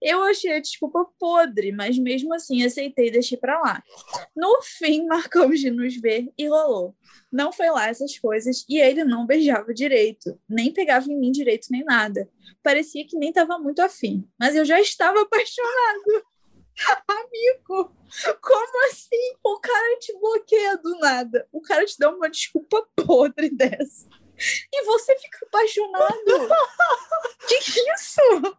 Eu 0.00 0.22
achei 0.22 0.52
a 0.52 0.60
desculpa 0.60 1.06
podre, 1.18 1.72
mas 1.72 1.98
mesmo 1.98 2.32
assim 2.34 2.64
aceitei 2.64 3.08
e 3.08 3.12
deixei 3.12 3.36
pra 3.38 3.60
lá. 3.60 3.82
No 4.34 4.60
fim, 4.62 5.06
marcamos 5.06 5.60
de 5.60 5.70
nos 5.70 5.96
ver 5.96 6.32
e 6.38 6.48
rolou. 6.48 6.94
Não 7.30 7.52
foi 7.52 7.70
lá 7.70 7.88
essas 7.88 8.18
coisas 8.18 8.64
e 8.68 8.78
ele 8.78 9.04
não 9.04 9.26
beijava 9.26 9.74
direito, 9.74 10.38
nem 10.48 10.72
pegava 10.72 11.10
em 11.10 11.18
mim 11.18 11.32
direito 11.32 11.68
nem 11.70 11.84
nada. 11.84 12.28
Parecia 12.62 13.06
que 13.06 13.16
nem 13.16 13.30
estava 13.30 13.58
muito 13.58 13.80
afim, 13.80 14.26
mas 14.38 14.54
eu 14.54 14.64
já 14.64 14.80
estava 14.80 15.20
apaixonado. 15.20 16.24
Amigo, 17.08 17.92
como 18.40 18.86
assim? 18.86 19.36
O 19.42 19.58
cara 19.58 19.98
te 19.98 20.12
bloqueia 20.18 20.76
do 20.76 20.98
nada. 20.98 21.48
O 21.52 21.60
cara 21.60 21.84
te 21.84 21.98
dá 21.98 22.10
uma 22.10 22.28
desculpa 22.28 22.86
podre 22.94 23.50
dessa. 23.50 24.06
E 24.72 24.84
você 24.84 25.16
fica 25.18 25.38
apaixonado. 25.46 26.14
que 27.48 27.56
isso? 27.94 28.56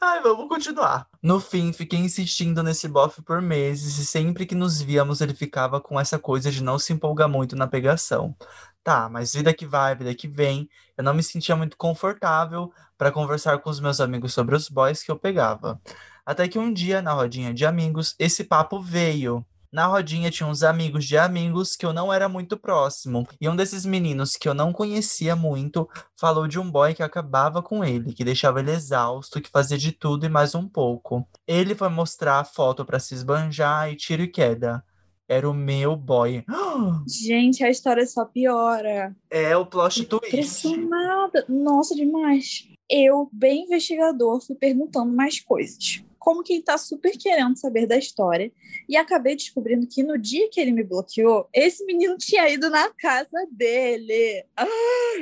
Ai, 0.00 0.20
vamos 0.22 0.48
continuar. 0.48 1.08
No 1.22 1.40
fim, 1.40 1.72
fiquei 1.72 1.98
insistindo 1.98 2.62
nesse 2.62 2.86
bofe 2.88 3.22
por 3.22 3.40
meses 3.40 3.98
e 3.98 4.06
sempre 4.06 4.46
que 4.46 4.54
nos 4.54 4.80
víamos 4.80 5.20
ele 5.20 5.34
ficava 5.34 5.80
com 5.80 5.98
essa 5.98 6.18
coisa 6.18 6.50
de 6.50 6.62
não 6.62 6.78
se 6.78 6.92
empolgar 6.92 7.28
muito 7.28 7.56
na 7.56 7.66
pegação. 7.66 8.36
Tá, 8.82 9.08
mas 9.08 9.34
vida 9.34 9.54
que 9.54 9.64
vai, 9.64 9.94
vida 9.94 10.14
que 10.14 10.28
vem, 10.28 10.68
eu 10.96 11.02
não 11.02 11.14
me 11.14 11.22
sentia 11.22 11.56
muito 11.56 11.76
confortável 11.76 12.70
para 12.98 13.10
conversar 13.10 13.58
com 13.58 13.70
os 13.70 13.80
meus 13.80 14.00
amigos 14.00 14.34
sobre 14.34 14.54
os 14.54 14.68
boys 14.68 15.02
que 15.02 15.10
eu 15.10 15.18
pegava. 15.18 15.80
Até 16.24 16.48
que 16.48 16.58
um 16.58 16.72
dia, 16.72 17.02
na 17.02 17.12
rodinha 17.12 17.52
de 17.52 17.64
amigos, 17.66 18.14
esse 18.18 18.44
papo 18.44 18.80
veio. 18.80 19.44
Na 19.74 19.86
rodinha 19.86 20.30
tinha 20.30 20.48
uns 20.48 20.62
amigos 20.62 21.04
de 21.04 21.18
amigos 21.18 21.74
que 21.74 21.84
eu 21.84 21.92
não 21.92 22.12
era 22.12 22.28
muito 22.28 22.56
próximo. 22.56 23.26
E 23.40 23.48
um 23.48 23.56
desses 23.56 23.84
meninos 23.84 24.36
que 24.36 24.48
eu 24.48 24.54
não 24.54 24.72
conhecia 24.72 25.34
muito 25.34 25.88
falou 26.16 26.46
de 26.46 26.60
um 26.60 26.70
boy 26.70 26.94
que 26.94 27.02
acabava 27.02 27.60
com 27.60 27.84
ele, 27.84 28.12
que 28.12 28.22
deixava 28.22 28.60
ele 28.60 28.70
exausto, 28.70 29.40
que 29.40 29.50
fazia 29.50 29.76
de 29.76 29.90
tudo 29.90 30.26
e 30.26 30.28
mais 30.28 30.54
um 30.54 30.68
pouco. 30.68 31.26
Ele 31.44 31.74
foi 31.74 31.88
mostrar 31.88 32.38
a 32.38 32.44
foto 32.44 32.84
para 32.84 33.00
se 33.00 33.14
esbanjar 33.14 33.90
e 33.90 33.96
tiro 33.96 34.22
e 34.22 34.28
queda. 34.28 34.84
Era 35.28 35.50
o 35.50 35.52
meu 35.52 35.96
boy. 35.96 36.44
Gente, 37.08 37.64
a 37.64 37.68
história 37.68 38.06
só 38.06 38.24
piora. 38.24 39.12
É 39.28 39.56
o 39.56 39.66
plot 39.66 40.04
twist. 40.04 40.28
Impressionada. 40.28 41.44
Nossa, 41.48 41.96
demais. 41.96 42.68
Eu, 42.88 43.28
bem 43.32 43.64
investigador, 43.64 44.40
fui 44.40 44.54
perguntando 44.54 45.10
mais 45.10 45.40
coisas 45.40 46.04
como 46.24 46.42
quem 46.42 46.62
tá 46.62 46.78
super 46.78 47.12
querendo 47.18 47.54
saber 47.54 47.86
da 47.86 47.98
história. 47.98 48.50
E 48.88 48.96
acabei 48.96 49.36
descobrindo 49.36 49.86
que 49.86 50.02
no 50.02 50.16
dia 50.16 50.48
que 50.50 50.58
ele 50.58 50.72
me 50.72 50.82
bloqueou, 50.82 51.46
esse 51.52 51.84
menino 51.84 52.16
tinha 52.16 52.48
ido 52.48 52.70
na 52.70 52.88
casa 52.94 53.46
dele. 53.52 54.42
Ah, 54.56 54.66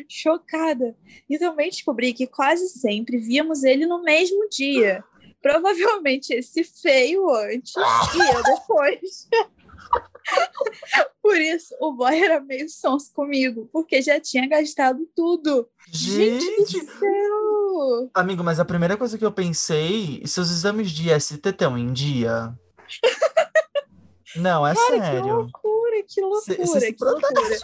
chocada. 0.09 0.97
E 1.29 1.37
também 1.41 1.71
descobri 1.71 2.13
que 2.13 2.29
quase 2.29 2.69
sempre 2.69 3.19
víamos 3.19 3.65
ele 3.65 3.85
no 3.85 4.01
mesmo 4.01 4.49
dia. 4.49 5.03
Provavelmente 5.43 6.33
esse 6.33 6.63
feio 6.63 7.29
antes 7.31 7.75
e 7.75 8.37
eu 8.37 8.43
depois. 8.45 9.29
Por 11.23 11.37
isso, 11.41 11.75
o 11.81 11.93
boy 11.93 12.19
era 12.21 12.41
meio 12.41 12.69
sonso 12.69 13.13
comigo, 13.13 13.69
porque 13.73 14.01
já 14.03 14.21
tinha 14.21 14.47
gastado 14.49 15.07
tudo. 15.15 15.69
Gente, 15.89 16.45
Gente 16.45 16.81
do 16.85 16.93
céu! 16.99 18.11
Amigo, 18.15 18.43
mas 18.45 18.59
a 18.61 18.65
primeira 18.65 18.97
coisa 18.97 19.17
que 19.19 19.25
eu 19.25 19.33
pensei, 19.33 20.23
seus 20.27 20.51
exames 20.51 20.91
de 20.91 21.11
ST 21.19 21.49
estão 21.49 21.77
em 21.79 21.93
dia? 21.93 22.53
Não, 24.37 24.67
é 24.67 24.75
Cara, 24.75 24.87
sério. 25.05 25.23
que 25.23 25.29
loucura, 25.31 26.03
que 26.09 26.21
loucura, 26.23 26.67
Cê- 26.67 26.81
cê 26.81 26.93
que 26.95 27.05
loucura. 27.05 27.59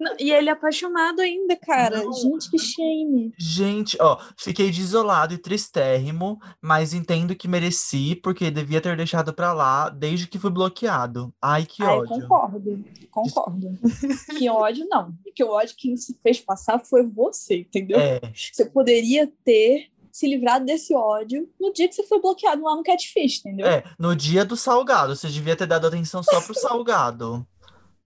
Não, 0.00 0.14
e 0.18 0.32
ele 0.32 0.48
é 0.48 0.52
apaixonado 0.52 1.20
ainda, 1.20 1.54
cara. 1.56 2.02
Não. 2.02 2.12
Gente, 2.12 2.50
que 2.50 2.58
shame. 2.58 3.34
Gente, 3.38 3.98
ó, 4.00 4.18
fiquei 4.36 4.70
desolado 4.70 5.34
e 5.34 5.38
tristérrimo, 5.38 6.38
mas 6.60 6.94
entendo 6.94 7.36
que 7.36 7.46
mereci, 7.46 8.16
porque 8.16 8.50
devia 8.50 8.80
ter 8.80 8.96
deixado 8.96 9.34
pra 9.34 9.52
lá 9.52 9.90
desde 9.90 10.26
que 10.26 10.38
fui 10.38 10.50
bloqueado. 10.50 11.32
Ai, 11.40 11.66
que 11.66 11.82
Ai, 11.82 11.98
ódio. 11.98 12.08
concordo, 12.08 12.84
concordo. 13.10 13.78
que 14.38 14.48
ódio, 14.48 14.86
não. 14.88 15.12
Que 15.34 15.44
ódio 15.44 15.74
quem 15.76 15.96
se 15.96 16.16
fez 16.22 16.40
passar 16.40 16.78
foi 16.80 17.02
você, 17.06 17.58
entendeu? 17.58 17.98
É, 18.00 18.20
Você 18.34 18.64
poderia 18.64 19.30
ter 19.44 19.90
se 20.12 20.26
livrado 20.26 20.64
desse 20.64 20.92
ódio 20.94 21.48
no 21.60 21.72
dia 21.72 21.88
que 21.88 21.94
você 21.94 22.02
foi 22.02 22.20
bloqueado 22.20 22.62
lá 22.64 22.74
no 22.74 22.82
Catfish, 22.82 23.38
entendeu? 23.40 23.66
é, 23.66 23.84
no 23.98 24.16
dia 24.16 24.44
do 24.44 24.56
salgado, 24.56 25.14
você 25.14 25.28
devia 25.28 25.54
ter 25.54 25.66
dado 25.66 25.86
atenção 25.86 26.22
só 26.22 26.40
pro 26.40 26.54
salgado. 26.54 27.46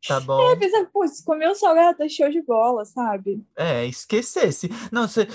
Tá 0.06 0.20
bom? 0.20 0.50
É, 0.50 0.56
pensar, 0.56 0.84
pô, 0.92 1.06
se 1.08 1.24
comeu 1.24 1.54
salgado, 1.54 1.98
tá 1.98 2.08
show 2.08 2.28
de 2.28 2.42
bola, 2.42 2.84
sabe? 2.84 3.42
É, 3.56 3.86
esquecesse. 3.86 4.68
Não, 4.92 5.08
você. 5.08 5.26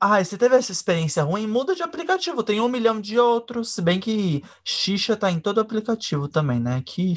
Ai, 0.00 0.24
você 0.24 0.38
teve 0.38 0.56
essa 0.56 0.72
experiência 0.72 1.22
ruim? 1.22 1.46
Muda 1.46 1.74
de 1.74 1.82
aplicativo. 1.82 2.42
Tem 2.42 2.60
um 2.60 2.68
milhão 2.68 2.98
de 2.98 3.18
outros. 3.18 3.74
Se 3.74 3.82
bem 3.82 4.00
que 4.00 4.42
Xixa 4.64 5.16
tá 5.16 5.30
em 5.30 5.38
todo 5.38 5.60
aplicativo 5.60 6.28
também, 6.28 6.58
né? 6.58 6.82
Que. 6.84 7.14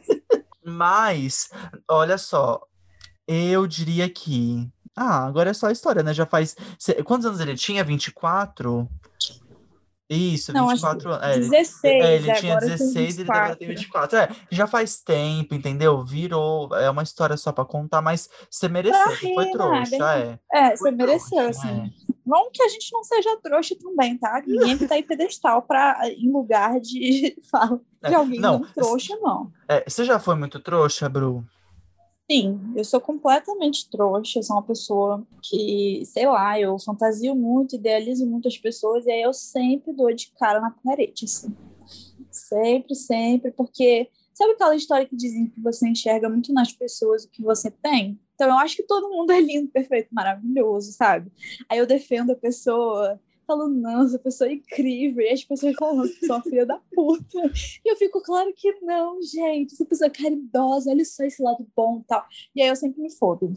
Mas, 0.64 1.50
olha 1.88 2.16
só. 2.16 2.62
Eu 3.26 3.66
diria 3.66 4.08
que. 4.08 4.66
Ah, 4.96 5.26
agora 5.26 5.50
é 5.50 5.54
só 5.54 5.66
a 5.66 5.72
história, 5.72 6.02
né? 6.02 6.14
Já 6.14 6.24
faz. 6.24 6.56
Quantos 7.04 7.26
anos 7.26 7.40
ele 7.40 7.54
tinha? 7.54 7.84
24? 7.84 8.88
Isso, 10.10 10.52
Não, 10.52 10.64
acho 10.68 10.82
24 10.86 11.12
anos. 11.12 11.22
É, 11.24 11.32
ele- 11.36 11.48
16, 11.50 12.04
é, 12.04 12.14
ele 12.16 12.34
tinha 12.34 12.52
agora 12.56 12.66
tem 12.66 12.76
16 12.76 13.18
e 13.18 13.20
ele 13.20 13.30
agora 13.30 13.56
tem 13.56 13.68
24. 13.68 14.18
É, 14.18 14.28
já 14.50 14.66
faz 14.66 15.00
tempo, 15.00 15.54
entendeu? 15.54 16.04
Virou. 16.04 16.74
É 16.74 16.90
uma 16.90 17.04
história 17.04 17.36
só 17.36 17.52
pra 17.52 17.64
contar, 17.64 18.02
mas 18.02 18.28
você 18.50 18.68
mereceu, 18.68 19.00
você 19.06 19.34
foi 19.34 19.50
trouxa, 19.52 19.98
nada. 19.98 20.18
é. 20.18 20.38
É, 20.52 20.76
você 20.76 20.90
mereceu, 20.90 21.38
trouxa, 21.38 21.60
assim. 21.68 21.92
Não 22.26 22.50
que 22.52 22.62
a 22.62 22.68
gente 22.68 22.92
não 22.92 23.02
seja 23.04 23.36
trouxa 23.42 23.74
também, 23.80 24.18
tá? 24.18 24.42
Ninguém 24.46 24.76
que 24.78 24.86
tá 24.86 24.98
em 24.98 25.02
pedestal 25.02 25.62
pra, 25.62 26.00
em 26.08 26.30
lugar 26.30 26.78
de 26.80 27.36
fala 27.50 27.76
de 27.76 28.12
É, 28.12 28.14
alguém 28.14 28.40
não, 28.40 28.58
não 28.60 28.66
trouxa, 28.72 29.16
não. 29.20 29.50
É, 29.68 29.84
você 29.88 30.04
já 30.04 30.18
foi 30.18 30.34
muito 30.34 30.58
trouxa, 30.60 31.08
Bru? 31.08 31.44
Sim, 32.30 32.60
eu 32.76 32.84
sou 32.84 33.00
completamente 33.00 33.90
trouxa, 33.90 34.38
eu 34.38 34.42
sou 34.44 34.54
uma 34.54 34.62
pessoa 34.62 35.26
que, 35.42 36.04
sei 36.06 36.28
lá, 36.28 36.60
eu 36.60 36.78
fantasio 36.78 37.34
muito, 37.34 37.74
idealizo 37.74 38.24
muito 38.24 38.46
as 38.46 38.56
pessoas, 38.56 39.04
e 39.04 39.10
aí 39.10 39.22
eu 39.22 39.32
sempre 39.32 39.92
dou 39.92 40.14
de 40.14 40.30
cara 40.38 40.60
na 40.60 40.70
parede, 40.70 41.24
assim. 41.24 41.52
Sempre, 42.30 42.94
sempre, 42.94 43.50
porque 43.50 44.08
sabe 44.32 44.52
aquela 44.52 44.76
história 44.76 45.08
que 45.08 45.16
dizem 45.16 45.48
que 45.48 45.60
você 45.60 45.88
enxerga 45.88 46.28
muito 46.28 46.52
nas 46.52 46.72
pessoas 46.72 47.24
o 47.24 47.30
que 47.30 47.42
você 47.42 47.68
tem? 47.68 48.16
Então 48.36 48.46
eu 48.46 48.58
acho 48.58 48.76
que 48.76 48.84
todo 48.84 49.10
mundo 49.10 49.32
é 49.32 49.40
lindo, 49.40 49.68
perfeito, 49.68 50.14
maravilhoso, 50.14 50.92
sabe? 50.92 51.32
Aí 51.68 51.78
eu 51.78 51.86
defendo 51.86 52.30
a 52.30 52.36
pessoa, 52.36 53.20
falo, 53.50 53.68
não, 53.68 54.04
essa 54.04 54.18
pessoa 54.18 54.48
é 54.48 54.54
incrível, 54.54 55.24
e 55.24 55.30
as 55.30 55.44
pessoas 55.44 55.74
falam, 55.76 55.96
nossa, 55.96 56.12
você 56.14 56.30
é 56.30 56.34
uma 56.34 56.42
filha 56.42 56.66
da 56.66 56.78
puta. 56.94 57.38
E 57.84 57.90
eu 57.92 57.96
fico, 57.96 58.22
claro 58.22 58.52
que 58.56 58.72
não, 58.82 59.20
gente. 59.22 59.74
Essa 59.74 59.84
pessoa 59.84 60.06
é 60.06 60.10
caridosa, 60.10 60.90
olha 60.90 61.04
só 61.04 61.24
esse 61.24 61.42
lado 61.42 61.66
bom 61.76 62.00
e 62.00 62.04
tal. 62.06 62.24
E 62.54 62.62
aí 62.62 62.68
eu 62.68 62.76
sempre 62.76 63.00
me 63.02 63.10
fodo. 63.10 63.52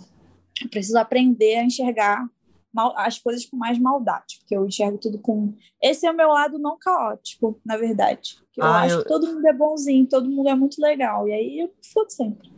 Eu 0.61 0.69
preciso 0.69 0.97
aprender 0.97 1.55
a 1.55 1.63
enxergar 1.63 2.27
mal- 2.73 2.93
as 2.97 3.19
coisas 3.19 3.45
com 3.45 3.55
mais 3.57 3.77
maldade, 3.77 4.37
porque 4.39 4.55
eu 4.55 4.65
enxergo 4.65 4.97
tudo 4.97 5.19
com. 5.19 5.53
Esse 5.81 6.05
é 6.07 6.11
o 6.11 6.15
meu 6.15 6.29
lado 6.29 6.57
não 6.59 6.77
caótico, 6.79 7.59
na 7.65 7.77
verdade. 7.77 8.37
Eu 8.57 8.63
Ah, 8.63 8.81
acho 8.83 8.95
eu- 8.95 9.01
que 9.03 9.07
todo 9.07 9.27
mundo 9.27 9.47
é 9.47 9.53
bonzinho, 9.53 10.07
todo 10.07 10.29
mundo 10.29 10.47
é 10.49 10.55
muito 10.55 10.81
legal. 10.81 11.27
E 11.27 11.33
aí 11.33 11.59
eu 11.59 11.67
me 11.67 11.73
fodo 11.93 12.11
sempre. 12.11 12.52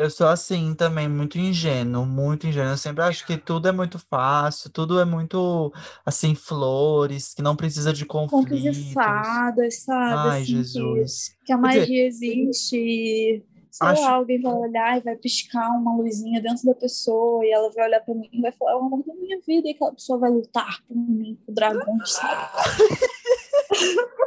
Eu 0.00 0.08
sou 0.10 0.26
assim 0.28 0.74
também, 0.74 1.06
muito 1.08 1.38
ingênuo, 1.38 2.06
muito 2.06 2.46
ingênuo. 2.46 2.72
Eu 2.72 2.76
sempre 2.78 3.02
acho 3.04 3.26
que 3.26 3.36
tudo 3.36 3.68
é 3.68 3.72
muito 3.72 3.98
fácil, 3.98 4.70
tudo 4.70 4.98
é 4.98 5.04
muito, 5.04 5.72
assim, 6.06 6.34
flores, 6.34 7.34
que 7.34 7.42
não 7.42 7.54
precisa 7.54 7.92
de 7.92 8.06
Contos 8.06 8.30
e 8.50 8.62
conflitos. 8.62 8.94
fadas, 8.94 9.82
sabe? 9.82 10.14
Ai, 10.30 10.42
assim, 10.42 10.44
que- 10.46 10.52
Jesus. 10.52 11.36
Que, 11.44 11.52
a 11.52 11.58
Quer 11.58 11.66
dizer, 11.68 11.80
magia 11.80 12.06
existe. 12.06 12.76
e, 12.76 13.42
Sei 13.70 13.86
acho- 13.86 14.02
lá, 14.02 14.12
alguém 14.12 14.40
vai 14.40 14.52
olhar 14.54 14.96
e 14.98 15.00
vai 15.00 15.16
piscar 15.16 15.68
uma 15.70 15.94
luzinha 15.96 16.40
dentro 16.40 16.64
da 16.64 16.74
pessoa 16.74 17.44
e 17.44 17.50
ela 17.52 17.70
vai 17.70 17.86
olhar 17.86 18.00
pra 18.00 18.14
mim 18.14 18.28
e 18.32 18.40
vai 18.40 18.52
falar, 18.52 18.72
é 18.72 18.76
o 18.76 18.78
amor 18.80 19.04
da 19.06 19.14
minha 19.14 19.38
vida, 19.46 19.68
e 19.68 19.72
aquela 19.72 19.92
pessoa 19.92 20.18
vai 20.18 20.30
lutar 20.30 20.82
por 20.88 20.96
mim, 20.96 21.38
por 21.46 21.52
dragões, 21.54 22.10
sabe? 22.12 22.50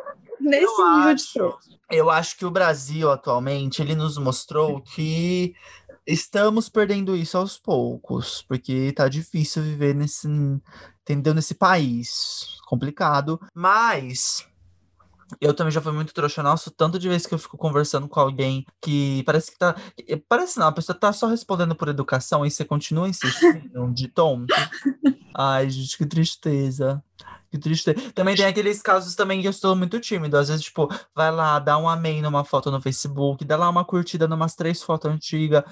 Nesse 0.43 0.63
Eu 0.65 0.95
nível 0.97 1.15
de 1.15 1.23
acho. 1.23 1.33
troco. 1.33 1.59
Eu 1.91 2.09
acho 2.09 2.37
que 2.37 2.45
o 2.45 2.51
Brasil 2.51 3.09
atualmente 3.11 3.81
ele 3.81 3.95
nos 3.95 4.17
mostrou 4.17 4.81
que 4.81 5.53
estamos 6.05 6.67
perdendo 6.69 7.15
isso 7.15 7.37
aos 7.37 7.57
poucos, 7.57 8.41
porque 8.43 8.91
tá 8.93 9.07
difícil 9.07 9.63
viver 9.63 9.93
nesse, 9.95 10.27
entendeu, 11.01 11.33
nesse 11.33 11.53
país 11.53 12.57
complicado, 12.65 13.39
mas 13.53 14.45
eu 15.39 15.53
também 15.53 15.71
já 15.71 15.81
fui 15.81 15.91
muito 15.91 16.13
trouxa, 16.13 16.43
nossa, 16.43 16.71
tanto 16.75 16.99
de 16.99 17.09
vezes 17.09 17.27
que 17.27 17.33
eu 17.33 17.39
fico 17.39 17.57
conversando 17.57 18.07
com 18.07 18.19
alguém 18.19 18.65
que 18.81 19.23
parece 19.23 19.51
que 19.51 19.57
tá, 19.57 19.75
parece 20.27 20.59
não, 20.59 20.67
a 20.67 20.71
pessoa 20.71 20.97
tá 20.97 21.11
só 21.13 21.27
respondendo 21.27 21.75
por 21.75 21.87
educação 21.87 22.45
e 22.45 22.51
você 22.51 22.63
continua 22.65 23.07
insistindo 23.07 23.91
de 23.93 24.07
tonto. 24.07 24.53
Ai, 25.35 25.69
gente, 25.69 25.97
que 25.97 26.05
tristeza. 26.05 27.03
Que 27.53 27.59
triste. 27.59 27.93
Também 28.13 28.35
tem 28.35 28.45
aqueles 28.45 28.81
casos 28.81 29.13
também 29.13 29.39
que 29.39 29.45
eu 29.45 29.51
estou 29.51 29.75
muito 29.75 29.99
tímido. 29.99 30.35
Às 30.37 30.47
vezes, 30.47 30.63
tipo, 30.63 30.89
vai 31.13 31.31
lá, 31.31 31.59
dá 31.59 31.77
um 31.77 31.87
amém 31.87 32.19
numa 32.19 32.43
foto 32.43 32.71
no 32.71 32.81
Facebook, 32.81 33.45
dá 33.45 33.55
lá 33.55 33.69
uma 33.69 33.85
curtida 33.85 34.27
numas 34.27 34.55
três 34.55 34.81
fotos 34.81 35.11
antigas, 35.11 35.63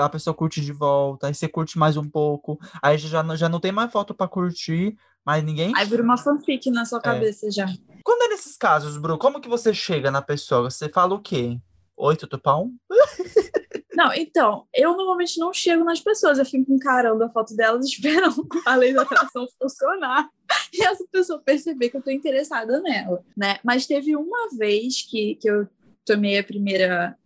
a 0.00 0.08
pessoa 0.08 0.32
curte 0.32 0.62
de 0.62 0.72
volta, 0.72 1.26
aí 1.26 1.34
você 1.34 1.46
curte 1.46 1.78
mais 1.78 1.98
um 1.98 2.08
pouco, 2.08 2.58
aí 2.82 2.96
já, 2.96 3.22
já 3.36 3.50
não 3.50 3.60
tem 3.60 3.70
mais 3.70 3.92
foto 3.92 4.14
para 4.14 4.26
curtir, 4.26 4.96
mas 5.26 5.42
ninguém. 5.42 5.72
Aí 5.74 5.84
vira 5.84 6.02
uma 6.02 6.16
fanfic 6.16 6.70
na 6.70 6.84
sua 6.84 7.00
é. 7.00 7.02
cabeça 7.02 7.50
já. 7.50 7.66
Quando 8.04 8.22
é 8.22 8.28
nesses 8.28 8.56
casos, 8.56 8.96
Bru, 8.96 9.18
como 9.18 9.40
que 9.40 9.48
você 9.48 9.74
chega 9.74 10.08
na 10.08 10.22
pessoa? 10.22 10.70
Você 10.70 10.88
fala 10.88 11.14
o 11.14 11.20
quê? 11.20 11.58
Oi, 11.96 12.16
tudo 12.16 12.38
pão? 12.38 12.72
Não, 13.96 14.12
então, 14.12 14.66
eu 14.74 14.94
normalmente 14.94 15.40
não 15.40 15.54
chego 15.54 15.82
nas 15.82 15.98
pessoas, 15.98 16.38
eu 16.38 16.44
fico 16.44 16.70
encarando 16.70 17.24
a 17.24 17.30
foto 17.30 17.56
delas 17.56 17.86
esperando 17.88 18.46
a 18.66 18.76
lei 18.76 18.92
da 18.92 19.00
atração 19.00 19.48
funcionar 19.58 20.28
e 20.70 20.84
essa 20.84 21.02
pessoa 21.10 21.40
perceber 21.42 21.88
que 21.88 21.96
eu 21.96 22.02
tô 22.02 22.10
interessada 22.10 22.78
nela, 22.82 23.24
né? 23.34 23.58
Mas 23.64 23.86
teve 23.86 24.14
uma 24.14 24.50
vez 24.50 25.00
que, 25.00 25.36
que 25.36 25.48
eu 25.48 25.66
tomei 26.04 26.36
a 26.36 26.44
primeira, 26.44 27.16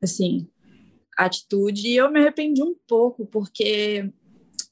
assim, 0.00 0.48
atitude 1.18 1.88
e 1.88 1.96
eu 1.96 2.08
me 2.08 2.20
arrependi 2.20 2.62
um 2.62 2.76
pouco, 2.86 3.26
porque 3.26 4.08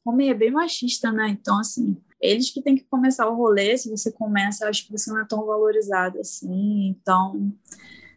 homem 0.05 0.31
é 0.31 0.35
bem 0.35 0.53
machista, 0.53 1.11
né? 1.11 1.29
Então, 1.31 1.59
assim, 1.59 1.97
eles 2.21 2.51
que 2.51 2.63
têm 2.63 2.77
que 2.77 2.85
começar 2.85 3.29
o 3.29 3.37
rolê, 3.37 3.77
se 3.77 3.91
você 3.91 4.11
começa, 4.11 4.69
acho 4.69 4.87
que 4.87 4.93
você 4.93 5.11
não 5.11 5.21
é 5.21 5.27
tão 5.27 5.45
valorizado 5.47 6.19
assim, 6.19 6.89
então 6.89 7.53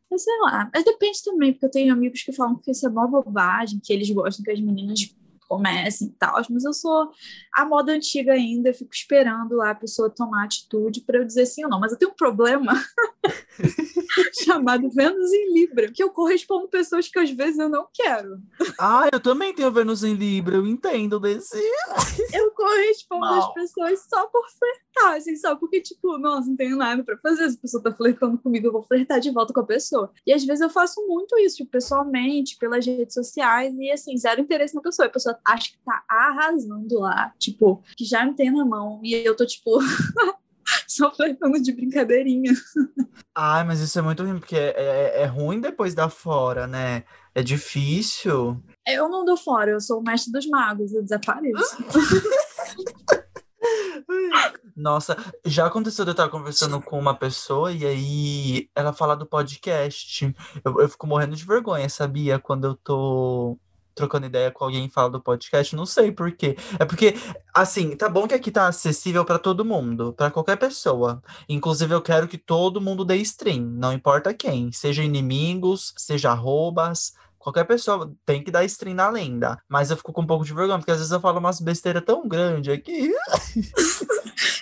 mas 0.10 0.24
sei 0.24 0.38
lá. 0.41 0.70
Mas 0.74 0.84
depende 0.84 1.24
também, 1.24 1.54
porque 1.54 1.66
eu 1.66 1.72
tenho 1.72 1.93
amigos 1.93 2.22
que 2.22 2.34
falam 2.34 2.58
que 2.58 2.72
isso 2.72 2.86
é 2.86 2.89
uma 2.89 3.08
bobagem, 3.08 3.80
que 3.82 3.93
eles 3.93 4.10
gostam 4.12 4.43
que 4.43 4.52
as 4.52 4.60
meninas 4.60 5.16
comecem 5.52 6.08
e 6.08 6.12
tal, 6.12 6.41
mas 6.49 6.64
eu 6.64 6.72
sou 6.72 7.12
a 7.54 7.66
moda 7.66 7.91
antiga 7.91 8.32
ainda, 8.32 8.70
eu 8.70 8.74
fico 8.74 8.93
esperando 8.93 9.58
lá 9.58 9.72
a 9.72 9.76
pessoa 9.76 10.10
tomar 10.10 10.45
atitude 10.45 11.02
para 11.02 11.18
eu 11.18 11.26
dizer 11.26 11.45
sim 11.45 11.66
ou 11.66 11.70
não. 11.70 11.78
Mas 11.78 11.91
eu 11.91 11.97
tenho 11.97 12.12
um 12.12 12.16
problema 12.16 12.72
chamado 14.45 14.89
Vênus 14.89 15.34
em 15.34 15.54
Libra, 15.54 15.91
que 15.91 16.02
eu 16.02 16.12
correspondo 16.12 16.70
pessoas 16.70 17.10
que 17.10 17.20
às 17.20 17.30
vezes 17.32 17.60
eu 17.60 17.68
não 17.68 17.86
quero. 17.93 18.39
Ah, 18.80 19.10
eu 19.12 19.20
também 19.20 19.54
tenho 19.54 19.72
Vênus 19.72 20.06
em 20.06 20.14
Libra, 20.14 20.56
eu 20.56 20.66
entendo 20.66 21.20
desse. 21.20 21.58
eu 22.34 22.52
correspondo 22.52 23.26
às 23.26 23.54
pessoas 23.54 24.06
só 24.10 24.28
por 24.28 24.47
flertar, 24.49 24.90
assim, 24.99 25.35
só 25.35 25.55
porque, 25.55 25.81
tipo, 25.81 26.17
nossa, 26.17 26.47
não 26.47 26.55
tenho 26.55 26.77
nada 26.77 27.03
para 27.03 27.17
fazer. 27.17 27.49
Se 27.49 27.57
a 27.57 27.61
pessoa 27.61 27.83
tá 27.83 27.91
flertando 27.93 28.37
comigo, 28.37 28.67
eu 28.67 28.71
vou 28.71 28.83
flertar 28.83 29.19
de 29.19 29.31
volta 29.31 29.53
com 29.53 29.59
a 29.61 29.65
pessoa. 29.65 30.11
E 30.25 30.33
às 30.33 30.43
vezes 30.43 30.61
eu 30.61 30.69
faço 30.69 31.05
muito 31.07 31.37
isso, 31.39 31.57
tipo, 31.57 31.71
pessoalmente, 31.71 32.57
pelas 32.57 32.85
redes 32.85 33.13
sociais, 33.13 33.73
e 33.77 33.91
assim, 33.91 34.17
zero 34.17 34.41
interesse 34.41 34.75
na 34.75 34.81
pessoa. 34.81 35.07
A 35.07 35.11
pessoa 35.11 35.37
acha 35.45 35.71
que 35.71 35.79
tá 35.85 36.03
arrasando 36.09 36.99
lá, 36.99 37.33
tipo, 37.39 37.83
que 37.97 38.05
já 38.05 38.25
me 38.25 38.33
tem 38.33 38.51
na 38.51 38.65
mão, 38.65 38.99
e 39.03 39.13
eu 39.13 39.35
tô, 39.35 39.45
tipo. 39.45 39.79
só 40.87 41.13
flertando 41.13 41.61
de 41.61 41.71
brincadeirinha. 41.71 42.53
Ai, 43.35 43.63
mas 43.63 43.79
isso 43.79 43.97
é 43.97 44.01
muito 44.01 44.23
ruim, 44.23 44.39
porque 44.39 44.55
é, 44.55 44.73
é, 44.77 45.21
é 45.21 45.25
ruim 45.25 45.59
depois 45.59 45.93
da 45.93 46.09
fora, 46.09 46.67
né? 46.67 47.03
É 47.33 47.41
difícil. 47.41 48.61
Eu 48.87 49.09
não 49.09 49.23
dou 49.23 49.37
fora, 49.37 49.71
eu 49.71 49.81
sou 49.81 49.99
o 49.99 50.03
mestre 50.03 50.31
dos 50.31 50.47
magos, 50.47 50.93
eu 50.93 51.01
desapareço. 51.01 51.77
Nossa, 54.76 55.17
já 55.45 55.65
aconteceu 55.67 56.05
de 56.05 56.11
eu 56.11 56.13
estar 56.13 56.30
conversando 56.30 56.82
com 56.82 56.97
uma 56.97 57.15
pessoa 57.15 57.72
e 57.72 57.86
aí 57.86 58.69
ela 58.76 58.93
fala 58.93 59.15
do 59.15 59.26
podcast. 59.26 60.36
Eu, 60.63 60.80
eu 60.82 60.89
fico 60.89 61.07
morrendo 61.07 61.36
de 61.36 61.45
vergonha, 61.45 61.88
sabia? 61.89 62.39
Quando 62.39 62.65
eu 62.65 62.76
tô 62.76 63.57
trocando 63.93 64.26
ideia 64.26 64.51
com 64.51 64.63
alguém 64.63 64.86
e 64.86 64.89
fala 64.89 65.09
do 65.09 65.22
podcast, 65.22 65.76
não 65.76 65.86
sei 65.86 66.11
por 66.11 66.32
quê. 66.32 66.55
É 66.80 66.86
porque, 66.86 67.15
assim, 67.53 67.95
tá 67.95 68.09
bom 68.09 68.28
que 68.28 68.34
aqui 68.34 68.51
tá 68.51 68.67
acessível 68.67 69.26
para 69.26 69.38
todo 69.38 69.65
mundo, 69.65 70.13
para 70.13 70.32
qualquer 70.32 70.57
pessoa. 70.57 71.22
Inclusive, 71.47 71.93
eu 71.93 72.01
quero 72.01 72.28
que 72.28 72.38
todo 72.38 72.82
mundo 72.82 73.05
dê 73.05 73.17
stream, 73.17 73.61
não 73.61 73.93
importa 73.93 74.34
quem, 74.34 74.72
seja 74.72 75.03
inimigos, 75.03 75.93
seja 75.97 76.32
arrobas, 76.32 77.13
qualquer 77.41 77.65
pessoa 77.65 78.13
tem 78.25 78.43
que 78.43 78.51
dar 78.51 78.63
stream 78.65 78.95
na 78.95 79.09
lenda. 79.09 79.57
Mas 79.67 79.91
eu 79.91 79.97
fico 79.97 80.13
com 80.13 80.21
um 80.21 80.27
pouco 80.27 80.45
de 80.45 80.53
vergonha, 80.53 80.77
porque 80.77 80.91
às 80.91 80.97
vezes 80.97 81.11
eu 81.11 81.19
falo 81.19 81.39
umas 81.39 81.59
besteiras 81.59 82.03
tão 82.05 82.27
grandes 82.27 82.73
aqui. 82.73 83.11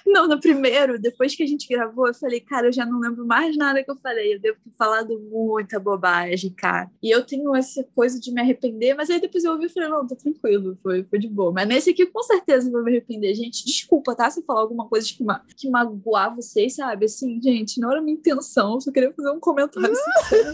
Não, 0.09 0.27
no 0.27 0.39
primeiro, 0.39 0.99
depois 0.99 1.35
que 1.35 1.43
a 1.43 1.45
gente 1.45 1.67
gravou, 1.67 2.07
eu 2.07 2.13
falei, 2.15 2.39
cara, 2.39 2.67
eu 2.67 2.71
já 2.71 2.83
não 2.83 2.99
lembro 2.99 3.25
mais 3.25 3.55
nada 3.55 3.83
que 3.83 3.91
eu 3.91 3.95
falei. 3.95 4.33
Eu 4.33 4.39
devo 4.39 4.57
ter 4.63 4.71
falado 4.75 5.19
muita 5.19 5.79
bobagem, 5.79 6.51
cara. 6.51 6.89
E 7.01 7.13
eu 7.13 7.23
tenho 7.23 7.55
essa 7.55 7.83
coisa 7.95 8.19
de 8.19 8.31
me 8.31 8.41
arrepender, 8.41 8.95
mas 8.95 9.09
aí 9.09 9.21
depois 9.21 9.43
eu 9.43 9.51
ouvi 9.51 9.65
e 9.65 9.69
falei, 9.69 9.87
não, 9.87 10.07
tá 10.07 10.15
tranquilo, 10.15 10.75
foi, 10.81 11.03
foi 11.03 11.19
de 11.19 11.27
boa. 11.27 11.51
Mas 11.51 11.67
nesse 11.67 11.91
aqui, 11.91 12.07
com 12.07 12.23
certeza, 12.23 12.67
eu 12.67 12.71
vou 12.71 12.83
me 12.83 12.89
arrepender. 12.89 13.35
Gente, 13.35 13.63
desculpa, 13.63 14.15
tá? 14.15 14.29
Se 14.29 14.39
eu 14.39 14.43
falar 14.43 14.61
alguma 14.61 14.87
coisa 14.87 15.07
que, 15.07 15.23
ma 15.23 15.43
que 15.55 15.69
magoar 15.69 16.35
vocês, 16.35 16.75
sabe? 16.75 17.05
Assim, 17.05 17.39
gente, 17.39 17.79
não 17.79 17.91
era 17.91 18.01
minha 18.01 18.17
intenção, 18.17 18.73
eu 18.73 18.81
só 18.81 18.91
queria 18.91 19.13
fazer 19.13 19.29
um 19.29 19.39
comentário 19.39 19.93
sincero. 19.95 20.53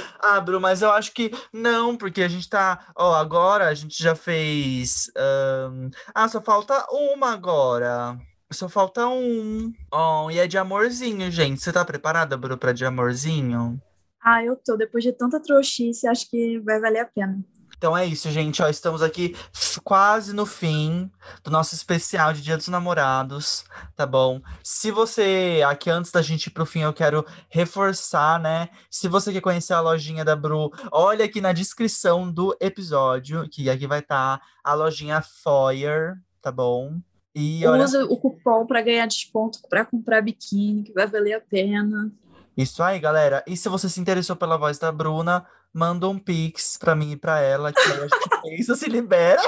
Ah, 0.22 0.44
mas 0.60 0.82
eu 0.82 0.90
acho 0.92 1.12
que 1.12 1.30
não, 1.52 1.96
porque 1.96 2.22
a 2.22 2.28
gente 2.28 2.48
tá. 2.48 2.92
Ó, 2.96 3.14
agora 3.14 3.68
a 3.68 3.74
gente 3.74 4.02
já 4.02 4.14
fez. 4.14 5.10
Um... 5.16 5.90
Ah, 6.14 6.28
só 6.28 6.40
falta 6.40 6.86
uma 6.90 7.32
agora. 7.32 8.18
Só 8.52 8.68
falta 8.68 9.06
um. 9.06 9.72
Oh, 9.92 10.30
e 10.30 10.38
é 10.38 10.46
de 10.46 10.58
amorzinho, 10.58 11.30
gente. 11.30 11.62
Você 11.62 11.72
tá 11.72 11.84
preparada, 11.84 12.36
Bru, 12.36 12.58
pra 12.58 12.72
de 12.72 12.84
amorzinho? 12.84 13.80
Ah, 14.22 14.44
eu 14.44 14.56
tô. 14.56 14.76
Depois 14.76 15.04
de 15.04 15.12
tanta 15.12 15.40
trouxice, 15.40 16.06
acho 16.06 16.28
que 16.28 16.58
vai 16.60 16.80
valer 16.80 17.00
a 17.00 17.06
pena. 17.06 17.38
Então 17.80 17.96
é 17.96 18.04
isso, 18.04 18.30
gente. 18.30 18.62
Ó, 18.62 18.68
estamos 18.68 19.00
aqui 19.00 19.34
quase 19.82 20.34
no 20.34 20.44
fim 20.44 21.10
do 21.42 21.50
nosso 21.50 21.74
especial 21.74 22.30
de 22.34 22.42
Dia 22.42 22.58
dos 22.58 22.68
Namorados, 22.68 23.64
tá 23.96 24.04
bom? 24.04 24.42
Se 24.62 24.90
você, 24.90 25.62
aqui 25.66 25.88
antes 25.88 26.12
da 26.12 26.20
gente 26.20 26.48
ir 26.48 26.50
pro 26.50 26.66
fim, 26.66 26.80
eu 26.80 26.92
quero 26.92 27.24
reforçar, 27.48 28.38
né? 28.38 28.68
Se 28.90 29.08
você 29.08 29.32
quer 29.32 29.40
conhecer 29.40 29.72
a 29.72 29.80
lojinha 29.80 30.22
da 30.22 30.36
Bru, 30.36 30.70
olha 30.92 31.24
aqui 31.24 31.40
na 31.40 31.54
descrição 31.54 32.30
do 32.30 32.54
episódio, 32.60 33.48
que 33.48 33.70
aqui 33.70 33.86
vai 33.86 34.00
estar 34.00 34.36
tá 34.36 34.44
a 34.62 34.74
lojinha 34.74 35.22
Foyer, 35.22 36.18
tá 36.42 36.52
bom? 36.52 37.00
E 37.34 37.66
olha... 37.66 37.82
Usa 37.82 38.04
o 38.04 38.18
cupom 38.18 38.66
para 38.66 38.82
ganhar 38.82 39.06
desconto 39.06 39.58
para 39.70 39.86
comprar 39.86 40.20
biquíni, 40.20 40.82
que 40.82 40.92
vai 40.92 41.06
valer 41.06 41.32
a 41.32 41.40
pena. 41.40 42.12
Isso 42.54 42.82
aí, 42.82 42.98
galera. 42.98 43.42
E 43.46 43.56
se 43.56 43.70
você 43.70 43.88
se 43.88 43.98
interessou 43.98 44.36
pela 44.36 44.58
voz 44.58 44.78
da 44.78 44.92
Bruna, 44.92 45.46
manda 45.72 46.08
um 46.08 46.18
pix 46.18 46.76
pra 46.76 46.94
mim 46.94 47.12
e 47.12 47.16
pra 47.16 47.40
ela, 47.40 47.72
que 47.72 47.80
a 47.80 48.00
gente 48.00 48.14
isso 48.60 48.74
se 48.74 48.88
libera. 48.88 49.40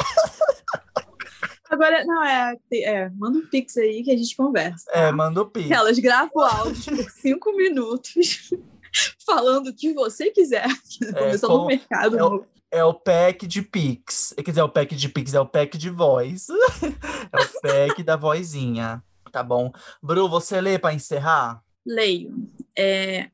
Agora, 1.69 2.05
não, 2.05 2.23
é, 2.23 2.55
é, 2.75 3.09
manda 3.11 3.39
um 3.39 3.47
pix 3.47 3.77
aí 3.79 4.03
que 4.03 4.11
a 4.11 4.17
gente 4.17 4.37
conversa. 4.37 4.85
Tá? 4.91 4.99
É, 4.99 5.13
manda 5.13 5.41
o 5.41 5.45
um 5.45 5.49
pix. 5.49 5.71
Elas 5.71 5.99
gravam 5.99 6.43
áudio 6.43 6.97
por 6.97 7.11
cinco 7.11 7.57
minutos, 7.57 8.51
falando 9.25 9.69
o 9.69 9.75
que 9.75 9.95
você 9.95 10.31
quiser. 10.31 10.67
É, 11.03 11.13
Começando 11.13 11.51
com, 11.51 11.59
no 11.59 11.67
mercado. 11.67 12.19
É 12.19 12.25
o, 12.25 12.45
é 12.71 12.85
o 12.85 12.93
pack 12.93 13.47
de 13.47 13.63
pix. 13.63 14.35
Quer 14.37 14.51
dizer, 14.51 14.61
é 14.61 14.65
o 14.65 14.69
pack 14.69 14.95
de 14.95 15.09
pix, 15.09 15.33
é 15.33 15.41
o 15.41 15.47
pack 15.47 15.79
de 15.79 15.89
voz. 15.89 16.49
é 17.33 17.41
o 17.41 17.61
pack 17.63 18.03
da 18.03 18.17
vozinha. 18.17 19.03
Tá 19.31 19.43
bom. 19.43 19.73
Bru, 20.03 20.29
você 20.29 20.61
lê 20.61 20.79
para 20.79 20.95
encerrar? 20.95 21.63
Leio. 21.87 22.35
É, 22.77 23.31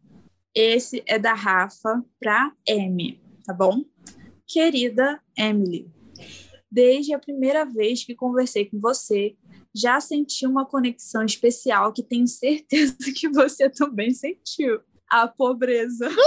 esse 0.55 1.03
é 1.07 1.19
da 1.19 1.35
Rafa 1.35 2.05
para 2.21 2.53
M, 2.67 3.21
tá 3.45 3.53
bom? 3.53 3.85
Querida 4.47 5.21
Emily, 5.37 5.91
desde 6.71 7.15
a 7.15 7.19
primeira 7.19 7.65
vez 7.65 8.05
que 8.05 8.15
conversei 8.15 8.65
com 8.67 8.79
você, 8.79 9.37
já 9.75 10.01
senti 10.01 10.47
uma 10.47 10.67
conexão 10.67 11.25
especial 11.25 11.93
que 11.93 12.03
tenho 12.03 12.27
certeza 12.27 12.97
que 13.15 13.29
você 13.29 13.69
também 13.71 14.13
sentiu. 14.13 14.81
A 15.11 15.27
pobreza. 15.27 16.09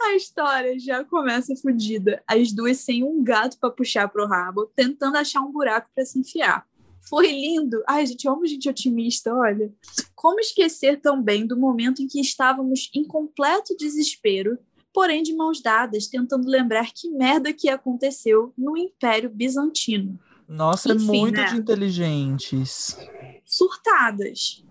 A 0.00 0.14
história 0.14 0.78
já 0.78 1.04
começa 1.04 1.56
fodida. 1.56 2.22
As 2.28 2.52
duas 2.52 2.78
sem 2.78 3.02
um 3.02 3.24
gato 3.24 3.58
para 3.58 3.70
puxar 3.70 4.08
pro 4.08 4.26
rabo, 4.26 4.70
tentando 4.76 5.16
achar 5.16 5.40
um 5.40 5.50
buraco 5.50 5.90
para 5.92 6.04
se 6.04 6.18
enfiar. 6.18 6.64
Foi 7.08 7.30
lindo. 7.30 7.82
Ai, 7.88 8.06
gente, 8.06 8.24
eu 8.24 8.32
amo 8.32 8.46
gente 8.46 8.68
otimista, 8.68 9.32
olha. 9.34 9.72
Como 10.14 10.40
esquecer 10.40 11.00
também 11.00 11.46
do 11.46 11.56
momento 11.56 12.02
em 12.02 12.06
que 12.06 12.20
estávamos 12.20 12.90
em 12.94 13.04
completo 13.04 13.76
desespero, 13.76 14.58
porém 14.92 15.22
de 15.22 15.34
mãos 15.34 15.60
dadas, 15.60 16.08
tentando 16.08 16.48
lembrar 16.48 16.90
que 16.92 17.10
merda 17.10 17.52
que 17.52 17.68
aconteceu 17.68 18.52
no 18.56 18.76
Império 18.76 19.30
Bizantino. 19.30 20.18
Nossa, 20.48 20.90
é 20.90 20.94
Enfim, 20.94 21.04
é 21.04 21.20
muito 21.20 21.36
né? 21.36 21.44
de 21.46 21.56
inteligentes. 21.56 22.96
Surtadas. 23.44 24.64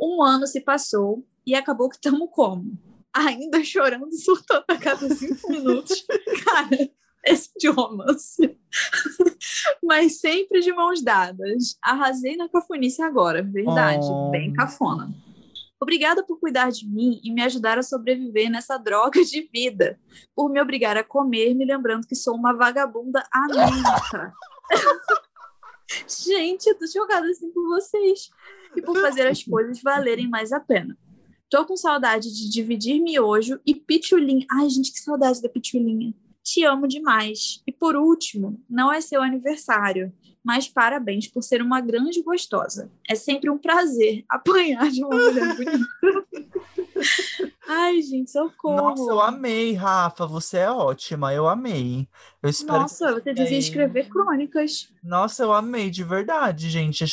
Um 0.00 0.22
ano 0.22 0.46
se 0.46 0.60
passou 0.60 1.26
e 1.46 1.54
acabou 1.54 1.88
que 1.88 1.96
estamos 1.96 2.28
como? 2.32 2.78
Ainda 3.12 3.62
chorando, 3.64 4.12
surtando 4.14 4.64
a 4.68 4.76
cada 4.76 5.14
cinco 5.14 5.50
minutos. 5.50 6.04
Cara, 6.44 6.90
esse 7.26 7.50
de 7.58 7.68
romance. 7.68 8.58
Mas 9.82 10.20
sempre 10.20 10.60
de 10.60 10.72
mãos 10.72 11.02
dadas. 11.02 11.76
Arrasei 11.82 12.36
na 12.36 12.48
cafonice 12.48 13.02
agora, 13.02 13.42
verdade. 13.42 14.06
Oh. 14.08 14.30
Bem 14.30 14.52
cafona. 14.52 15.12
Obrigada 15.78 16.24
por 16.24 16.40
cuidar 16.40 16.70
de 16.70 16.88
mim 16.88 17.20
e 17.22 17.30
me 17.30 17.42
ajudar 17.42 17.78
a 17.78 17.82
sobreviver 17.82 18.50
nessa 18.50 18.78
droga 18.78 19.22
de 19.22 19.48
vida. 19.52 20.00
Por 20.34 20.50
me 20.50 20.60
obrigar 20.60 20.96
a 20.96 21.04
comer, 21.04 21.54
me 21.54 21.66
lembrando 21.66 22.06
que 22.06 22.14
sou 22.14 22.34
uma 22.34 22.54
vagabunda 22.54 23.22
anêmica. 23.32 24.32
Gente, 26.08 26.66
eu 26.66 26.78
tô 26.78 26.86
chocada 26.86 27.28
assim 27.28 27.50
com 27.52 27.68
vocês. 27.68 28.30
E 28.74 28.82
por 28.82 28.98
fazer 29.00 29.26
as 29.26 29.42
coisas 29.42 29.80
valerem 29.82 30.28
mais 30.28 30.52
a 30.52 30.60
pena. 30.60 30.96
Tô 31.48 31.64
com 31.64 31.76
saudade 31.76 32.32
de 32.34 32.50
dividir 32.50 33.00
miojo 33.00 33.60
e 33.64 33.74
pitulinha. 33.74 34.44
Ai, 34.50 34.68
gente, 34.68 34.92
que 34.92 34.98
saudade 34.98 35.40
da 35.40 35.48
pitulinha. 35.48 36.12
Te 36.46 36.62
amo 36.62 36.86
demais. 36.86 37.60
E 37.66 37.72
por 37.72 37.96
último, 37.96 38.62
não 38.70 38.92
é 38.92 39.00
seu 39.00 39.20
aniversário, 39.20 40.12
mas 40.44 40.68
parabéns 40.68 41.26
por 41.26 41.42
ser 41.42 41.60
uma 41.60 41.80
grande 41.80 42.22
gostosa. 42.22 42.88
É 43.10 43.16
sempre 43.16 43.50
um 43.50 43.58
prazer 43.58 44.24
apanhar 44.28 44.88
de 44.88 45.02
uma 45.02 45.16
mulher 45.16 45.56
bonita. 45.56 45.86
Ai, 47.68 48.00
gente, 48.00 48.30
socorro. 48.30 48.76
Nossa, 48.76 49.10
eu 49.10 49.20
amei, 49.20 49.72
Rafa. 49.74 50.24
Você 50.26 50.58
é 50.58 50.70
ótima, 50.70 51.34
eu 51.34 51.48
amei. 51.48 52.08
Eu 52.40 52.48
espero 52.48 52.80
Nossa, 52.80 53.12
você 53.12 53.34
devia 53.34 53.58
escrever 53.58 54.08
crônicas. 54.08 54.92
Nossa, 55.02 55.42
eu 55.42 55.52
amei, 55.52 55.90
de 55.90 56.04
verdade, 56.04 56.70
gente. 56.70 57.04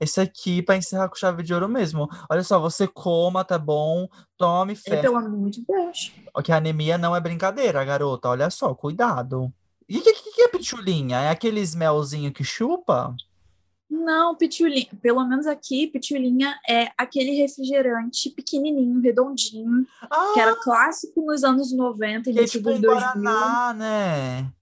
Esse 0.00 0.20
aqui, 0.20 0.62
para 0.62 0.76
encerrar 0.76 1.08
com 1.08 1.16
chave 1.16 1.42
de 1.42 1.52
ouro 1.52 1.68
mesmo. 1.68 2.08
Olha 2.30 2.44
só, 2.44 2.60
você 2.60 2.86
coma, 2.86 3.44
tá 3.44 3.58
bom? 3.58 4.08
Tome 4.38 4.76
fé. 4.76 5.00
Pelo 5.00 5.16
amor 5.16 5.50
de 5.50 5.64
Deus. 5.66 6.12
Que 6.44 6.52
a 6.52 6.56
anemia 6.56 6.96
não 6.96 7.16
é 7.16 7.20
brincadeira, 7.20 7.84
garota. 7.84 8.28
Olha 8.28 8.48
só, 8.48 8.74
cuidado. 8.74 9.52
E 9.88 9.98
o 9.98 10.02
que, 10.02 10.12
que, 10.12 10.32
que 10.32 10.42
é 10.42 10.48
pitulinha? 10.48 11.18
É 11.18 11.30
aqueles 11.30 11.74
melzinho 11.74 12.32
que 12.32 12.44
chupa? 12.44 13.14
Não, 14.04 14.34
pitulinha. 14.34 14.88
Pelo 15.00 15.24
menos 15.26 15.46
aqui, 15.46 15.86
pitulinha 15.86 16.58
é 16.68 16.88
aquele 16.96 17.32
refrigerante 17.32 18.30
pequenininho, 18.30 19.00
redondinho, 19.00 19.86
ah, 20.10 20.32
que 20.34 20.40
era 20.40 20.54
clássico 20.56 21.22
nos 21.22 21.42
anos 21.42 21.72
90 21.72 22.30
e 22.30 22.38
é 22.38 22.44
tipo 22.44 22.70
um 22.70 22.80
2000. 22.80 22.90
Guaraná, 22.90 23.74
né? 23.74 24.52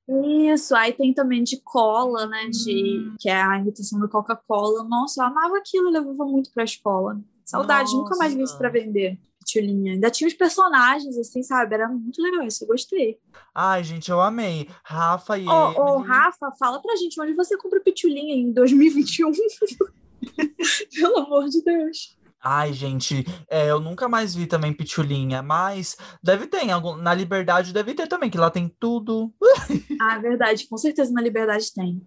Isso, 0.53 0.75
aí 0.77 0.93
tem 0.93 1.15
também 1.15 1.43
de 1.43 1.59
cola, 1.63 2.27
né, 2.27 2.49
de 2.49 3.09
hum. 3.09 3.17
que 3.19 3.29
é 3.29 3.41
a 3.41 3.59
imitação 3.59 3.99
da 3.99 4.09
Coca-Cola. 4.09 4.85
Nossa, 4.85 5.23
eu 5.23 5.27
amava 5.27 5.57
aquilo, 5.57 5.89
eu 5.89 5.93
levava 5.93 6.25
muito 6.25 6.51
pra 6.53 6.65
escola. 6.65 7.19
Saudade, 7.45 7.93
Nossa. 7.93 7.97
nunca 7.97 8.17
mais 8.17 8.35
vi 8.35 8.43
isso 8.43 8.57
pra 8.57 8.71
vender. 8.71 9.19
Tchulinha. 9.55 9.93
Ainda 9.93 10.11
tinha 10.11 10.29
os 10.29 10.35
personagens, 10.35 11.17
assim, 11.17 11.43
sabe? 11.43 11.75
Era 11.75 11.89
muito 11.89 12.21
legal 12.21 12.47
isso, 12.47 12.65
eu 12.65 12.69
gostei. 12.69 13.19
Ai, 13.55 13.85
gente, 13.85 14.11
eu 14.11 14.21
amei. 14.21 14.69
Rafa 14.83 15.39
e. 15.39 15.47
Ô, 15.47 15.51
oh, 15.51 15.75
oh, 15.77 15.99
Rafa, 15.99 16.51
fala 16.59 16.81
pra 16.81 16.97
gente 16.97 17.21
onde 17.21 17.35
você 17.35 17.57
compra 17.57 17.81
pitulinha 17.81 18.35
em 18.35 18.53
2021. 18.53 19.31
Pelo 20.95 21.19
amor 21.19 21.49
de 21.49 21.63
Deus. 21.63 22.17
Ai, 22.47 22.75
gente, 22.75 23.25
é, 23.49 23.71
eu 23.71 23.81
nunca 23.81 24.07
mais 24.07 24.35
vi 24.35 24.47
também 24.47 24.73
pitulinha, 24.73 25.43
mas 25.43 25.97
deve 26.23 26.47
ter, 26.47 26.71
algum, 26.71 26.95
na 26.95 27.15
Liberdade 27.15 27.73
deve 27.73 27.95
ter 27.95 28.07
também, 28.07 28.29
que 28.29 28.37
lá 28.37 28.51
tem 28.51 28.69
tudo. 28.79 29.33
ah, 29.99 30.19
verdade, 30.19 30.69
com 30.69 30.77
certeza 30.77 31.11
na 31.11 31.23
Liberdade 31.23 31.73
tem. 31.73 32.07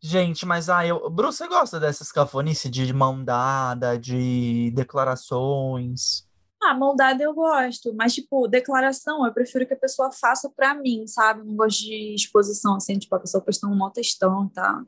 Gente, 0.00 0.44
mas 0.44 0.68
ah, 0.68 0.84
eu. 0.84 1.08
Bruce, 1.08 1.38
você 1.38 1.48
gosta 1.48 1.80
dessas 1.80 2.10
cafonices 2.10 2.70
de 2.70 2.92
mão 2.92 3.24
dada, 3.24 3.96
de 3.96 4.72
declarações? 4.74 6.25
Ah, 6.62 6.74
mão 6.74 6.96
dada 6.96 7.22
eu 7.22 7.34
gosto, 7.34 7.94
mas, 7.94 8.14
tipo, 8.14 8.48
declaração 8.48 9.26
eu 9.26 9.32
prefiro 9.32 9.66
que 9.66 9.74
a 9.74 9.78
pessoa 9.78 10.10
faça 10.10 10.50
pra 10.50 10.74
mim, 10.74 11.06
sabe? 11.06 11.46
não 11.46 11.54
gosto 11.54 11.80
de 11.84 12.14
exposição, 12.14 12.76
assim, 12.76 12.98
tipo, 12.98 13.14
a 13.14 13.20
pessoa 13.20 13.42
postando 13.42 13.74
um 13.74 13.90
textão 13.90 14.46
e 14.46 14.54
tal. 14.54 14.82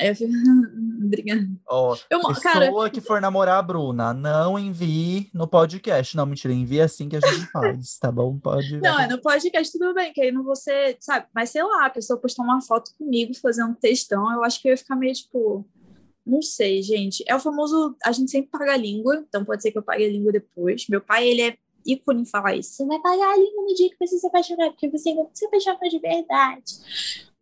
Aí 0.00 0.08
eu 0.08 0.16
fico. 0.16 0.32
Obrigada. 1.04 1.46
Ó, 1.68 1.96
eu, 2.08 2.20
pessoa 2.20 2.40
cara... 2.40 2.90
que 2.90 3.00
for 3.00 3.20
namorar 3.20 3.58
a 3.58 3.62
Bruna, 3.62 4.14
não 4.14 4.58
envie 4.58 5.30
no 5.34 5.46
podcast. 5.46 6.16
Não, 6.16 6.24
mentira, 6.24 6.54
envie 6.54 6.80
assim 6.80 7.08
que 7.08 7.16
a 7.16 7.20
gente 7.20 7.46
faz, 7.50 7.98
tá 7.98 8.10
bom? 8.10 8.38
Pode. 8.38 8.80
Não, 8.80 8.98
é 8.98 9.06
no 9.06 9.20
podcast 9.20 9.76
tudo 9.76 9.92
bem, 9.92 10.12
que 10.12 10.20
aí 10.22 10.32
não 10.32 10.42
você, 10.42 10.96
sabe? 11.00 11.26
Mas 11.34 11.50
sei 11.50 11.62
lá, 11.62 11.86
a 11.86 11.90
pessoa 11.90 12.18
postar 12.18 12.42
uma 12.42 12.60
foto 12.62 12.92
comigo 12.96 13.34
fazendo 13.34 13.74
textão, 13.74 14.32
eu 14.32 14.42
acho 14.44 14.60
que 14.60 14.68
eu 14.68 14.70
ia 14.70 14.76
ficar 14.76 14.96
meio 14.96 15.12
tipo. 15.12 15.66
Não 16.26 16.42
sei, 16.42 16.82
gente. 16.82 17.24
É 17.26 17.34
o 17.34 17.40
famoso. 17.40 17.96
A 18.04 18.12
gente 18.12 18.30
sempre 18.30 18.50
paga 18.50 18.74
a 18.74 18.76
língua, 18.76 19.24
então 19.28 19.44
pode 19.44 19.62
ser 19.62 19.72
que 19.72 19.78
eu 19.78 19.82
pague 19.82 20.04
a 20.04 20.08
língua 20.08 20.32
depois. 20.32 20.86
Meu 20.88 21.00
pai, 21.00 21.28
ele 21.28 21.42
é 21.42 21.58
ícone 21.84 22.22
em 22.22 22.26
falar 22.26 22.56
isso. 22.56 22.74
Você 22.74 22.86
vai 22.86 22.98
pagar 23.00 23.32
a 23.32 23.36
língua 23.36 23.62
no 23.62 23.74
dia 23.74 23.90
que 23.90 24.06
você 24.06 24.18
se 24.18 24.26
apaixonar, 24.26 24.70
porque 24.70 24.88
você 24.88 25.14
vai 25.14 25.26
se 25.32 25.44
apaixonar 25.46 25.88
de 25.88 25.98
verdade. 25.98 26.74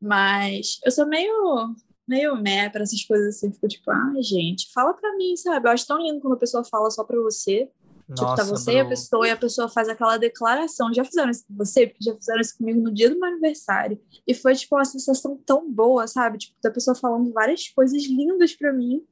Mas 0.00 0.78
eu 0.84 0.90
sou 0.90 1.06
meio. 1.06 1.74
Meio 2.06 2.36
meh 2.36 2.70
pra 2.70 2.82
essas 2.82 3.04
coisas 3.04 3.36
assim. 3.36 3.52
Fico 3.52 3.68
tipo, 3.68 3.90
ah, 3.90 4.14
gente, 4.20 4.72
fala 4.72 4.94
pra 4.94 5.14
mim, 5.16 5.36
sabe? 5.36 5.68
Eu 5.68 5.72
acho 5.72 5.86
tão 5.86 6.00
lindo 6.00 6.20
quando 6.20 6.34
a 6.34 6.38
pessoa 6.38 6.64
fala 6.64 6.90
só 6.90 7.04
pra 7.04 7.20
você. 7.20 7.68
Nossa, 8.08 8.22
tipo, 8.24 8.36
tá 8.36 8.44
você 8.44 8.72
e 8.72 8.80
a 8.80 8.84
pessoa, 8.86 9.28
e 9.28 9.30
a 9.30 9.36
pessoa 9.36 9.68
faz 9.68 9.88
aquela 9.88 10.16
declaração. 10.16 10.92
Já 10.94 11.04
fizeram 11.04 11.30
isso 11.30 11.44
com 11.46 11.54
você? 11.54 11.86
Porque 11.86 12.04
já 12.04 12.14
fizeram 12.14 12.40
isso 12.40 12.56
comigo 12.56 12.80
no 12.80 12.92
dia 12.92 13.10
do 13.10 13.18
meu 13.18 13.28
aniversário. 13.28 14.00
E 14.26 14.34
foi, 14.34 14.54
tipo, 14.54 14.76
uma 14.76 14.84
sensação 14.84 15.36
tão 15.44 15.70
boa, 15.70 16.06
sabe? 16.06 16.38
Tipo, 16.38 16.56
da 16.62 16.70
pessoa 16.70 16.94
falando 16.94 17.32
várias 17.32 17.68
coisas 17.68 18.02
lindas 18.06 18.54
para 18.54 18.72
mim. 18.72 19.04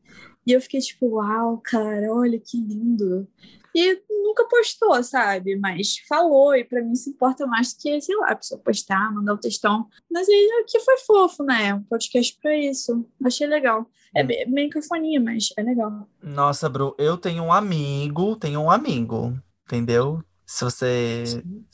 E 0.46 0.52
eu 0.52 0.60
fiquei 0.60 0.80
tipo, 0.80 1.06
uau, 1.16 1.58
cara, 1.58 2.12
olha 2.12 2.38
que 2.38 2.56
lindo. 2.56 3.28
E 3.74 4.00
nunca 4.08 4.48
postou, 4.48 5.02
sabe? 5.02 5.54
Mas 5.56 5.98
falou, 6.08 6.54
e 6.54 6.64
para 6.64 6.82
mim 6.82 6.94
se 6.94 7.10
importa 7.10 7.46
mais 7.46 7.74
do 7.74 7.80
que, 7.80 8.00
sei 8.00 8.16
lá, 8.16 8.30
a 8.30 8.36
pessoa 8.36 8.58
postar, 8.58 9.12
mandar 9.12 9.32
o 9.32 9.36
um 9.36 9.38
textão. 9.38 9.86
Mas 10.10 10.26
aí 10.28 10.62
aqui 10.62 10.80
foi 10.80 10.96
fofo, 10.98 11.42
né? 11.42 11.74
Um 11.74 11.82
podcast 11.82 12.38
pra 12.40 12.56
isso. 12.56 13.06
Achei 13.22 13.46
legal. 13.46 13.86
É 14.16 14.46
meio 14.46 14.70
cafoninha, 14.70 15.20
mas 15.20 15.50
é 15.58 15.62
legal. 15.62 16.08
Nossa, 16.22 16.70
Bru, 16.70 16.94
eu 16.98 17.18
tenho 17.18 17.42
um 17.42 17.52
amigo, 17.52 18.34
tenho 18.36 18.62
um 18.62 18.70
amigo, 18.70 19.38
entendeu? 19.66 20.22
Se 20.46 20.64
você 20.64 21.24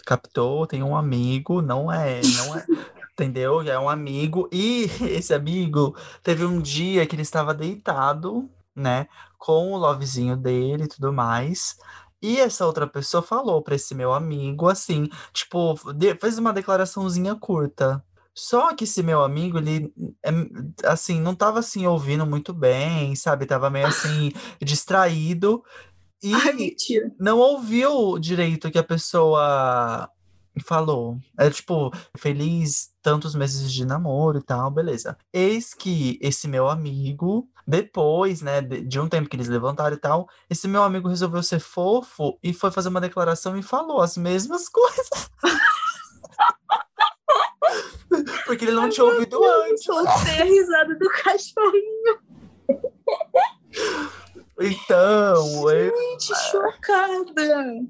captou, 0.04 0.66
tem 0.66 0.82
um 0.82 0.96
amigo, 0.96 1.62
não 1.62 1.92
é, 1.92 2.20
não 2.20 2.56
é, 2.56 2.66
entendeu? 3.14 3.62
É 3.62 3.78
um 3.78 3.88
amigo 3.88 4.48
e 4.50 4.90
esse 5.08 5.32
amigo 5.32 5.96
teve 6.20 6.44
um 6.44 6.60
dia 6.60 7.06
que 7.06 7.14
ele 7.14 7.22
estava 7.22 7.54
deitado, 7.54 8.50
né, 8.74 9.06
com 9.38 9.72
o 9.72 9.76
lovezinho 9.76 10.36
dele 10.36 10.84
e 10.84 10.88
tudo 10.88 11.12
mais. 11.12 11.76
E 12.20 12.40
essa 12.40 12.66
outra 12.66 12.88
pessoa 12.88 13.22
falou 13.22 13.62
para 13.62 13.76
esse 13.76 13.94
meu 13.94 14.12
amigo 14.12 14.68
assim, 14.68 15.08
tipo, 15.32 15.76
fez 16.20 16.38
uma 16.38 16.52
declaraçãozinha 16.52 17.36
curta. 17.36 18.02
Só 18.34 18.74
que 18.74 18.84
esse 18.84 19.02
meu 19.02 19.22
amigo, 19.22 19.58
ele, 19.58 19.92
é, 20.24 20.30
assim, 20.86 21.20
não 21.20 21.34
tava, 21.34 21.58
assim, 21.58 21.86
ouvindo 21.86 22.26
muito 22.26 22.52
bem, 22.54 23.14
sabe? 23.14 23.46
Tava 23.46 23.70
meio, 23.70 23.86
assim, 23.88 24.32
distraído. 24.60 25.62
E 26.22 26.32
Ai, 26.34 26.76
não 27.18 27.38
ouviu 27.38 28.18
direito 28.18 28.68
o 28.68 28.70
que 28.70 28.78
a 28.78 28.84
pessoa 28.84 30.08
falou. 30.64 31.18
É, 31.38 31.50
tipo, 31.50 31.90
feliz 32.16 32.90
tantos 33.02 33.34
meses 33.34 33.72
de 33.72 33.84
namoro 33.84 34.38
e 34.38 34.42
tal, 34.42 34.70
beleza. 34.70 35.16
Eis 35.32 35.74
que 35.74 36.18
esse 36.22 36.46
meu 36.46 36.68
amigo, 36.68 37.48
depois, 37.66 38.40
né, 38.40 38.60
de 38.60 39.00
um 39.00 39.08
tempo 39.08 39.28
que 39.28 39.36
eles 39.36 39.48
levantaram 39.48 39.96
e 39.96 40.00
tal, 40.00 40.28
esse 40.48 40.68
meu 40.68 40.82
amigo 40.82 41.08
resolveu 41.08 41.42
ser 41.42 41.58
fofo 41.60 42.38
e 42.42 42.52
foi 42.52 42.70
fazer 42.70 42.88
uma 42.88 43.00
declaração 43.00 43.56
e 43.56 43.62
falou 43.62 44.00
as 44.00 44.16
mesmas 44.16 44.68
coisas. 44.68 45.08
Porque 48.46 48.64
ele 48.64 48.72
não 48.72 48.84
Ai, 48.84 48.90
tinha 48.90 49.04
ouvido 49.04 49.38
Deus, 49.38 49.70
antes. 49.70 49.84
Soltei 49.84 50.40
a 50.40 50.44
risada 50.44 50.94
do 50.94 51.08
cachorrinho. 51.10 52.18
Então, 54.60 55.68
gente, 55.68 56.30
eu... 56.30 56.36
chocada. 56.36 57.86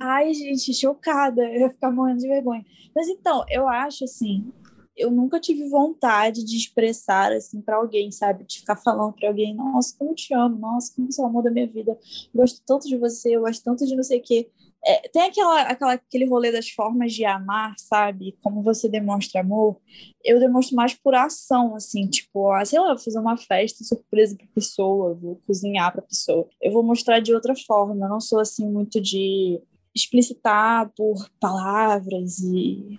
Ai, 0.00 0.32
gente, 0.32 0.74
chocada. 0.74 1.42
Eu 1.42 1.60
ia 1.60 1.70
ficar 1.70 1.90
morrendo 1.90 2.20
de 2.20 2.28
vergonha. 2.28 2.64
Mas 2.94 3.08
então, 3.08 3.44
eu 3.48 3.68
acho 3.68 4.04
assim, 4.04 4.50
eu 4.96 5.10
nunca 5.10 5.38
tive 5.38 5.68
vontade 5.68 6.44
de 6.44 6.56
expressar 6.56 7.32
assim 7.32 7.60
para 7.60 7.76
alguém, 7.76 8.10
sabe? 8.10 8.44
De 8.44 8.58
ficar 8.58 8.76
falando 8.76 9.12
para 9.12 9.28
alguém, 9.28 9.54
nossa, 9.54 9.94
como 9.96 10.10
eu 10.10 10.14
te 10.14 10.34
amo, 10.34 10.58
nossa, 10.58 10.92
como 10.94 11.10
você 11.10 11.20
é 11.20 11.24
o 11.24 11.28
amor 11.28 11.44
da 11.44 11.50
minha 11.50 11.66
vida. 11.66 11.92
Eu 11.92 12.40
gosto 12.40 12.60
tanto 12.66 12.88
de 12.88 12.96
você, 12.96 13.36
eu 13.36 13.42
gosto 13.42 13.62
tanto 13.62 13.86
de 13.86 13.94
não 13.94 14.02
sei 14.02 14.18
o 14.18 14.22
quê. 14.22 14.50
É, 14.88 15.06
tem 15.10 15.20
aquela, 15.24 15.60
aquela, 15.64 15.92
aquele 15.92 16.24
rolê 16.24 16.50
das 16.50 16.70
formas 16.70 17.12
de 17.12 17.22
amar, 17.22 17.74
sabe? 17.76 18.38
Como 18.42 18.62
você 18.62 18.88
demonstra 18.88 19.42
amor. 19.42 19.78
Eu 20.24 20.40
demonstro 20.40 20.74
mais 20.76 20.94
por 20.94 21.14
ação, 21.14 21.74
assim, 21.74 22.08
tipo, 22.08 22.50
ah, 22.50 22.64
sei 22.64 22.80
lá, 22.80 22.94
vou 22.94 22.98
fazer 22.98 23.18
uma 23.18 23.36
festa 23.36 23.84
surpresa 23.84 24.34
pra 24.34 24.46
pessoa, 24.54 25.12
vou 25.12 25.42
cozinhar 25.46 25.92
pra 25.92 26.00
pessoa. 26.00 26.48
Eu 26.58 26.72
vou 26.72 26.82
mostrar 26.82 27.20
de 27.20 27.34
outra 27.34 27.54
forma. 27.66 28.06
Eu 28.06 28.08
não 28.08 28.18
sou, 28.18 28.40
assim, 28.40 28.66
muito 28.66 28.98
de 28.98 29.60
explicitar 29.94 30.90
por 30.96 31.28
palavras 31.38 32.38
e. 32.38 32.98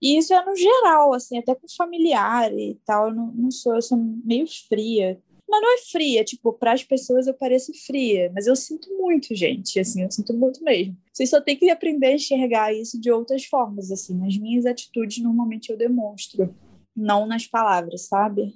E 0.00 0.18
isso 0.18 0.32
é 0.32 0.44
no 0.44 0.54
geral, 0.54 1.12
assim, 1.12 1.38
até 1.38 1.56
com 1.56 1.66
familiar 1.76 2.52
e 2.52 2.78
tal. 2.84 3.08
Eu 3.08 3.14
não, 3.14 3.32
não 3.32 3.50
sou, 3.50 3.74
eu 3.74 3.82
sou 3.82 3.98
meio 3.98 4.46
fria 4.68 5.20
mas 5.48 5.62
não 5.62 5.74
é 5.74 5.78
fria, 5.78 6.24
tipo, 6.24 6.52
para 6.52 6.72
as 6.72 6.82
pessoas 6.82 7.26
eu 7.26 7.34
pareço 7.34 7.72
fria, 7.86 8.30
mas 8.34 8.46
eu 8.46 8.56
sinto 8.56 8.88
muito, 8.98 9.34
gente, 9.34 9.78
assim, 9.78 10.02
eu 10.02 10.10
sinto 10.10 10.34
muito 10.34 10.62
mesmo. 10.62 10.96
Vocês 11.12 11.30
só 11.30 11.40
tem 11.40 11.56
que 11.56 11.70
aprender 11.70 12.08
a 12.08 12.14
enxergar 12.14 12.74
isso 12.74 13.00
de 13.00 13.10
outras 13.10 13.44
formas, 13.44 13.90
assim, 13.90 14.14
nas 14.16 14.36
minhas 14.36 14.66
atitudes 14.66 15.22
normalmente 15.22 15.70
eu 15.70 15.76
demonstro, 15.76 16.54
não 16.94 17.26
nas 17.26 17.46
palavras, 17.46 18.02
sabe? 18.02 18.54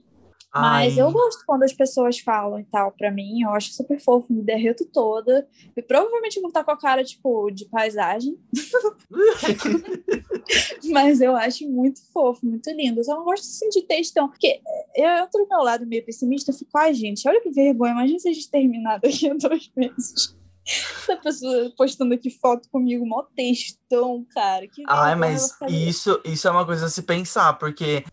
Mas 0.53 0.99
Ai. 0.99 1.01
eu 1.01 1.13
gosto 1.13 1.45
quando 1.47 1.63
as 1.63 1.73
pessoas 1.73 2.19
falam 2.19 2.59
e 2.59 2.65
tal 2.65 2.91
pra 2.91 3.11
mim, 3.11 3.43
eu 3.43 3.51
acho 3.51 3.73
super 3.73 4.01
fofo, 4.01 4.33
me 4.33 4.43
derreto 4.43 4.85
toda. 4.85 5.47
E 5.77 5.83
provavelmente 5.83 6.41
vou 6.41 6.49
estar 6.49 6.65
com 6.65 6.73
a 6.73 6.77
cara, 6.77 7.05
tipo, 7.05 7.51
de 7.51 7.67
paisagem. 7.67 8.37
Mas 10.91 11.21
eu 11.21 11.37
acho 11.37 11.69
muito 11.69 12.01
fofo, 12.13 12.45
muito 12.45 12.69
lindo. 12.71 12.99
Eu 12.99 13.05
só 13.05 13.15
não 13.15 13.25
gosto 13.25 13.45
assim 13.45 13.69
de 13.69 13.83
textão. 13.83 14.29
Porque 14.29 14.61
eu 14.97 15.09
entro 15.09 15.45
do 15.45 15.49
meu 15.49 15.63
lado 15.63 15.87
meio 15.87 16.05
pessimista, 16.05 16.51
eu 16.51 16.57
fico, 16.57 16.77
ai, 16.77 16.95
gente, 16.95 17.29
olha 17.29 17.41
que 17.41 17.51
vergonha. 17.51 17.93
Imagina 17.93 18.19
se 18.19 18.29
a 18.29 18.33
gente 18.33 18.51
terminar 18.51 18.99
daqui 18.99 19.31
a 19.31 19.35
dois 19.35 19.71
meses. 19.77 20.37
Essa 20.67 21.17
pessoa 21.17 21.73
postando 21.77 22.15
aqui 22.15 22.31
foto 22.31 22.69
comigo, 22.71 23.07
mó 23.07 23.23
textão, 23.37 24.27
cara. 24.35 24.67
Que 24.67 24.83
Ai, 24.89 25.15
mas 25.15 25.57
isso, 25.69 26.21
isso 26.25 26.49
é 26.49 26.51
uma 26.51 26.67
coisa 26.67 26.87
a 26.87 26.89
se 26.89 27.03
pensar, 27.03 27.53
porque 27.55 28.05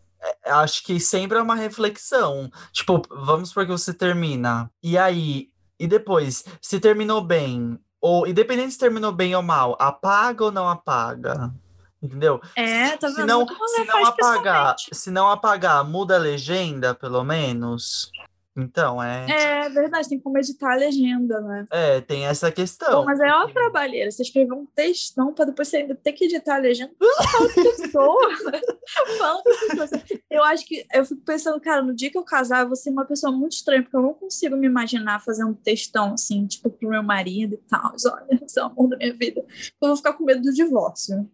acho 0.45 0.83
que 0.83 0.99
sempre 0.99 1.37
é 1.37 1.41
uma 1.41 1.55
reflexão. 1.55 2.49
Tipo, 2.71 3.01
vamos 3.09 3.49
supor 3.49 3.65
que 3.65 3.71
você 3.71 3.93
termina. 3.93 4.71
E 4.81 4.97
aí, 4.97 5.49
e 5.79 5.87
depois, 5.87 6.43
se 6.61 6.79
terminou 6.79 7.21
bem, 7.21 7.79
ou 8.01 8.27
independente 8.27 8.71
se 8.73 8.79
terminou 8.79 9.11
bem 9.11 9.35
ou 9.35 9.43
mal, 9.43 9.75
apaga 9.79 10.45
ou 10.45 10.51
não 10.51 10.67
apaga? 10.67 11.53
Entendeu? 12.01 12.39
É, 12.55 12.95
tá 12.95 13.09
Se 13.09 13.15
vendo? 13.15 13.27
não, 13.27 13.39
Muito 13.39 13.67
se 13.69 13.83
não 13.85 14.05
apagar, 14.05 14.75
se 14.93 15.11
não 15.11 15.29
apagar, 15.29 15.83
muda 15.83 16.15
a 16.15 16.19
legenda, 16.19 16.93
pelo 16.93 17.23
menos. 17.23 18.11
Então, 18.57 19.01
é, 19.01 19.65
É 19.65 19.69
verdade, 19.69 20.09
tem 20.09 20.19
como 20.19 20.37
editar 20.37 20.73
a 20.73 20.75
legenda, 20.75 21.39
né? 21.41 21.65
é, 21.71 22.01
tem 22.01 22.25
essa 22.25 22.51
questão. 22.51 23.05
mas 23.05 23.19
é 23.19 23.27
uma 23.27 23.51
trabalheira. 23.51 24.09
Você 24.09 24.23
escrever 24.23 24.53
um 24.53 24.65
textão 24.65 25.33
pra 25.33 25.45
depois 25.45 25.67
você 25.67 25.77
ainda 25.77 25.95
ter 25.95 26.13
que 26.13 26.25
editar 26.25 26.55
a 26.55 26.59
legenda. 26.59 26.91
Fala 27.31 27.53
com 27.53 27.61
a 27.61 27.63
pessoa. 27.63 28.29
Fala 29.17 29.43
com 29.43 29.49
a 29.49 29.87
pessoa. 29.87 30.01
Eu 30.29 30.43
acho 30.43 30.65
que 30.65 30.85
eu 30.93 31.05
fico 31.05 31.21
pensando, 31.21 31.59
cara, 31.59 31.81
no 31.81 31.93
dia 31.93 32.09
que 32.09 32.17
eu 32.17 32.23
casar, 32.23 32.61
eu 32.61 32.67
vou 32.67 32.75
ser 32.75 32.89
uma 32.89 33.05
pessoa 33.05 33.31
muito 33.31 33.53
estranha, 33.53 33.83
porque 33.83 33.95
eu 33.95 34.01
não 34.01 34.13
consigo 34.13 34.55
me 34.55 34.67
imaginar 34.67 35.19
fazer 35.19 35.43
um 35.43 35.53
textão 35.53 36.13
assim, 36.13 36.45
tipo, 36.47 36.69
pro 36.69 36.89
meu 36.89 37.03
marido 37.03 37.53
e 37.55 37.69
tal. 37.69 37.93
Olha, 38.05 38.39
esse 38.43 38.59
é 38.59 38.63
o 38.63 38.67
amor 38.67 38.89
da 38.89 38.97
minha 38.97 39.13
vida. 39.13 39.41
Eu 39.81 39.87
vou 39.89 39.97
ficar 39.97 40.13
com 40.13 40.23
medo 40.23 40.41
do 40.41 40.53
divórcio. 40.53 41.29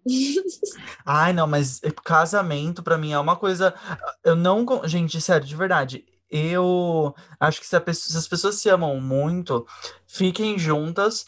Ai, 1.06 1.34
não, 1.34 1.48
mas 1.48 1.80
casamento 2.04 2.84
pra 2.84 2.98
mim 2.98 3.14
é 3.14 3.20
uma 3.20 3.36
coisa. 3.36 3.74
Eu 4.24 4.36
não. 4.36 4.66
Gente, 4.86 5.20
sério, 5.22 5.48
de 5.48 5.56
verdade. 5.56 6.06
Eu 6.36 7.14
acho 7.40 7.60
que 7.62 7.68
se, 7.68 7.80
pessoa- 7.80 8.12
se 8.12 8.18
as 8.18 8.28
pessoas 8.28 8.56
se 8.56 8.68
amam 8.70 9.00
muito, 9.00 9.68
fiquem 10.08 10.58
juntas, 10.58 11.26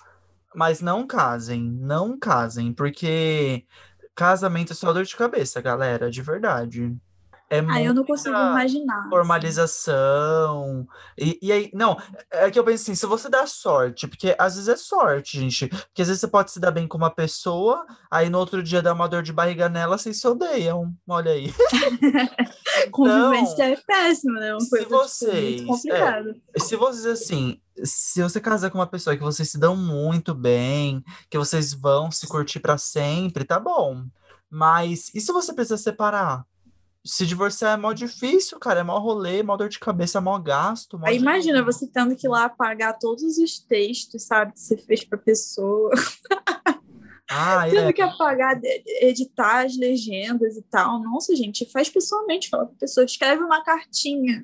mas 0.56 0.82
não 0.82 1.06
casem. 1.06 1.62
Não 1.64 2.18
casem, 2.20 2.74
porque 2.74 3.66
casamento 4.16 4.74
é 4.74 4.76
só 4.76 4.92
dor 4.92 5.06
de 5.06 5.16
cabeça, 5.16 5.62
galera, 5.62 6.10
de 6.10 6.22
verdade. 6.24 6.98
É 7.48 7.60
Aí 7.70 7.86
eu 7.86 7.94
não 7.94 8.04
consigo 8.04 8.36
imaginar. 8.36 9.00
assim. 9.02 9.10
formalização. 9.10 10.88
E, 11.18 11.38
e 11.42 11.52
aí, 11.52 11.70
não, 11.74 11.96
é 12.32 12.50
que 12.50 12.58
eu 12.58 12.64
penso 12.64 12.82
assim, 12.84 12.96
se 12.96 13.06
você 13.06 13.30
dá 13.30 13.46
sorte, 13.46 14.08
porque 14.08 14.36
às 14.38 14.56
vezes 14.56 14.68
é 14.68 14.76
sorte, 14.76 15.40
gente. 15.40 15.68
Porque 15.68 16.02
às 16.02 16.08
vezes 16.08 16.22
você 16.22 16.28
pode 16.28 16.52
se 16.52 16.60
dar 16.60 16.72
bem 16.72 16.88
com 16.88 16.98
uma 16.98 17.12
pessoa, 17.12 17.86
aí 18.10 18.30
no 18.30 18.40
outro 18.40 18.64
dia 18.64 18.82
dá 18.82 18.94
uma 18.94 19.08
dor 19.08 19.22
de 19.22 19.32
barriga 19.32 19.70
nela, 19.70 19.98
vocês 19.98 20.20
se 20.20 20.28
odeiam. 20.28 20.92
Olha 21.08 21.32
aí. 21.34 21.54
Convivência 22.92 23.64
é 23.74 23.78
péssimo, 23.78 24.34
né? 24.40 24.52
Uma 24.54 24.60
se 24.60 24.70
coisa 24.70 24.86
tipo, 24.86 24.98
vocês- 24.98 25.62
muito 25.62 25.68
complicada. 25.68 26.36
Se 26.58 26.76
vocês, 26.76 27.06
assim, 27.06 27.60
se 27.84 28.22
você 28.24 28.40
casar 28.40 28.70
com 28.72 28.78
uma 28.80 28.88
pessoa 28.88 29.16
que 29.16 29.24
vocês 29.24 29.50
se 29.50 29.60
dão 29.60 29.76
muito 29.76 30.34
bem, 30.34 31.04
que 31.30 31.38
vocês 31.38 31.74
vão 31.74 32.10
se 32.12 32.28
curtir 32.28 32.60
pra 32.60 32.78
sempre, 32.78 33.44
tá 33.44 33.60
bom. 33.60 34.04
Mas 34.50 35.12
e 35.14 35.20
se 35.22 35.32
você 35.32 35.54
precisa 35.54 35.78
separar? 35.78 36.46
Se 37.06 37.26
divorciar 37.26 37.78
é 37.78 37.78
mó 37.80 37.94
difícil, 37.94 38.58
cara. 38.60 38.80
É 38.80 38.84
mó 38.84 38.98
rolê, 38.98 39.44
mó 39.44 39.56
dor 39.56 39.70
de 39.70 39.78
cabeça, 39.78 40.20
mó 40.20 40.40
gasto. 40.40 40.98
mó 40.98 41.06
Aí 41.06 41.18
imagina 41.18 41.64
você 41.64 41.86
tendo 41.86 42.16
que 42.16 42.26
ir 42.26 42.30
lá 42.30 42.46
apagar 42.46 42.98
todos 42.98 43.38
os 43.38 43.60
textos, 43.60 44.24
sabe, 44.24 44.54
que 44.54 44.60
você 44.60 44.76
fez 44.76 45.04
pra 45.04 45.18
pessoa. 45.18 45.92
Ah, 47.30 47.66
tendo 47.70 47.90
é. 47.90 47.94
que 47.94 48.02
apagar, 48.02 48.60
editar 49.02 49.66
as 49.66 49.78
legendas 49.78 50.58
e 50.58 50.64
tal. 50.64 51.00
Nossa, 51.00 51.36
gente, 51.36 51.70
faz 51.72 51.90
pessoalmente, 51.90 52.50
fala 52.50 52.66
pra 52.66 52.76
pessoa, 52.80 53.06
escreve 53.06 53.44
uma 53.44 53.64
cartinha. 53.64 54.44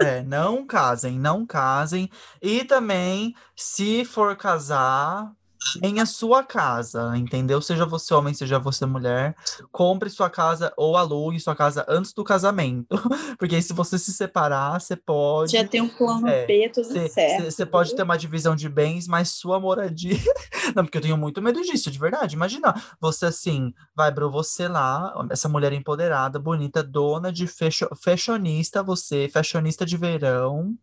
É, 0.00 0.24
não 0.24 0.66
casem, 0.66 1.20
não 1.20 1.46
casem. 1.46 2.10
E 2.42 2.64
também, 2.64 3.32
se 3.54 4.04
for 4.04 4.36
casar, 4.36 5.32
tenha 5.80 6.06
sua 6.06 6.42
casa, 6.42 7.16
entendeu? 7.16 7.60
Seja 7.60 7.86
você 7.86 8.12
homem, 8.14 8.34
seja 8.34 8.58
você 8.58 8.86
mulher, 8.86 9.34
compre 9.70 10.10
sua 10.10 10.28
casa 10.28 10.72
ou 10.76 10.96
alugue 10.96 11.40
sua 11.40 11.54
casa 11.54 11.84
antes 11.88 12.12
do 12.12 12.24
casamento. 12.24 12.88
Porque 13.38 13.54
aí, 13.54 13.62
se 13.62 13.72
você 13.72 13.98
se 13.98 14.12
separar, 14.12 14.80
você 14.80 14.96
pode. 14.96 15.52
Já 15.52 15.66
tem 15.66 15.80
um 15.80 15.88
plano 15.88 16.28
É, 16.28 16.46
B, 16.46 16.70
tudo 16.72 17.08
certo. 17.08 17.44
Você 17.44 17.66
pode 17.66 17.94
ter 17.94 18.02
uma 18.02 18.18
divisão 18.18 18.54
de 18.54 18.68
bens, 18.68 19.06
mas 19.06 19.30
sua 19.30 19.58
moradia. 19.58 20.16
Não, 20.74 20.84
porque 20.84 20.98
eu 20.98 21.02
tenho 21.02 21.16
muito 21.16 21.42
medo 21.42 21.60
disso, 21.62 21.90
de 21.90 21.98
verdade. 21.98 22.36
Imagina, 22.36 22.74
você 23.00 23.26
assim, 23.26 23.72
vai, 23.94 24.10
Bru, 24.10 24.30
você 24.30 24.68
lá, 24.68 25.12
essa 25.30 25.48
mulher 25.48 25.72
empoderada, 25.72 26.38
bonita, 26.38 26.82
dona 26.82 27.32
de 27.32 27.46
fashion, 27.46 27.88
fashionista, 28.00 28.82
você, 28.82 29.28
fashionista 29.28 29.84
de 29.84 29.96
verão. 29.96 30.76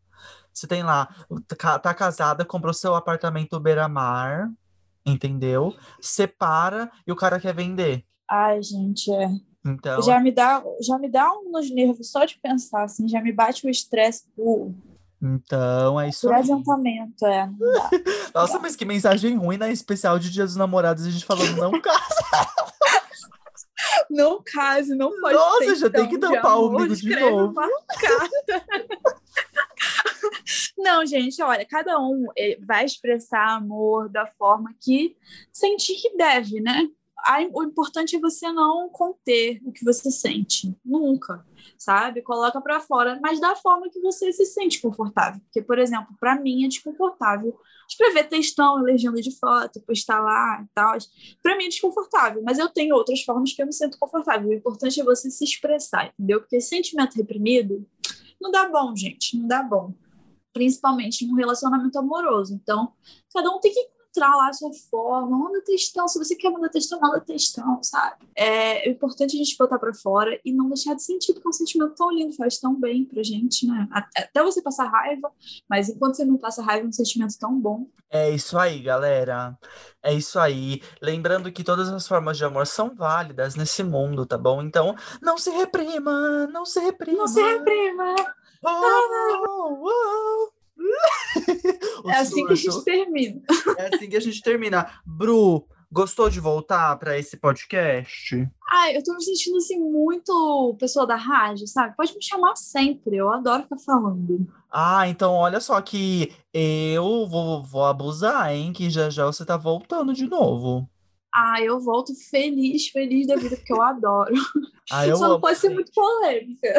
Você 0.53 0.67
tem 0.67 0.83
lá, 0.83 1.07
tá, 1.47 1.79
tá 1.79 1.93
casada, 1.93 2.43
comprou 2.43 2.73
seu 2.73 2.93
apartamento 2.95 3.59
beira-mar, 3.59 4.49
entendeu? 5.05 5.75
Separa 6.01 6.91
e 7.05 7.11
o 7.11 7.15
cara 7.15 7.39
quer 7.39 7.53
vender. 7.53 8.05
Ai, 8.29 8.61
gente, 8.61 9.11
é. 9.11 9.29
Então, 9.65 10.01
Já 10.01 10.19
me 10.19 10.31
dá, 10.31 10.63
já 10.81 10.97
me 10.97 11.09
dá 11.09 11.31
um 11.33 11.51
nos 11.51 11.69
nervos 11.69 12.09
só 12.09 12.23
de 12.25 12.39
pensar, 12.39 12.83
assim, 12.83 13.07
já 13.07 13.21
me 13.21 13.31
bate 13.31 13.65
o 13.65 13.69
estresse 13.69 14.23
por, 14.35 14.73
então 15.21 15.99
é 15.99 16.09
isso 16.09 16.31
adiantamento, 16.31 17.25
é. 17.25 17.49
Nossa, 18.33 18.57
mas 18.57 18.75
que 18.75 18.85
mensagem 18.85 19.35
ruim, 19.35 19.57
né? 19.57 19.71
Especial 19.71 20.17
de 20.17 20.29
Dia 20.29 20.45
dos 20.45 20.55
Namorados, 20.55 21.05
a 21.05 21.11
gente 21.11 21.25
falando 21.25 21.55
não 21.57 21.79
casa. 21.81 21.99
Não 24.09 24.41
case, 24.43 24.93
não 24.93 25.09
pode 25.21 25.35
Nossa, 25.35 25.75
já 25.75 25.89
tem 25.89 26.03
então, 26.03 26.07
que 26.07 26.17
de 26.17 26.35
tampar 26.35 26.57
o 26.57 26.69
umbigo 26.69 26.95
de 26.95 27.15
novo. 27.17 27.51
uma 27.51 27.69
carta. 27.87 28.65
Não, 30.77 31.05
gente, 31.05 31.41
olha, 31.41 31.65
cada 31.65 31.99
um 31.99 32.25
eh, 32.37 32.57
vai 32.65 32.85
expressar 32.85 33.55
amor 33.55 34.09
da 34.09 34.25
forma 34.25 34.73
que 34.79 35.15
sentir 35.51 35.95
que 35.95 36.15
deve, 36.15 36.59
né? 36.61 36.87
O 37.53 37.63
importante 37.63 38.15
é 38.15 38.19
você 38.19 38.49
não 38.49 38.89
conter 38.89 39.59
o 39.65 39.73
que 39.73 39.83
você 39.83 40.09
sente, 40.09 40.73
nunca, 40.85 41.45
sabe? 41.77 42.21
Coloca 42.21 42.61
pra 42.61 42.79
fora, 42.79 43.19
mas 43.21 43.41
da 43.41 43.57
forma 43.57 43.89
que 43.89 43.99
você 43.99 44.31
se 44.31 44.45
sente 44.45 44.81
confortável. 44.81 45.41
Porque, 45.41 45.61
por 45.61 45.77
exemplo, 45.77 46.15
pra 46.17 46.39
mim 46.39 46.63
é 46.63 46.69
desconfortável 46.69 47.59
escrever 47.89 48.29
textão, 48.29 48.75
legenda 48.83 49.19
de 49.19 49.35
foto, 49.37 49.81
postar 49.81 50.21
lá 50.21 50.61
e 50.63 50.67
tal. 50.73 50.97
Pra 51.41 51.57
mim 51.57 51.65
é 51.65 51.69
desconfortável, 51.69 52.41
mas 52.43 52.59
eu 52.59 52.69
tenho 52.69 52.95
outras 52.95 53.23
formas 53.23 53.51
que 53.51 53.61
eu 53.61 53.65
me 53.65 53.73
sinto 53.73 53.97
confortável. 53.97 54.49
O 54.49 54.53
importante 54.53 55.01
é 55.01 55.03
você 55.03 55.29
se 55.31 55.43
expressar, 55.43 56.13
entendeu? 56.13 56.39
Porque 56.39 56.61
sentimento 56.61 57.15
reprimido 57.15 57.85
não 58.39 58.51
dá 58.51 58.69
bom, 58.69 58.95
gente, 58.95 59.37
não 59.37 59.47
dá 59.47 59.63
bom. 59.63 59.93
Principalmente 60.59 61.23
em 61.23 61.31
um 61.31 61.35
relacionamento 61.35 61.97
amoroso. 61.97 62.53
Então, 62.53 62.91
cada 63.33 63.49
um 63.49 63.61
tem 63.61 63.73
que 63.73 63.79
encontrar 63.79 64.35
lá 64.35 64.49
a 64.49 64.53
sua 64.53 64.71
forma, 64.91 65.37
manda 65.37 65.61
textão. 65.61 66.05
Se 66.05 66.19
você 66.19 66.35
quer 66.35 66.51
mandar 66.51 66.67
textão, 66.67 66.99
manda 66.99 67.21
textão, 67.21 67.81
sabe? 67.81 68.27
É, 68.35 68.85
é 68.85 68.91
importante 68.91 69.35
a 69.35 69.37
gente 69.37 69.55
botar 69.57 69.79
pra 69.79 69.93
fora 69.93 70.37
e 70.43 70.51
não 70.51 70.67
deixar 70.67 70.95
de 70.95 71.01
sentir, 71.01 71.31
porque 71.31 71.47
é 71.47 71.49
um 71.49 71.53
sentimento 71.53 71.95
tão 71.95 72.11
lindo, 72.11 72.35
faz 72.35 72.59
tão 72.59 72.77
bem 72.77 73.05
pra 73.05 73.23
gente, 73.23 73.65
né? 73.65 73.87
Até 73.89 74.23
até 74.23 74.43
você 74.43 74.61
passar 74.61 74.89
raiva, 74.89 75.31
mas 75.69 75.87
enquanto 75.87 76.15
você 76.15 76.25
não 76.25 76.37
passa 76.37 76.61
raiva, 76.61 76.85
é 76.85 76.89
um 76.89 76.91
sentimento 76.91 77.37
tão 77.39 77.57
bom. 77.57 77.87
É 78.11 78.29
isso 78.29 78.57
aí, 78.57 78.81
galera. 78.81 79.57
É 80.03 80.13
isso 80.13 80.37
aí. 80.39 80.81
Lembrando 81.01 81.51
que 81.51 81.63
todas 81.63 81.87
as 81.89 82.05
formas 82.05 82.37
de 82.37 82.43
amor 82.43 82.67
são 82.67 82.93
válidas 82.93 83.55
nesse 83.55 83.81
mundo, 83.83 84.25
tá 84.25 84.37
bom? 84.37 84.61
Então, 84.61 84.93
não 85.21 85.37
se 85.37 85.51
reprima, 85.51 86.47
não 86.47 86.65
se 86.65 86.79
reprima. 86.81 87.19
Não 87.19 87.27
se 87.27 87.41
reprima! 87.41 88.15
Oh, 88.63 89.83
oh. 89.83 90.49
É 92.09 92.15
assim 92.19 92.45
que 92.45 92.53
a 92.53 92.55
gente 92.55 92.83
termina. 92.83 93.41
É 93.77 93.95
assim 93.95 94.09
que 94.09 94.17
a 94.17 94.21
gente 94.21 94.41
termina. 94.41 94.89
Bru, 95.05 95.65
gostou 95.91 96.29
de 96.29 96.39
voltar 96.39 96.97
para 96.97 97.17
esse 97.17 97.37
podcast? 97.37 98.47
Ai, 98.71 98.97
eu 98.97 99.03
tô 99.03 99.13
me 99.13 99.23
sentindo 99.23 99.57
assim 99.57 99.79
muito 99.79 100.75
pessoa 100.79 101.05
da 101.05 101.15
rádio, 101.15 101.67
sabe? 101.67 101.95
Pode 101.95 102.13
me 102.13 102.23
chamar 102.23 102.55
sempre, 102.55 103.17
eu 103.17 103.29
adoro 103.29 103.63
ficar 103.63 103.77
falando. 103.77 104.47
Ah, 104.71 105.07
então 105.07 105.33
olha 105.33 105.59
só 105.59 105.81
que 105.81 106.33
eu 106.53 107.27
vou, 107.27 107.63
vou 107.63 107.85
abusar, 107.85 108.53
hein? 108.53 108.71
Que 108.73 108.89
já 108.89 109.09
já 109.09 109.25
você 109.25 109.45
tá 109.45 109.57
voltando 109.57 110.13
de 110.13 110.27
novo. 110.27 110.87
Ah, 111.33 111.61
eu 111.61 111.79
volto 111.79 112.13
feliz, 112.29 112.87
feliz 112.87 113.27
da 113.27 113.35
vida, 113.35 113.55
porque 113.55 113.73
eu 113.73 113.81
adoro. 113.81 114.33
Ah, 114.91 115.07
eu 115.07 115.15
Só 115.15 115.29
não 115.29 115.39
pode 115.39 115.59
ser 115.59 115.69
muito 115.69 115.91
polêmica. 115.91 116.73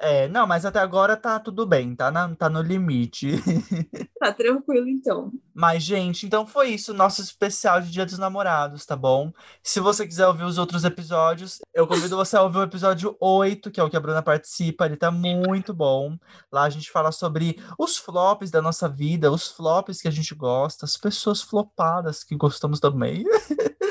É, 0.00 0.28
não, 0.28 0.46
mas 0.46 0.64
até 0.64 0.78
agora 0.78 1.16
tá 1.16 1.40
tudo 1.40 1.66
bem, 1.66 1.92
tá, 1.94 2.08
na, 2.08 2.32
tá 2.34 2.48
no 2.48 2.62
limite. 2.62 3.32
Tá 4.18 4.32
tranquilo, 4.32 4.88
então. 4.88 5.30
Mas, 5.54 5.84
gente, 5.84 6.26
então 6.26 6.44
foi 6.44 6.70
isso, 6.70 6.92
nosso 6.92 7.22
especial 7.22 7.80
de 7.80 7.88
Dia 7.88 8.04
dos 8.04 8.18
Namorados, 8.18 8.84
tá 8.84 8.96
bom? 8.96 9.32
Se 9.62 9.78
você 9.78 10.04
quiser 10.04 10.26
ouvir 10.26 10.42
os 10.42 10.58
outros 10.58 10.82
episódios, 10.82 11.60
eu 11.72 11.86
convido 11.86 12.16
você 12.16 12.36
a 12.36 12.42
ouvir 12.42 12.58
o 12.58 12.64
episódio 12.64 13.16
8, 13.20 13.70
que 13.70 13.78
é 13.78 13.82
o 13.84 13.88
que 13.88 13.96
a 13.96 14.00
Bruna 14.00 14.20
participa, 14.20 14.86
ele 14.86 14.96
tá 14.96 15.12
muito 15.12 15.72
bom. 15.72 16.18
Lá 16.50 16.64
a 16.64 16.70
gente 16.70 16.90
fala 16.90 17.12
sobre 17.12 17.62
os 17.78 17.96
flops 17.96 18.50
da 18.50 18.60
nossa 18.60 18.88
vida, 18.88 19.30
os 19.30 19.46
flops 19.46 20.02
que 20.02 20.08
a 20.08 20.12
gente 20.12 20.34
gosta, 20.34 20.84
as 20.84 20.96
pessoas 20.96 21.40
flopadas 21.40 22.24
que 22.24 22.34
gostamos 22.34 22.80
também. 22.80 23.22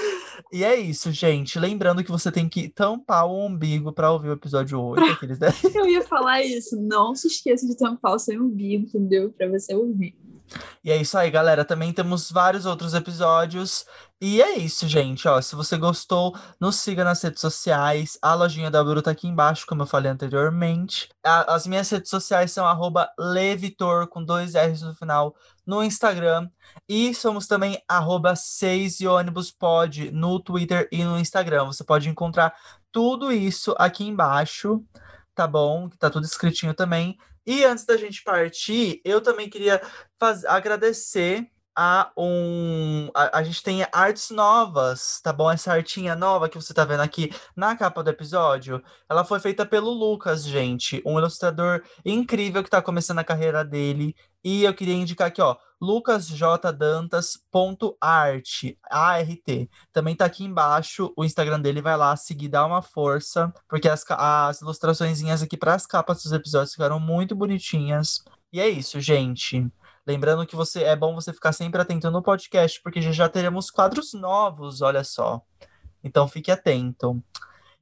E 0.57 0.63
é 0.63 0.75
isso, 0.75 1.11
gente. 1.11 1.59
Lembrando 1.59 2.03
que 2.03 2.09
você 2.09 2.31
tem 2.31 2.49
que 2.49 2.67
tampar 2.67 3.27
o 3.27 3.45
umbigo 3.45 3.93
para 3.93 4.11
ouvir 4.11 4.29
o 4.29 4.33
episódio 4.33 4.81
8. 4.81 5.03
Aqueles... 5.03 5.37
Eu 5.75 5.87
ia 5.87 6.01
falar 6.01 6.41
isso. 6.41 6.81
Não 6.81 7.13
se 7.13 7.27
esqueça 7.27 7.67
de 7.67 7.77
tampar 7.77 8.15
o 8.15 8.17
seu 8.17 8.41
umbigo, 8.41 8.85
entendeu? 8.87 9.31
Para 9.37 9.47
você 9.49 9.75
ouvir. 9.75 10.15
E 10.83 10.91
é 10.91 10.97
isso 10.97 11.17
aí, 11.17 11.29
galera. 11.29 11.65
Também 11.65 11.91
temos 11.93 12.31
vários 12.31 12.65
outros 12.65 12.93
episódios. 12.93 13.85
E 14.19 14.41
é 14.41 14.57
isso, 14.57 14.87
gente. 14.87 15.27
Ó, 15.27 15.39
se 15.41 15.55
você 15.55 15.77
gostou, 15.77 16.35
nos 16.59 16.77
siga 16.77 17.03
nas 17.03 17.21
redes 17.21 17.39
sociais. 17.41 18.17
A 18.21 18.33
lojinha 18.33 18.71
da 18.71 18.83
Bruta 18.83 19.03
tá 19.03 19.11
aqui 19.11 19.27
embaixo, 19.27 19.65
como 19.67 19.83
eu 19.83 19.85
falei 19.85 20.11
anteriormente. 20.11 21.09
A, 21.23 21.53
as 21.53 21.67
minhas 21.67 21.89
redes 21.89 22.09
sociais 22.09 22.51
são 22.51 22.65
Levitor, 23.17 24.07
com 24.07 24.23
dois 24.23 24.55
R's 24.55 24.81
no 24.81 24.95
final, 24.95 25.35
no 25.65 25.83
Instagram. 25.83 26.49
E 26.89 27.13
somos 27.13 27.45
também 27.47 27.81
arroba 27.87 28.35
6 28.35 29.01
e 29.01 29.07
ônibus 29.07 29.51
pod 29.51 30.09
no 30.11 30.39
Twitter 30.39 30.87
e 30.91 31.03
no 31.03 31.19
Instagram. 31.19 31.65
Você 31.65 31.83
pode 31.83 32.09
encontrar 32.09 32.55
tudo 32.91 33.31
isso 33.31 33.75
aqui 33.77 34.03
embaixo, 34.03 34.83
tá 35.35 35.45
bom? 35.45 35.89
Tá 35.89 36.09
tudo 36.09 36.25
escritinho 36.25 36.73
também. 36.73 37.17
E 37.47 37.63
antes 37.63 37.85
da 37.85 37.95
gente 37.95 38.21
partir, 38.23 39.01
eu 39.05 39.21
também 39.21 39.49
queria 39.49 39.81
faz... 40.19 40.43
agradecer 40.43 41.49
a 41.79 42.11
um. 42.17 43.07
A, 43.13 43.37
a, 43.37 43.43
gente 43.43 43.61
tem 43.61 43.85
artes 43.91 44.31
novas, 44.31 45.21
tá 45.21 45.31
bom? 45.31 45.51
Essa 45.51 45.73
artinha 45.73 46.15
nova 46.15 46.49
que 46.49 46.55
você 46.55 46.73
tá 46.73 46.83
vendo 46.83 47.01
aqui 47.01 47.31
na 47.55 47.77
capa 47.77 48.03
do 48.03 48.09
episódio, 48.09 48.83
ela 49.07 49.23
foi 49.23 49.39
feita 49.39 49.63
pelo 49.63 49.91
Lucas, 49.91 50.43
gente, 50.43 51.03
um 51.05 51.19
ilustrador 51.19 51.83
incrível 52.03 52.63
que 52.63 52.69
tá 52.71 52.81
começando 52.81 53.19
a 53.19 53.23
carreira 53.23 53.63
dele. 53.63 54.15
E 54.43 54.63
eu 54.63 54.73
queria 54.73 54.95
indicar 54.95 55.27
aqui, 55.27 55.39
ó, 55.39 55.55
lucasjdantas.art, 55.79 58.63
A-R-T. 58.89 59.69
Também 59.93 60.15
tá 60.15 60.25
aqui 60.25 60.45
embaixo 60.45 61.13
o 61.15 61.23
Instagram 61.23 61.59
dele, 61.59 61.81
vai 61.81 61.95
lá 61.95 62.15
seguir, 62.15 62.47
dá 62.47 62.65
uma 62.65 62.81
força, 62.81 63.53
porque 63.69 63.87
as, 63.87 64.03
as 64.09 64.61
ilustraçõezinhas 64.61 65.43
aqui 65.43 65.55
para 65.55 65.75
as 65.75 65.85
capas 65.85 66.23
dos 66.23 66.31
episódios 66.31 66.71
ficaram 66.71 66.99
muito 66.99 67.35
bonitinhas. 67.35 68.23
E 68.51 68.59
é 68.59 68.67
isso, 68.67 68.99
gente. 68.99 69.71
Lembrando 70.07 70.47
que 70.47 70.55
você 70.55 70.83
é 70.83 70.95
bom 70.95 71.13
você 71.13 71.33
ficar 71.33 71.51
sempre 71.51 71.81
atento 71.81 72.09
no 72.09 72.23
podcast, 72.23 72.81
porque 72.81 73.01
já, 73.01 73.27
teremos 73.27 73.69
quadros 73.69 74.13
novos, 74.13 74.81
olha 74.81 75.03
só. 75.03 75.41
Então 76.01 76.29
fique 76.29 76.49
atento. 76.49 77.21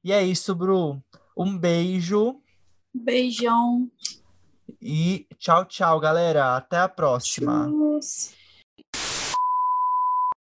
E 0.03 0.11
é 0.11 0.23
isso, 0.23 0.55
Bru. 0.55 0.99
Um 1.37 1.55
beijo. 1.55 2.41
Beijão. 2.91 3.91
E 4.81 5.27
tchau, 5.37 5.65
tchau, 5.65 5.99
galera. 5.99 6.55
Até 6.55 6.79
a 6.79 6.89
próxima. 6.89 7.69
Tchau. 7.69 7.99